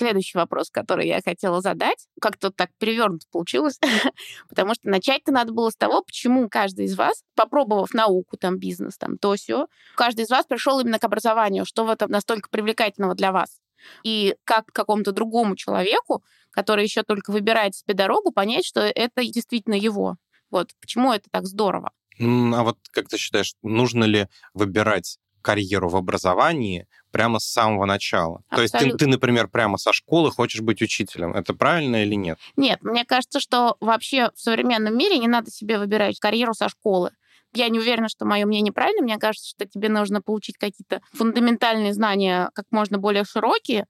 следующий 0.00 0.38
вопрос, 0.38 0.70
который 0.70 1.06
я 1.06 1.20
хотела 1.22 1.60
задать. 1.60 2.08
Как-то 2.20 2.50
так 2.50 2.70
перевернуто 2.78 3.26
получилось, 3.30 3.78
потому 4.48 4.74
что 4.74 4.88
начать-то 4.88 5.30
надо 5.30 5.52
было 5.52 5.68
с 5.68 5.76
того, 5.76 6.02
почему 6.02 6.48
каждый 6.48 6.86
из 6.86 6.96
вас, 6.96 7.22
попробовав 7.36 7.92
науку, 7.92 8.38
там, 8.38 8.58
бизнес, 8.58 8.96
там, 8.96 9.18
то 9.18 9.34
все, 9.34 9.66
каждый 9.96 10.22
из 10.22 10.30
вас 10.30 10.46
пришел 10.46 10.80
именно 10.80 10.98
к 10.98 11.04
образованию, 11.04 11.66
что 11.66 11.84
в 11.84 11.90
этом 11.90 12.10
настолько 12.10 12.48
привлекательного 12.48 13.14
для 13.14 13.30
вас. 13.30 13.60
И 14.02 14.36
как 14.44 14.66
какому-то 14.72 15.12
другому 15.12 15.54
человеку, 15.56 16.24
который 16.50 16.84
еще 16.84 17.02
только 17.02 17.30
выбирает 17.30 17.74
себе 17.74 17.94
дорогу, 17.94 18.32
понять, 18.32 18.64
что 18.64 18.80
это 18.80 19.24
действительно 19.24 19.74
его. 19.74 20.16
Вот 20.50 20.70
почему 20.80 21.12
это 21.12 21.28
так 21.30 21.46
здорово. 21.46 21.92
А 22.18 22.62
вот 22.64 22.78
как 22.90 23.08
ты 23.08 23.16
считаешь, 23.16 23.54
нужно 23.62 24.04
ли 24.04 24.26
выбирать 24.52 25.18
карьеру 25.40 25.88
в 25.88 25.96
образовании 25.96 26.86
прямо 27.10 27.38
с 27.38 27.46
самого 27.46 27.86
начала. 27.86 28.42
Абсолютно. 28.48 28.78
То 28.78 28.84
есть 28.84 28.98
ты, 28.98 29.04
ты, 29.04 29.10
например, 29.10 29.48
прямо 29.48 29.78
со 29.78 29.92
школы 29.92 30.30
хочешь 30.30 30.60
быть 30.60 30.82
учителем. 30.82 31.32
Это 31.34 31.54
правильно 31.54 32.02
или 32.02 32.14
нет? 32.14 32.38
Нет, 32.56 32.82
мне 32.82 33.04
кажется, 33.04 33.40
что 33.40 33.76
вообще 33.80 34.30
в 34.34 34.40
современном 34.40 34.96
мире 34.96 35.18
не 35.18 35.28
надо 35.28 35.50
себе 35.50 35.78
выбирать 35.78 36.20
карьеру 36.20 36.54
со 36.54 36.68
школы. 36.68 37.12
Я 37.52 37.68
не 37.68 37.80
уверена, 37.80 38.08
что 38.08 38.26
мое 38.26 38.46
мнение 38.46 38.72
правильно. 38.72 39.02
Мне 39.02 39.18
кажется, 39.18 39.48
что 39.48 39.66
тебе 39.66 39.88
нужно 39.88 40.22
получить 40.22 40.56
какие-то 40.56 41.00
фундаментальные 41.12 41.92
знания 41.94 42.50
как 42.54 42.66
можно 42.70 42.98
более 42.98 43.24
широкие, 43.24 43.86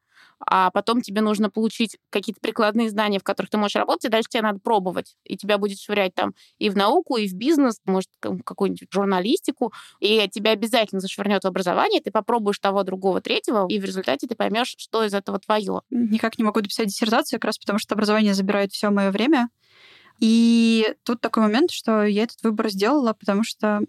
а 0.46 0.70
потом 0.70 1.02
тебе 1.02 1.20
нужно 1.20 1.50
получить 1.50 1.98
какие-то 2.10 2.40
прикладные 2.40 2.90
знания, 2.90 3.18
в 3.18 3.24
которых 3.24 3.50
ты 3.50 3.58
можешь 3.58 3.76
работать, 3.76 4.06
и 4.06 4.08
дальше 4.08 4.28
тебе 4.30 4.42
надо 4.42 4.60
пробовать. 4.60 5.16
И 5.24 5.36
тебя 5.36 5.58
будет 5.58 5.78
швырять 5.78 6.14
там 6.14 6.34
и 6.58 6.70
в 6.70 6.76
науку, 6.76 7.16
и 7.16 7.28
в 7.28 7.34
бизнес, 7.34 7.80
может, 7.84 8.08
какую-нибудь 8.20 8.88
журналистику, 8.92 9.72
и 10.00 10.28
тебя 10.32 10.52
обязательно 10.52 11.00
зашвырнет 11.00 11.44
в 11.44 11.46
образование, 11.46 12.00
ты 12.00 12.10
попробуешь 12.10 12.58
того, 12.58 12.82
другого, 12.82 13.20
третьего, 13.20 13.66
и 13.68 13.78
в 13.78 13.84
результате 13.84 14.26
ты 14.26 14.34
поймешь, 14.34 14.74
что 14.78 15.04
из 15.04 15.14
этого 15.14 15.38
твое. 15.38 15.82
Никак 15.90 16.38
не 16.38 16.44
могу 16.44 16.60
дописать 16.60 16.88
диссертацию, 16.88 17.38
как 17.38 17.46
раз 17.46 17.58
потому 17.58 17.78
что 17.78 17.94
образование 17.94 18.34
забирает 18.34 18.72
все 18.72 18.90
мое 18.90 19.10
время. 19.10 19.48
И 20.20 20.94
тут 21.04 21.20
такой 21.20 21.44
момент, 21.44 21.70
что 21.70 22.04
я 22.04 22.24
этот 22.24 22.42
выбор 22.42 22.68
сделала, 22.68 23.14
потому 23.14 23.42
что 23.42 23.80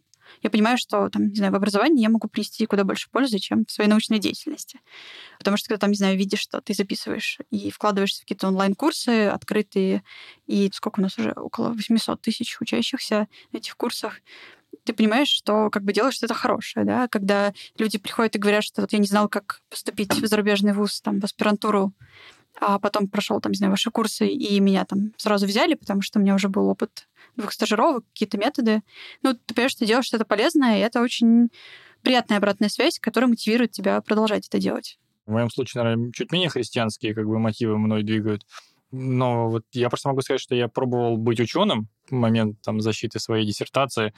я 0.41 0.49
понимаю, 0.49 0.77
что 0.77 1.09
там, 1.09 1.27
не 1.27 1.35
знаю, 1.35 1.51
в 1.51 1.55
образовании 1.55 2.01
я 2.01 2.09
могу 2.09 2.27
принести 2.27 2.65
куда 2.65 2.83
больше 2.83 3.09
пользы, 3.09 3.39
чем 3.39 3.65
в 3.65 3.71
своей 3.71 3.89
научной 3.89 4.19
деятельности. 4.19 4.79
Потому 5.37 5.57
что 5.57 5.69
когда 5.69 5.79
там, 5.79 5.91
не 5.91 5.97
знаю, 5.97 6.17
видишь, 6.17 6.39
что 6.39 6.61
ты 6.61 6.73
записываешь 6.73 7.39
и 7.49 7.71
вкладываешься 7.71 8.19
в 8.19 8.21
какие-то 8.21 8.47
онлайн-курсы 8.47 9.27
открытые, 9.27 10.03
и 10.47 10.69
сколько 10.73 10.99
у 10.99 11.03
нас 11.03 11.17
уже? 11.17 11.31
Около 11.31 11.69
800 11.69 12.21
тысяч 12.21 12.59
учащихся 12.59 13.27
на 13.51 13.57
этих 13.57 13.75
курсах, 13.77 14.21
ты 14.83 14.93
понимаешь, 14.93 15.27
что 15.27 15.69
как 15.69 15.83
бы 15.83 15.93
делаешь 15.93 16.15
что-то 16.15 16.33
хорошее, 16.33 16.85
да, 16.85 17.07
когда 17.07 17.53
люди 17.77 17.97
приходят 17.97 18.35
и 18.35 18.39
говорят, 18.39 18.63
что 18.63 18.81
вот 18.81 18.93
я 18.93 18.99
не 18.99 19.07
знал, 19.07 19.27
как 19.29 19.61
поступить 19.69 20.13
в 20.13 20.25
зарубежный 20.25 20.73
вуз, 20.73 21.01
там, 21.01 21.19
в 21.19 21.25
аспирантуру, 21.25 21.93
а 22.61 22.77
потом 22.77 23.07
прошел, 23.07 23.41
там, 23.41 23.51
не 23.51 23.57
знаю, 23.57 23.71
ваши 23.71 23.89
курсы, 23.89 24.27
и 24.27 24.59
меня 24.59 24.85
там 24.85 25.13
сразу 25.17 25.47
взяли, 25.47 25.73
потому 25.73 26.01
что 26.03 26.19
у 26.19 26.21
меня 26.21 26.35
уже 26.35 26.47
был 26.47 26.69
опыт 26.69 27.07
двух 27.35 27.53
стажировок, 27.53 28.05
какие-то 28.13 28.37
методы. 28.37 28.81
Ну, 29.23 29.33
ты 29.33 29.55
понимаешь, 29.55 29.73
ты 29.75 29.87
делаешь 29.87 30.05
что-то 30.05 30.25
полезное, 30.25 30.77
и 30.77 30.81
это 30.81 31.01
очень 31.01 31.49
приятная 32.03 32.37
обратная 32.37 32.69
связь, 32.69 32.99
которая 32.99 33.29
мотивирует 33.29 33.71
тебя 33.71 33.99
продолжать 34.01 34.47
это 34.47 34.59
делать. 34.59 34.99
В 35.25 35.31
моем 35.31 35.49
случае, 35.49 35.83
наверное, 35.83 36.11
чуть 36.11 36.31
менее 36.31 36.49
христианские 36.49 37.15
как 37.15 37.25
бы 37.25 37.39
мотивы 37.39 37.79
мной 37.79 38.03
двигают. 38.03 38.45
Но 38.91 39.49
вот 39.49 39.63
я 39.71 39.89
просто 39.89 40.09
могу 40.09 40.21
сказать, 40.21 40.41
что 40.41 40.53
я 40.53 40.67
пробовал 40.67 41.17
быть 41.17 41.39
ученым 41.39 41.87
в 42.09 42.13
момент 42.13 42.61
там, 42.61 42.79
защиты 42.79 43.19
своей 43.19 43.45
диссертации, 43.45 44.13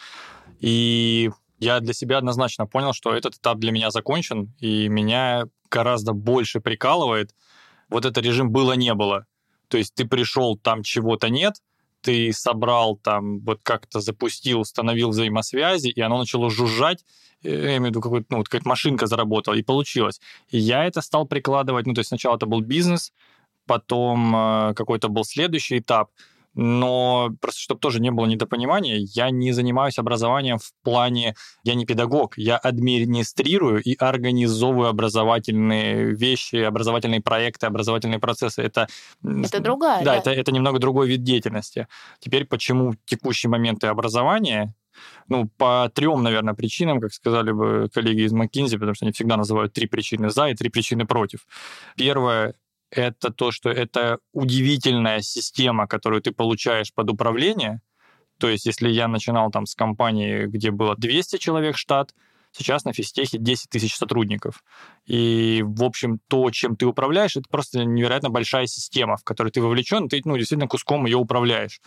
и 0.59 1.29
я 1.59 1.79
для 1.79 1.93
себя 1.93 2.17
однозначно 2.17 2.65
понял, 2.65 2.91
что 2.91 3.13
этот 3.13 3.35
этап 3.35 3.59
для 3.59 3.71
меня 3.71 3.89
закончен, 3.89 4.51
и 4.59 4.89
меня 4.89 5.45
гораздо 5.69 6.11
больше 6.13 6.59
прикалывает 6.59 7.33
вот 7.93 8.05
этот 8.05 8.23
режим 8.23 8.51
было-не 8.51 8.93
было. 8.93 9.25
То 9.67 9.77
есть 9.77 9.93
ты 9.95 10.05
пришел, 10.05 10.57
там 10.57 10.83
чего-то 10.83 11.29
нет, 11.29 11.61
ты 12.01 12.33
собрал 12.33 12.97
там, 12.97 13.39
вот 13.39 13.61
как-то 13.63 14.01
запустил, 14.01 14.59
установил 14.59 15.09
взаимосвязи, 15.09 15.87
и 15.87 16.01
оно 16.01 16.17
начало 16.17 16.49
жужжать, 16.49 17.05
э, 17.43 17.49
я 17.49 17.77
имею 17.77 17.83
в 17.83 17.85
виду, 17.87 18.01
какой 18.01 18.25
ну, 18.29 18.43
какая-то 18.43 18.67
машинка 18.67 19.07
заработала, 19.07 19.55
и 19.55 19.63
получилось. 19.63 20.19
И 20.49 20.57
я 20.57 20.85
это 20.85 21.01
стал 21.01 21.25
прикладывать, 21.25 21.87
ну, 21.87 21.93
то 21.93 21.99
есть 21.99 22.09
сначала 22.09 22.35
это 22.35 22.45
был 22.45 22.61
бизнес, 22.61 23.13
потом 23.65 24.35
э, 24.35 24.73
какой-то 24.73 25.07
был 25.07 25.23
следующий 25.23 25.79
этап— 25.79 26.09
но 26.54 27.32
просто 27.41 27.62
чтобы 27.62 27.80
тоже 27.80 27.99
не 27.99 28.12
было 28.12 28.26
недопонимания, 28.26 28.97
я 28.97 29.30
не 29.30 29.51
занимаюсь 29.51 29.97
образованием 29.97 30.58
в 30.58 30.72
плане, 30.84 31.36
я 31.64 31.76
не 31.76 31.86
педагог, 31.86 32.38
я 32.38 32.58
администрирую 32.58 33.82
и 33.82 33.95
организовываю 33.95 34.89
образовательные 34.89 36.14
вещи, 36.14 36.58
образовательные 36.58 37.22
проекты, 37.22 37.66
образовательные 37.66 38.20
процессы. 38.20 38.62
Это, 38.62 38.88
это 39.24 39.60
другая. 39.60 40.04
Да, 40.04 40.14
да. 40.14 40.18
Это, 40.18 40.32
это 40.32 40.51
немного 40.51 40.80
другой 40.80 41.08
вид 41.08 41.24
деятельности. 41.24 41.88
Теперь 42.20 42.45
почему 42.45 42.93
текущие 43.06 43.49
моменты 43.49 43.88
образования 43.88 44.74
ну, 45.28 45.49
по 45.58 45.89
трем, 45.93 46.22
наверное, 46.22 46.54
причинам, 46.54 46.99
как 46.99 47.14
сказали 47.14 47.51
бы 47.51 47.89
коллеги 47.91 48.22
из 48.22 48.34
McKinsey, 48.34 48.74
потому 48.74 48.93
что 48.93 49.06
они 49.06 49.12
всегда 49.12 49.38
называют 49.38 49.74
три 49.74 49.88
причины 49.88 50.30
за 50.30 50.49
и 50.49 50.56
три 50.56 50.70
причины 50.70 51.06
против. 51.06 51.47
Первое 51.95 52.56
это 52.95 53.31
то, 53.31 53.51
что 53.51 53.69
это 53.69 54.19
удивительная 54.33 55.21
система, 55.21 55.87
которую 55.87 56.21
ты 56.21 56.31
получаешь 56.31 56.93
под 56.93 57.09
управление. 57.09 57.81
То 58.37 58.49
есть, 58.49 58.65
если 58.65 58.89
я 58.89 59.07
начинал 59.07 59.51
там 59.51 59.65
с 59.65 59.75
компании, 59.75 60.45
где 60.45 60.71
было 60.71 60.95
200 60.95 61.37
человек 61.37 61.77
штат, 61.77 62.13
Сейчас 62.55 62.85
на 62.85 62.93
физтехе 62.93 63.39
10 63.39 63.69
тысяч 63.69 63.95
сотрудников. 63.95 64.63
И, 65.07 65.63
в 65.65 65.83
общем, 65.83 66.19
то, 66.27 66.51
чем 66.51 66.75
ты 66.75 66.85
управляешь, 66.85 67.35
это 67.35 67.49
просто 67.49 67.83
невероятно 67.83 68.29
большая 68.29 68.67
система, 68.67 69.17
в 69.17 69.23
которой 69.23 69.49
ты 69.49 69.59
вовлечен, 69.59 70.07
ты 70.07 70.21
ну, 70.23 70.37
действительно 70.37 70.67
куском 70.67 71.05
ее 71.05 71.17
управляешь. 71.17 71.81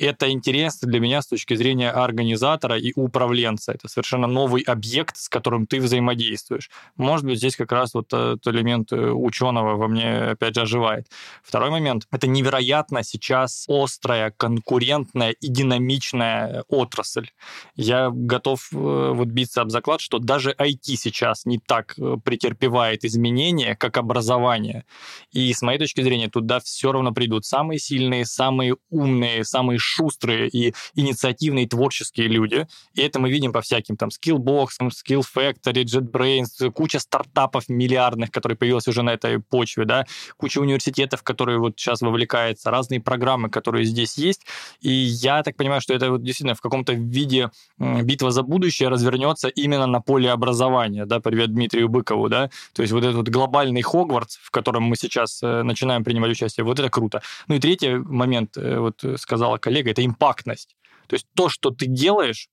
Это 0.00 0.30
интересно 0.30 0.88
для 0.88 0.98
меня 0.98 1.20
с 1.20 1.26
точки 1.26 1.52
зрения 1.52 1.90
организатора 1.90 2.78
и 2.78 2.94
управленца. 2.96 3.72
Это 3.72 3.86
совершенно 3.86 4.26
новый 4.26 4.62
объект, 4.62 5.18
с 5.18 5.28
которым 5.28 5.66
ты 5.66 5.78
взаимодействуешь. 5.78 6.70
Может 6.96 7.26
быть, 7.26 7.36
здесь 7.36 7.54
как 7.54 7.70
раз 7.70 7.92
вот 7.92 8.08
тот 8.08 8.46
элемент 8.46 8.92
э, 8.92 8.96
ученого 8.96 9.76
во 9.76 9.88
мне, 9.88 10.30
опять 10.30 10.54
же, 10.54 10.62
оживает. 10.62 11.06
Второй 11.42 11.68
момент. 11.68 12.06
Это 12.10 12.26
невероятно 12.26 13.02
сейчас 13.02 13.66
острая, 13.68 14.32
конкурентная 14.34 15.32
и 15.32 15.48
динамичная 15.48 16.64
отрасль. 16.68 17.28
Я 17.76 18.08
готов 18.10 18.70
э, 18.72 18.76
вот 19.14 19.28
биться 19.28 19.60
об 19.60 19.68
заклад, 19.70 20.00
что 20.00 20.18
даже 20.18 20.52
IT 20.52 20.96
сейчас 20.96 21.44
не 21.44 21.58
так 21.58 21.92
э, 21.98 22.16
претерпевает 22.24 23.04
изменения, 23.04 23.76
как 23.76 23.98
образование. 23.98 24.86
И 25.30 25.52
с 25.52 25.60
моей 25.60 25.78
точки 25.78 26.00
зрения, 26.00 26.30
туда 26.30 26.58
все 26.60 26.90
равно 26.90 27.12
придут 27.12 27.44
самые 27.44 27.78
сильные, 27.78 28.24
самые 28.24 28.76
умные, 28.88 29.44
самые 29.44 29.78
шустрые 29.90 30.48
и 30.48 30.74
инициативные, 30.94 31.66
творческие 31.68 32.28
люди. 32.28 32.66
И 32.94 33.02
это 33.02 33.18
мы 33.18 33.30
видим 33.30 33.52
по 33.52 33.60
всяким 33.60 33.96
там 33.96 34.10
Skillbox, 34.10 34.68
Skill 34.80 35.22
Factory, 35.36 35.84
JetBrains, 35.84 36.70
куча 36.70 37.00
стартапов 37.00 37.68
миллиардных, 37.68 38.30
которые 38.30 38.56
появились 38.56 38.88
уже 38.88 39.02
на 39.02 39.10
этой 39.10 39.40
почве, 39.40 39.84
да, 39.84 40.06
куча 40.36 40.58
университетов, 40.58 41.22
которые 41.22 41.58
вот 41.58 41.78
сейчас 41.78 42.00
вовлекаются, 42.02 42.70
разные 42.70 43.00
программы, 43.00 43.50
которые 43.50 43.84
здесь 43.84 44.18
есть. 44.18 44.42
И 44.80 44.90
я 44.90 45.42
так 45.42 45.56
понимаю, 45.56 45.80
что 45.80 45.94
это 45.94 46.10
вот 46.10 46.22
действительно 46.22 46.54
в 46.54 46.60
каком-то 46.60 46.92
виде 46.92 47.50
битва 47.78 48.30
за 48.30 48.42
будущее 48.42 48.88
развернется 48.88 49.48
именно 49.48 49.86
на 49.86 50.00
поле 50.00 50.30
образования, 50.30 51.06
да, 51.06 51.20
привет 51.20 51.52
Дмитрию 51.52 51.88
Быкову, 51.88 52.28
да, 52.28 52.50
то 52.74 52.82
есть 52.82 52.92
вот 52.92 53.04
этот 53.04 53.16
вот 53.16 53.28
глобальный 53.28 53.82
Хогвартс, 53.82 54.36
в 54.42 54.50
котором 54.50 54.84
мы 54.84 54.96
сейчас 54.96 55.42
э, 55.42 55.62
начинаем 55.62 56.04
принимать 56.04 56.30
участие, 56.30 56.64
вот 56.64 56.78
это 56.78 56.90
круто. 56.90 57.22
Ну 57.48 57.54
и 57.54 57.58
третий 57.58 57.96
момент, 57.96 58.56
э, 58.56 58.78
вот 58.78 59.02
сказала 59.16 59.58
коллега, 59.58 59.79
это 59.88 60.04
импактность. 60.04 60.76
То 61.06 61.14
есть 61.14 61.26
то, 61.34 61.48
что 61.48 61.70
ты 61.70 61.86
делаешь, 61.86 62.48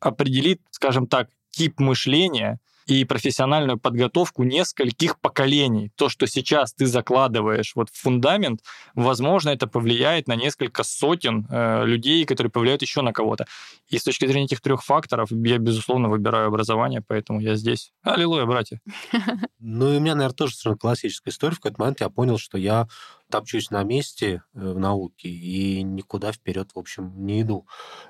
определит, 0.00 0.60
скажем 0.70 1.06
так, 1.06 1.30
тип 1.50 1.80
мышления, 1.80 2.60
и 2.86 3.04
профессиональную 3.04 3.78
подготовку 3.78 4.42
нескольких 4.44 5.18
поколений. 5.18 5.90
То, 5.96 6.08
что 6.08 6.26
сейчас 6.26 6.74
ты 6.74 6.86
закладываешь 6.86 7.72
вот 7.74 7.88
в 7.90 8.00
фундамент, 8.00 8.60
возможно, 8.94 9.50
это 9.50 9.66
повлияет 9.66 10.28
на 10.28 10.36
несколько 10.36 10.82
сотен 10.82 11.46
э, 11.50 11.84
людей, 11.86 12.24
которые 12.24 12.50
повлияют 12.50 12.82
еще 12.82 13.00
на 13.02 13.12
кого-то. 13.12 13.46
И 13.88 13.98
с 13.98 14.04
точки 14.04 14.26
зрения 14.26 14.46
этих 14.46 14.60
трех 14.60 14.82
факторов, 14.82 15.30
я, 15.30 15.58
безусловно, 15.58 16.08
выбираю 16.08 16.48
образование, 16.48 17.02
поэтому 17.06 17.40
я 17.40 17.54
здесь. 17.56 17.92
Аллилуйя, 18.02 18.44
братья. 18.46 18.80
Ну 19.66 19.92
и 19.92 19.96
у 19.96 20.00
меня, 20.00 20.14
наверное, 20.14 20.36
тоже 20.36 20.52
совершенно 20.52 20.76
классическая 20.76 21.30
история. 21.30 21.54
В 21.54 21.60
какой-то 21.60 21.80
момент 21.80 22.00
я 22.00 22.10
понял, 22.10 22.38
что 22.38 22.58
я 22.58 22.86
топчусь 23.30 23.70
на 23.70 23.82
месте 23.82 24.42
э, 24.54 24.72
в 24.72 24.78
науке 24.78 25.28
и 25.28 25.82
никуда 25.82 26.32
вперед, 26.32 26.70
в 26.74 26.78
общем, 26.78 27.12
не 27.24 27.42
иду. 27.42 27.66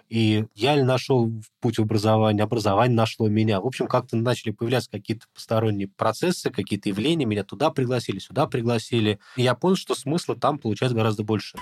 И 0.08 0.46
я 0.54 0.82
нашел 0.84 1.32
путь 1.60 1.78
в 1.78 1.82
образование, 1.82 2.46
нашло 2.94 3.28
меня. 3.28 3.60
В 3.60 3.66
общем, 3.66 3.86
как-то 3.86 4.16
начали 4.16 4.50
появляться 4.52 4.90
какие-то 4.90 5.26
посторонние 5.34 5.88
процессы, 5.88 6.50
какие-то 6.50 6.88
явления, 6.88 7.24
меня 7.24 7.44
туда 7.44 7.70
пригласили, 7.70 8.18
сюда 8.18 8.46
пригласили. 8.46 9.18
И 9.36 9.42
я 9.42 9.54
понял, 9.54 9.76
что 9.76 9.94
смысла 9.94 10.36
там 10.36 10.58
получать 10.58 10.92
гораздо 10.92 11.24
больше 11.24 11.58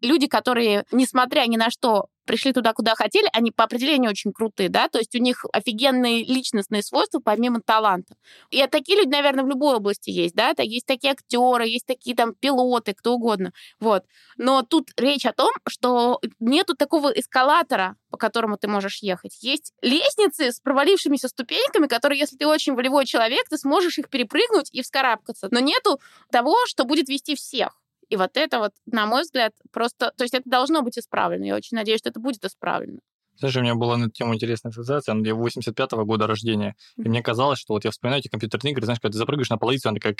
люди, 0.00 0.26
которые, 0.26 0.84
несмотря 0.92 1.46
ни 1.46 1.56
на 1.56 1.70
что, 1.70 2.06
пришли 2.26 2.52
туда, 2.52 2.72
куда 2.72 2.94
хотели, 2.94 3.28
они 3.32 3.50
по 3.52 3.64
определению 3.64 4.10
очень 4.10 4.32
крутые, 4.32 4.68
да, 4.68 4.88
то 4.88 4.98
есть 4.98 5.14
у 5.14 5.18
них 5.18 5.44
офигенные 5.52 6.24
личностные 6.24 6.82
свойства 6.82 7.20
помимо 7.20 7.60
таланта. 7.60 8.16
И 8.50 8.66
такие 8.66 8.98
люди, 8.98 9.08
наверное, 9.08 9.44
в 9.44 9.48
любой 9.48 9.76
области 9.76 10.10
есть, 10.10 10.34
да, 10.34 10.52
есть 10.58 10.86
такие 10.86 11.12
актеры, 11.12 11.66
есть 11.66 11.86
такие 11.86 12.14
там 12.14 12.34
пилоты, 12.34 12.92
кто 12.94 13.14
угодно, 13.14 13.52
вот. 13.80 14.04
Но 14.36 14.62
тут 14.62 14.90
речь 14.96 15.24
о 15.24 15.32
том, 15.32 15.52
что 15.66 16.20
нету 16.40 16.74
такого 16.74 17.08
эскалатора, 17.08 17.96
по 18.10 18.18
которому 18.18 18.58
ты 18.58 18.68
можешь 18.68 19.02
ехать. 19.02 19.38
Есть 19.40 19.72
лестницы 19.80 20.52
с 20.52 20.60
провалившимися 20.60 21.28
ступеньками, 21.28 21.86
которые, 21.86 22.18
если 22.18 22.36
ты 22.36 22.46
очень 22.46 22.74
волевой 22.74 23.06
человек, 23.06 23.48
ты 23.48 23.56
сможешь 23.56 23.98
их 23.98 24.08
перепрыгнуть 24.08 24.68
и 24.72 24.82
вскарабкаться. 24.82 25.48
Но 25.50 25.60
нету 25.60 26.00
того, 26.30 26.56
что 26.66 26.84
будет 26.84 27.08
вести 27.08 27.34
всех. 27.34 27.80
И 28.08 28.16
вот 28.16 28.36
это 28.36 28.58
вот, 28.58 28.72
на 28.86 29.06
мой 29.06 29.22
взгляд, 29.22 29.52
просто... 29.72 30.12
То 30.16 30.24
есть 30.24 30.34
это 30.34 30.48
должно 30.48 30.82
быть 30.82 30.98
исправлено. 30.98 31.44
Я 31.44 31.56
очень 31.56 31.76
надеюсь, 31.76 32.00
что 32.00 32.10
это 32.10 32.20
будет 32.20 32.44
исправлено. 32.44 33.00
Знаешь, 33.38 33.56
у 33.56 33.60
меня 33.60 33.74
была 33.74 33.98
на 33.98 34.04
эту 34.04 34.12
тему 34.12 34.34
интересная 34.34 34.70
ассоциация. 34.70 35.14
Я 35.14 35.32
85-го 35.32 36.04
года 36.04 36.26
рождения. 36.26 36.74
И 36.96 37.08
мне 37.08 37.22
казалось, 37.22 37.58
что 37.58 37.74
вот 37.74 37.84
я 37.84 37.90
вспоминаю 37.90 38.20
эти 38.20 38.28
компьютерные 38.28 38.72
игры, 38.72 38.84
знаешь, 38.84 39.00
когда 39.00 39.12
ты 39.12 39.18
запрыгаешь 39.18 39.50
на 39.50 39.58
половицу, 39.58 39.88
она 39.88 39.96
такая... 39.96 40.16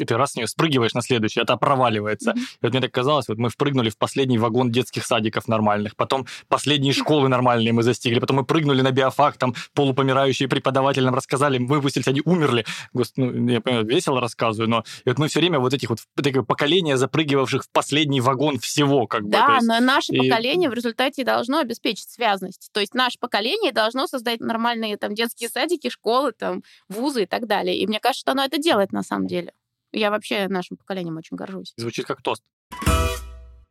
И 0.00 0.04
ты 0.04 0.16
раз 0.16 0.32
с 0.32 0.36
нее 0.36 0.46
спрыгиваешь 0.46 0.94
на 0.94 1.02
следующий, 1.02 1.40
это 1.40 1.56
проваливается. 1.56 2.34
И 2.36 2.58
вот 2.62 2.72
мне 2.72 2.80
так 2.80 2.92
казалось, 2.92 3.28
вот 3.28 3.38
мы 3.38 3.48
впрыгнули 3.48 3.90
в 3.90 3.98
последний 3.98 4.38
вагон 4.38 4.70
детских 4.70 5.04
садиков 5.04 5.48
нормальных, 5.48 5.96
потом 5.96 6.26
последние 6.48 6.92
школы 6.92 7.28
нормальные 7.28 7.72
мы 7.72 7.82
застигли, 7.82 8.18
потом 8.18 8.38
мы 8.38 8.44
прыгнули 8.44 8.82
на 8.82 8.90
биофак, 8.90 9.36
там 9.36 9.54
полупомирающие 9.74 10.48
преподаватели 10.48 11.04
нам 11.04 11.14
рассказали, 11.14 11.58
мы 11.58 11.76
выпустились, 11.76 12.08
они 12.08 12.22
умерли. 12.24 12.64
Ну, 12.92 13.48
я 13.48 13.60
понимаю, 13.60 13.86
весело 13.86 14.20
рассказываю, 14.20 14.68
но 14.68 14.84
и 15.04 15.08
вот 15.08 15.18
мы 15.18 15.28
все 15.28 15.40
время 15.40 15.58
вот 15.58 15.74
этих 15.74 15.90
вот 15.90 16.00
такое 16.16 16.42
поколение 16.42 16.96
запрыгивавших 16.96 17.64
в 17.64 17.70
последний 17.70 18.20
вагон 18.20 18.58
всего, 18.58 19.06
как 19.06 19.28
да, 19.28 19.46
бы. 19.46 19.66
Да, 19.66 19.80
но 19.80 19.80
наше 19.84 20.12
и... 20.12 20.18
поколение 20.18 20.70
в 20.70 20.74
результате 20.74 21.24
должно 21.24 21.58
обеспечить 21.58 22.08
связность. 22.10 22.70
То 22.72 22.80
есть 22.80 22.94
наше 22.94 23.18
поколение 23.18 23.72
должно 23.72 24.06
создать 24.06 24.40
нормальные 24.40 24.96
там 24.96 25.14
детские 25.14 25.48
садики, 25.48 25.88
школы, 25.88 26.32
там, 26.32 26.62
вузы 26.88 27.24
и 27.24 27.26
так 27.26 27.46
далее. 27.46 27.78
И 27.78 27.86
мне 27.86 28.00
кажется, 28.00 28.20
что 28.20 28.32
оно 28.32 28.44
это 28.44 28.58
делает 28.58 28.92
на 28.92 29.02
самом 29.02 29.26
деле. 29.26 29.52
Я 29.92 30.10
вообще 30.10 30.48
нашим 30.48 30.76
поколением 30.76 31.16
очень 31.16 31.36
горжусь. 31.36 31.72
Звучит 31.76 32.06
как 32.06 32.22
тост. 32.22 32.42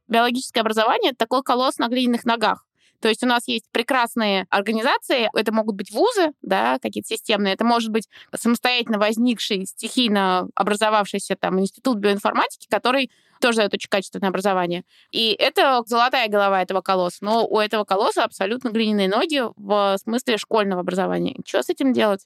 Биологическое 0.07 0.61
образование— 0.61 1.11
это 1.11 1.19
такой 1.19 1.43
колосс 1.43 1.77
на 1.77 1.87
глиняных 1.87 2.25
ногах. 2.25 2.65
То 3.01 3.09
есть 3.09 3.23
у 3.23 3.27
нас 3.27 3.47
есть 3.47 3.65
прекрасные 3.71 4.47
организации, 4.49 5.29
это 5.33 5.53
могут 5.53 5.75
быть 5.75 5.91
вузы, 5.91 6.31
да, 6.41 6.79
какие-то 6.81 7.09
системные, 7.09 7.53
это 7.53 7.63
может 7.63 7.91
быть 7.91 8.07
самостоятельно 8.35 8.97
возникший, 8.97 9.65
стихийно 9.65 10.47
образовавшийся 10.55 11.35
там 11.35 11.59
институт 11.59 11.97
биоинформатики, 11.97 12.67
который 12.69 13.11
тоже 13.39 13.57
дает 13.57 13.73
очень 13.75 13.89
качественное 13.89 14.29
образование. 14.29 14.83
И 15.11 15.35
это 15.37 15.83
золотая 15.85 16.27
голова 16.27 16.63
этого 16.63 16.81
колосса. 16.81 17.19
Но 17.21 17.45
у 17.45 17.59
этого 17.59 17.83
колосса 17.83 18.23
абсолютно 18.23 18.69
глиняные 18.69 19.07
ноги 19.07 19.43
в 19.55 19.97
смысле 20.03 20.37
школьного 20.37 20.81
образования. 20.81 21.35
Что 21.45 21.61
с 21.61 21.69
этим 21.69 21.93
делать? 21.93 22.25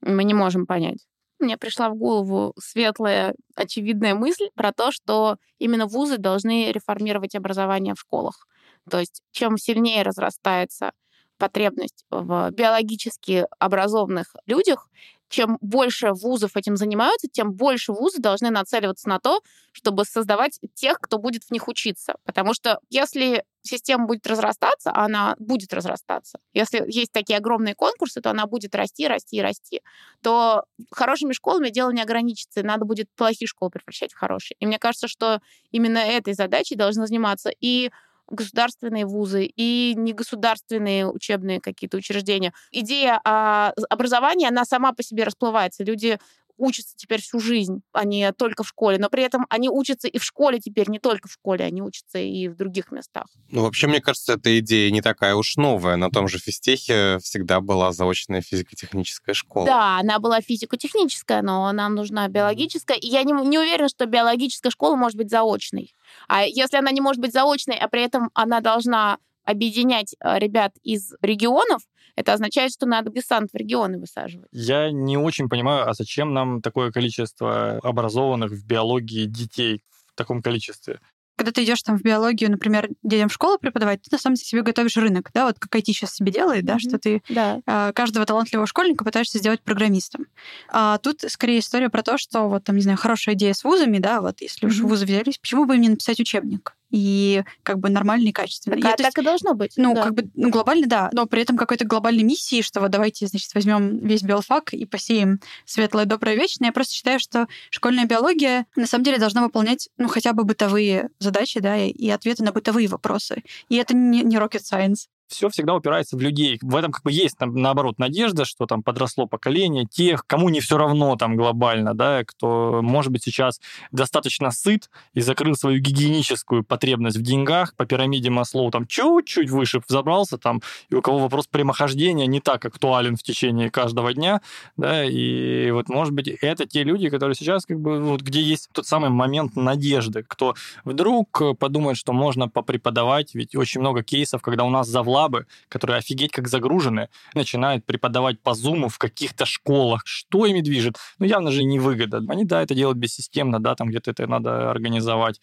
Мы 0.00 0.24
не 0.24 0.34
можем 0.34 0.66
понять 0.66 1.06
мне 1.40 1.56
пришла 1.56 1.88
в 1.90 1.96
голову 1.96 2.54
светлая, 2.58 3.34
очевидная 3.56 4.14
мысль 4.14 4.48
про 4.54 4.72
то, 4.72 4.92
что 4.92 5.36
именно 5.58 5.86
вузы 5.86 6.18
должны 6.18 6.72
реформировать 6.72 7.34
образование 7.34 7.94
в 7.94 8.00
школах. 8.00 8.46
То 8.90 8.98
есть 9.00 9.22
чем 9.32 9.58
сильнее 9.58 10.02
разрастается 10.02 10.92
потребность 11.38 12.04
в 12.10 12.50
биологически 12.50 13.46
образованных 13.58 14.34
людях, 14.46 14.88
чем 15.28 15.58
больше 15.60 16.12
вузов 16.12 16.56
этим 16.56 16.76
занимаются, 16.76 17.28
тем 17.28 17.52
больше 17.52 17.92
вузы 17.92 18.18
должны 18.18 18.50
нацеливаться 18.50 19.08
на 19.08 19.18
то, 19.18 19.40
чтобы 19.72 20.04
создавать 20.04 20.58
тех, 20.74 20.98
кто 21.00 21.18
будет 21.18 21.44
в 21.44 21.50
них 21.50 21.68
учиться. 21.68 22.14
Потому 22.24 22.54
что 22.54 22.80
если 22.90 23.44
система 23.62 24.06
будет 24.06 24.26
разрастаться, 24.26 24.90
она 24.94 25.36
будет 25.38 25.72
разрастаться. 25.74 26.38
Если 26.54 26.82
есть 26.86 27.12
такие 27.12 27.36
огромные 27.36 27.74
конкурсы, 27.74 28.20
то 28.20 28.30
она 28.30 28.46
будет 28.46 28.74
расти, 28.74 29.06
расти 29.06 29.42
расти. 29.42 29.82
То 30.22 30.64
хорошими 30.90 31.32
школами 31.32 31.68
дело 31.68 31.90
не 31.90 32.02
ограничится, 32.02 32.60
и 32.60 32.62
надо 32.62 32.84
будет 32.84 33.08
плохие 33.14 33.46
школы 33.46 33.70
превращать 33.70 34.12
в 34.12 34.16
хорошие. 34.16 34.56
И 34.58 34.66
мне 34.66 34.78
кажется, 34.78 35.08
что 35.08 35.40
именно 35.70 35.98
этой 35.98 36.32
задачей 36.32 36.76
должны 36.76 37.06
заниматься 37.06 37.50
и 37.60 37.90
государственные 38.30 39.06
вузы 39.06 39.44
и 39.44 39.94
негосударственные 39.96 41.10
учебные 41.10 41.60
какие-то 41.60 41.96
учреждения. 41.96 42.52
Идея 42.70 43.20
о 43.24 43.72
образовании, 43.90 44.46
она 44.48 44.64
сама 44.64 44.92
по 44.92 45.02
себе 45.02 45.24
расплывается. 45.24 45.84
Люди 45.84 46.18
учатся 46.58 46.94
теперь 46.96 47.22
всю 47.22 47.40
жизнь, 47.40 47.82
а 47.92 48.04
не 48.04 48.32
только 48.32 48.62
в 48.62 48.68
школе. 48.68 48.98
Но 48.98 49.08
при 49.08 49.22
этом 49.22 49.46
они 49.48 49.68
учатся 49.70 50.08
и 50.08 50.18
в 50.18 50.24
школе 50.24 50.58
теперь, 50.58 50.90
не 50.90 50.98
только 50.98 51.28
в 51.28 51.32
школе, 51.32 51.64
они 51.64 51.80
учатся 51.80 52.18
и 52.18 52.48
в 52.48 52.56
других 52.56 52.90
местах. 52.90 53.26
Ну, 53.50 53.62
вообще, 53.62 53.86
мне 53.86 54.00
кажется, 54.00 54.34
эта 54.34 54.58
идея 54.58 54.90
не 54.90 55.00
такая 55.00 55.34
уж 55.34 55.56
новая. 55.56 55.96
На 55.96 56.10
том 56.10 56.28
же 56.28 56.38
физтехе 56.38 57.18
всегда 57.22 57.60
была 57.60 57.92
заочная 57.92 58.42
физико-техническая 58.42 59.34
школа. 59.34 59.66
Да, 59.66 59.98
она 59.98 60.18
была 60.18 60.40
физико-техническая, 60.40 61.42
но 61.42 61.70
нам 61.72 61.94
нужна 61.94 62.28
биологическая. 62.28 62.96
И 62.96 63.06
я 63.06 63.22
не, 63.22 63.32
не 63.32 63.58
уверена, 63.58 63.88
что 63.88 64.06
биологическая 64.06 64.70
школа 64.70 64.96
может 64.96 65.16
быть 65.16 65.30
заочной. 65.30 65.94
А 66.26 66.42
если 66.42 66.76
она 66.76 66.90
не 66.90 67.00
может 67.00 67.20
быть 67.20 67.32
заочной, 67.32 67.76
а 67.76 67.88
при 67.88 68.02
этом 68.02 68.30
она 68.34 68.60
должна 68.60 69.18
объединять 69.48 70.14
э, 70.20 70.38
ребят 70.38 70.72
из 70.82 71.14
регионов, 71.22 71.82
это 72.16 72.34
означает, 72.34 72.72
что 72.72 72.86
надо 72.86 73.10
десант 73.10 73.50
в 73.52 73.56
регионы 73.56 73.98
высаживать. 73.98 74.48
Я 74.52 74.90
не 74.90 75.16
очень 75.16 75.48
понимаю, 75.48 75.88
а 75.88 75.94
зачем 75.94 76.34
нам 76.34 76.60
такое 76.60 76.90
количество 76.90 77.78
образованных 77.82 78.50
в 78.50 78.66
биологии 78.66 79.24
детей 79.24 79.82
в 80.12 80.14
таком 80.14 80.42
количестве? 80.42 81.00
когда 81.38 81.52
ты 81.52 81.62
идешь 81.62 81.80
там 81.82 81.96
в 81.96 82.02
биологию, 82.02 82.50
например, 82.50 82.88
детям 83.04 83.28
в 83.28 83.32
школу 83.32 83.58
преподавать, 83.58 84.02
ты 84.02 84.08
на 84.10 84.18
самом 84.18 84.34
деле 84.34 84.44
себе 84.44 84.62
готовишь 84.62 84.96
рынок, 84.96 85.30
да, 85.32 85.46
вот 85.46 85.60
как 85.60 85.72
IT 85.76 85.84
сейчас 85.84 86.12
себе 86.12 86.32
делает, 86.32 86.64
да, 86.64 86.74
mm-hmm. 86.74 86.78
что 86.80 86.98
ты 86.98 87.22
да. 87.28 87.60
э, 87.64 87.92
каждого 87.92 88.26
талантливого 88.26 88.66
школьника 88.66 89.04
пытаешься 89.04 89.38
сделать 89.38 89.62
программистом. 89.62 90.26
А 90.68 90.98
тут 90.98 91.20
скорее 91.28 91.60
история 91.60 91.90
про 91.90 92.02
то, 92.02 92.18
что 92.18 92.48
вот 92.48 92.64
там, 92.64 92.74
не 92.74 92.82
знаю, 92.82 92.98
хорошая 92.98 93.36
идея 93.36 93.54
с 93.54 93.62
вузами, 93.62 93.98
да, 93.98 94.20
вот 94.20 94.40
если 94.40 94.66
mm-hmm. 94.66 94.70
уж 94.70 94.80
вузы 94.80 95.06
взялись, 95.06 95.38
почему 95.38 95.64
бы 95.64 95.76
им 95.76 95.82
не 95.82 95.90
написать 95.90 96.18
учебник? 96.18 96.74
И 96.90 97.44
как 97.62 97.78
бы 97.78 97.90
нормальный 97.90 98.30
и 98.30 98.32
качественный. 98.32 98.80
Так, 98.80 98.94
и, 98.94 99.02
так 99.02 99.06
есть, 99.06 99.18
и 99.18 99.22
должно 99.22 99.54
быть. 99.54 99.72
Ну, 99.76 99.94
да. 99.94 100.04
как 100.04 100.14
бы, 100.14 100.30
ну, 100.34 100.50
глобально, 100.50 100.86
да, 100.86 101.10
но 101.12 101.26
при 101.26 101.42
этом 101.42 101.56
какой-то 101.56 101.84
глобальной 101.84 102.22
миссии, 102.22 102.62
что 102.62 102.80
вот 102.80 102.90
давайте, 102.90 103.26
значит, 103.26 103.52
возьмем 103.54 103.98
весь 103.98 104.22
биофак 104.22 104.72
и 104.72 104.84
посеем 104.84 105.40
светлое, 105.64 106.04
доброе, 106.04 106.36
вечное. 106.36 106.68
Я 106.68 106.72
просто 106.72 106.94
считаю, 106.94 107.20
что 107.20 107.48
школьная 107.70 108.06
биология 108.06 108.66
на 108.76 108.86
самом 108.86 109.04
деле 109.04 109.18
должна 109.18 109.42
выполнять, 109.42 109.88
ну, 109.98 110.08
хотя 110.08 110.32
бы 110.32 110.44
бытовые 110.44 111.10
задачи, 111.18 111.60
да, 111.60 111.76
и, 111.76 111.90
и 111.90 112.10
ответы 112.10 112.42
на 112.42 112.52
бытовые 112.52 112.88
вопросы. 112.88 113.42
И 113.68 113.76
это 113.76 113.94
не, 113.94 114.22
не 114.22 114.36
rocket 114.36 114.62
science 114.62 115.06
все 115.28 115.48
всегда 115.50 115.74
упирается 115.74 116.16
в 116.16 116.20
людей. 116.20 116.58
В 116.62 116.74
этом 116.74 116.90
как 116.90 117.02
бы 117.02 117.12
есть, 117.12 117.36
там, 117.36 117.54
наоборот, 117.54 117.98
надежда, 117.98 118.44
что 118.44 118.66
там 118.66 118.82
подросло 118.82 119.26
поколение 119.26 119.84
тех, 119.84 120.26
кому 120.26 120.48
не 120.48 120.60
все 120.60 120.78
равно 120.78 121.16
там 121.16 121.36
глобально, 121.36 121.94
да, 121.94 122.24
кто, 122.24 122.80
может 122.82 123.12
быть, 123.12 123.22
сейчас 123.22 123.60
достаточно 123.92 124.50
сыт 124.50 124.90
и 125.14 125.20
закрыл 125.20 125.54
свою 125.54 125.80
гигиеническую 125.80 126.64
потребность 126.64 127.18
в 127.18 127.22
деньгах 127.22 127.74
по 127.76 127.84
пирамиде 127.84 128.30
Маслоу, 128.30 128.70
там 128.70 128.86
чуть-чуть 128.86 129.50
выше 129.50 129.80
взобрался, 129.86 130.38
там, 130.38 130.62
и 130.88 130.94
у 130.94 131.02
кого 131.02 131.18
вопрос 131.18 131.46
прямохождения 131.46 132.26
не 132.26 132.40
так 132.40 132.64
актуален 132.64 133.16
в 133.16 133.22
течение 133.22 133.70
каждого 133.70 134.14
дня, 134.14 134.40
да, 134.76 135.04
и 135.04 135.70
вот, 135.70 135.88
может 135.88 136.14
быть, 136.14 136.28
это 136.28 136.66
те 136.66 136.82
люди, 136.82 137.10
которые 137.10 137.34
сейчас 137.34 137.66
как 137.66 137.78
бы, 137.78 138.00
вот, 138.00 138.22
где 138.22 138.40
есть 138.40 138.70
тот 138.72 138.86
самый 138.86 139.10
момент 139.10 139.56
надежды, 139.56 140.24
кто 140.26 140.54
вдруг 140.84 141.42
подумает, 141.58 141.98
что 141.98 142.12
можно 142.12 142.48
попреподавать, 142.48 143.34
ведь 143.34 143.54
очень 143.54 143.80
много 143.80 144.02
кейсов, 144.02 144.40
когда 144.40 144.64
у 144.64 144.70
нас 144.70 144.88
завлад 144.88 145.17
лабы, 145.18 145.46
которые 145.68 145.98
офигеть 145.98 146.32
как 146.32 146.48
загружены, 146.48 147.08
начинают 147.34 147.84
преподавать 147.84 148.40
по 148.40 148.54
зуму 148.54 148.88
в 148.88 148.98
каких-то 148.98 149.46
школах. 149.46 150.02
Что 150.04 150.46
ими 150.46 150.60
движет? 150.60 150.96
Ну, 151.18 151.26
явно 151.26 151.50
же 151.50 151.64
не 151.64 151.78
выгода. 151.78 152.22
Они, 152.28 152.44
да, 152.44 152.62
это 152.62 152.74
делают 152.74 152.98
бессистемно, 152.98 153.60
да, 153.60 153.74
там 153.74 153.88
где-то 153.88 154.10
это 154.10 154.26
надо 154.26 154.70
организовать, 154.70 155.40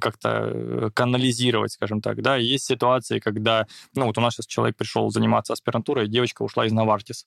как-то 0.00 0.28
э, 0.28 0.90
канализировать, 0.94 1.72
скажем 1.72 2.00
так, 2.00 2.22
да. 2.22 2.36
Есть 2.36 2.66
ситуации, 2.66 3.18
когда, 3.18 3.66
ну, 3.94 4.06
вот 4.06 4.18
у 4.18 4.20
нас 4.20 4.34
сейчас 4.34 4.46
человек 4.46 4.76
пришел 4.76 5.10
заниматься 5.10 5.52
аспирантурой, 5.52 6.08
девочка 6.08 6.42
ушла 6.42 6.66
из 6.66 6.72
Навартис. 6.72 7.26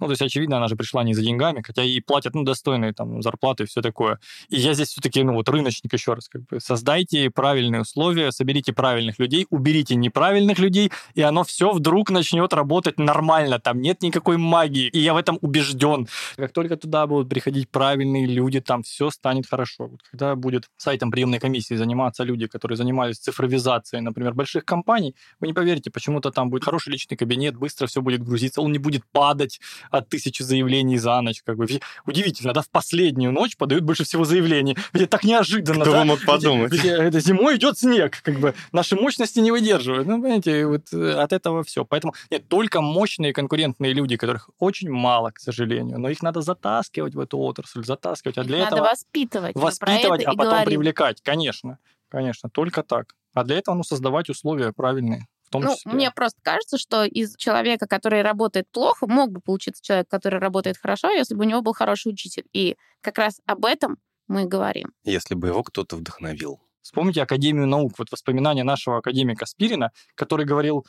Ну, 0.00 0.06
то 0.06 0.12
есть, 0.12 0.22
очевидно, 0.22 0.56
она 0.56 0.68
же 0.68 0.76
пришла 0.76 1.04
не 1.04 1.14
за 1.14 1.22
деньгами, 1.22 1.62
хотя 1.62 1.82
ей 1.82 2.02
платят, 2.02 2.34
ну, 2.34 2.42
достойные 2.42 2.92
там 2.92 3.22
зарплаты 3.22 3.64
и 3.64 3.66
все 3.66 3.80
такое. 3.80 4.18
И 4.48 4.56
я 4.56 4.74
здесь 4.74 4.88
все-таки, 4.88 5.22
ну, 5.22 5.34
вот 5.34 5.48
рыночник 5.48 5.92
еще 5.92 6.14
раз, 6.14 6.28
как 6.28 6.42
бы, 6.46 6.60
создайте 6.60 7.30
правильные 7.30 7.82
условия, 7.82 8.32
соберите 8.32 8.72
правильных 8.72 9.18
людей, 9.18 9.46
уберите 9.50 9.94
неправильных 9.94 10.58
людей, 10.58 10.90
и 11.14 11.22
оно 11.22 11.44
все 11.44 11.72
вдруг 11.72 12.10
начнет 12.10 12.52
работать 12.52 12.98
нормально, 12.98 13.58
там 13.58 13.80
нет 13.80 14.02
никакой 14.02 14.36
магии, 14.36 14.88
и 14.88 14.98
я 14.98 15.14
в 15.14 15.16
этом 15.16 15.38
убежден. 15.40 16.08
Как 16.36 16.52
только 16.52 16.76
туда 16.76 17.06
будут 17.06 17.28
приходить 17.28 17.68
правильные 17.68 18.26
люди, 18.26 18.60
там 18.60 18.82
все 18.82 19.10
станет 19.10 19.46
хорошо. 19.46 19.86
Вот 19.86 20.00
когда 20.10 20.34
будет 20.34 20.64
сайтом 20.76 21.10
приемной 21.10 21.38
комиссии 21.38 21.74
заниматься 21.74 22.24
люди, 22.24 22.46
которые 22.46 22.76
занимались 22.76 23.18
цифровизацией, 23.18 24.02
например, 24.02 24.34
больших 24.34 24.64
компаний, 24.64 25.14
вы 25.40 25.46
не 25.46 25.52
поверите, 25.52 25.90
почему-то 25.90 26.30
там 26.30 26.50
будет 26.50 26.64
хороший 26.64 26.90
личный 26.90 27.16
кабинет, 27.16 27.56
быстро 27.56 27.86
все 27.86 28.02
будет 28.02 28.22
грузиться, 28.24 28.60
он 28.60 28.72
не 28.72 28.78
будет 28.78 29.04
падать, 29.12 29.60
от 29.90 30.08
тысячи 30.08 30.42
заявлений 30.42 30.98
за 30.98 31.20
ночь. 31.20 31.42
Как 31.44 31.56
бы. 31.56 31.66
Удивительно, 32.06 32.52
да, 32.52 32.62
в 32.62 32.68
последнюю 32.68 33.32
ночь 33.32 33.56
подают 33.56 33.84
больше 33.84 34.04
всего 34.04 34.24
заявлений. 34.24 34.76
Ведь 34.92 35.02
это 35.02 35.10
так 35.12 35.24
неожиданно, 35.24 35.82
Кто 35.82 35.92
да? 35.92 36.04
мог 36.04 36.24
подумать? 36.24 36.72
Ведь, 36.72 36.84
ведь 36.84 36.92
это 36.92 37.20
зимой 37.20 37.56
идет 37.56 37.78
снег, 37.78 38.20
как 38.22 38.38
бы 38.38 38.54
наши 38.72 38.96
мощности 38.96 39.40
не 39.40 39.50
выдерживают. 39.50 40.06
Ну, 40.06 40.20
понимаете, 40.20 40.66
вот 40.66 40.92
э, 40.92 41.12
от 41.12 41.32
этого 41.32 41.62
все. 41.64 41.84
Поэтому 41.84 42.14
нет, 42.30 42.48
только 42.48 42.80
мощные 42.80 43.32
конкурентные 43.32 43.92
люди, 43.92 44.16
которых 44.16 44.50
очень 44.58 44.90
мало, 44.90 45.30
к 45.30 45.38
сожалению, 45.38 45.98
но 45.98 46.08
их 46.08 46.22
надо 46.22 46.40
затаскивать 46.40 47.14
в 47.14 47.20
эту 47.20 47.38
отрасль, 47.38 47.84
затаскивать. 47.84 48.38
А 48.38 48.42
их 48.42 48.46
для 48.46 48.58
надо 48.58 48.76
этого 48.76 48.88
воспитывать. 48.88 49.54
Воспитывать, 49.56 50.24
а 50.24 50.30
потом 50.30 50.44
говорим. 50.46 50.64
привлекать, 50.66 51.20
конечно. 51.22 51.78
Конечно, 52.08 52.48
только 52.48 52.82
так. 52.82 53.14
А 53.32 53.42
для 53.42 53.58
этого, 53.58 53.74
ну, 53.74 53.82
создавать 53.82 54.30
условия 54.30 54.72
правильные 54.72 55.26
том 55.50 55.62
ну, 55.62 55.74
числе. 55.74 55.92
Мне 55.92 56.10
просто 56.10 56.38
кажется, 56.42 56.78
что 56.78 57.04
из 57.04 57.36
человека, 57.36 57.86
который 57.86 58.22
работает 58.22 58.68
плохо, 58.70 59.06
мог 59.06 59.30
бы 59.30 59.40
получиться 59.40 59.82
человек, 59.82 60.08
который 60.08 60.38
работает 60.38 60.76
хорошо, 60.76 61.10
если 61.10 61.34
бы 61.34 61.44
у 61.44 61.48
него 61.48 61.62
был 61.62 61.72
хороший 61.72 62.12
учитель. 62.12 62.44
И 62.52 62.76
как 63.00 63.18
раз 63.18 63.40
об 63.46 63.64
этом 63.64 63.98
мы 64.26 64.46
говорим. 64.46 64.92
Если 65.04 65.34
бы 65.34 65.48
его 65.48 65.62
кто-то 65.62 65.96
вдохновил. 65.96 66.60
Вспомните 66.82 67.22
Академию 67.22 67.66
наук, 67.66 67.94
вот 67.98 68.10
воспоминания 68.12 68.62
нашего 68.62 68.98
академика 68.98 69.46
Спирина, 69.46 69.90
который 70.14 70.44
говорил, 70.44 70.86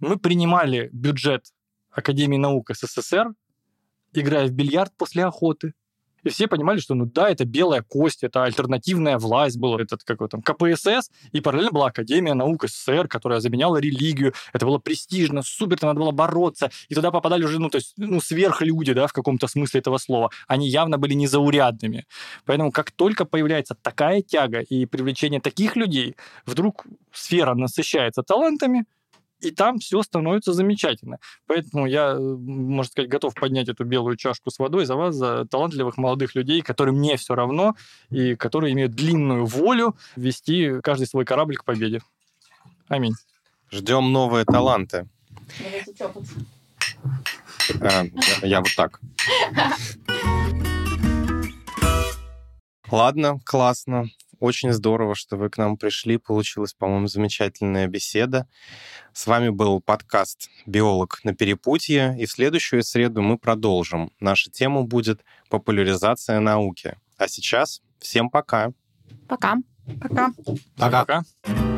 Мы 0.00 0.18
принимали 0.18 0.90
бюджет 0.92 1.46
Академии 1.90 2.36
наук 2.36 2.70
СССР, 2.72 3.34
играя 4.12 4.46
в 4.46 4.52
бильярд 4.52 4.96
после 4.96 5.24
охоты. 5.24 5.74
И 6.28 6.30
все 6.30 6.46
понимали, 6.46 6.78
что, 6.78 6.94
ну 6.94 7.06
да, 7.06 7.30
это 7.30 7.46
белая 7.46 7.82
кость, 7.82 8.22
это 8.22 8.44
альтернативная 8.44 9.16
власть 9.16 9.58
была, 9.58 9.80
этот 9.80 10.04
какой 10.04 10.28
там 10.28 10.42
КПСС, 10.42 11.10
и 11.32 11.40
параллельно 11.40 11.70
была 11.72 11.86
Академия 11.86 12.34
наук 12.34 12.64
СССР, 12.68 13.08
которая 13.08 13.40
заменяла 13.40 13.78
религию. 13.78 14.34
Это 14.52 14.66
было 14.66 14.78
престижно, 14.78 15.42
супер, 15.42 15.78
там 15.78 15.88
надо 15.88 16.00
было 16.00 16.10
бороться. 16.10 16.70
И 16.90 16.94
туда 16.94 17.10
попадали 17.10 17.44
уже, 17.44 17.58
ну, 17.58 17.70
то 17.70 17.76
есть, 17.76 17.94
ну, 17.96 18.20
сверхлюди, 18.20 18.92
да, 18.92 19.06
в 19.06 19.14
каком-то 19.14 19.48
смысле 19.48 19.80
этого 19.80 19.96
слова. 19.96 20.30
Они 20.46 20.68
явно 20.68 20.98
были 20.98 21.14
незаурядными. 21.14 22.06
Поэтому 22.44 22.72
как 22.72 22.90
только 22.90 23.24
появляется 23.24 23.74
такая 23.74 24.20
тяга 24.20 24.60
и 24.60 24.84
привлечение 24.84 25.40
таких 25.40 25.76
людей, 25.76 26.14
вдруг 26.44 26.84
сфера 27.10 27.54
насыщается 27.54 28.22
талантами, 28.22 28.84
и 29.40 29.50
там 29.50 29.78
все 29.78 30.02
становится 30.02 30.52
замечательно. 30.52 31.18
Поэтому 31.46 31.86
я, 31.86 32.12
э, 32.12 32.18
можно 32.18 32.90
сказать, 32.90 33.10
готов 33.10 33.34
поднять 33.34 33.68
эту 33.68 33.84
белую 33.84 34.16
чашку 34.16 34.50
с 34.50 34.58
водой 34.58 34.84
за 34.84 34.96
вас, 34.96 35.14
за 35.14 35.44
талантливых 35.46 35.96
молодых 35.96 36.34
людей, 36.34 36.60
которым 36.60 37.00
не 37.00 37.16
все 37.16 37.34
равно 37.34 37.76
и 38.10 38.34
которые 38.34 38.72
имеют 38.72 38.92
длинную 38.92 39.46
волю 39.46 39.96
вести 40.16 40.80
каждый 40.82 41.06
свой 41.06 41.24
корабль 41.24 41.56
к 41.56 41.64
победе. 41.64 42.00
Аминь. 42.88 43.14
Ждем 43.70 44.12
новые 44.12 44.44
таланты. 44.44 45.08
А, 47.80 48.04
я 48.42 48.60
вот 48.60 48.74
так. 48.76 49.00
Ладно, 52.90 53.38
классно. 53.44 54.06
Очень 54.40 54.72
здорово, 54.72 55.14
что 55.14 55.36
вы 55.36 55.50
к 55.50 55.58
нам 55.58 55.76
пришли. 55.76 56.16
Получилась, 56.16 56.72
по-моему, 56.72 57.08
замечательная 57.08 57.88
беседа. 57.88 58.46
С 59.12 59.26
вами 59.26 59.48
был 59.48 59.80
подкаст 59.80 60.48
«Биолог 60.64 61.20
на 61.24 61.34
перепутье», 61.34 62.16
и 62.18 62.26
в 62.26 62.30
следующую 62.30 62.84
среду 62.84 63.20
мы 63.20 63.36
продолжим. 63.36 64.12
Наша 64.20 64.50
тема 64.50 64.84
будет 64.84 65.24
«Популяризация 65.48 66.38
науки». 66.38 66.96
А 67.16 67.26
сейчас 67.26 67.82
всем 67.98 68.30
пока. 68.30 68.72
Пока. 69.26 69.56
Пока. 70.00 70.32
Пока. 70.76 71.04
Пока. 71.04 71.77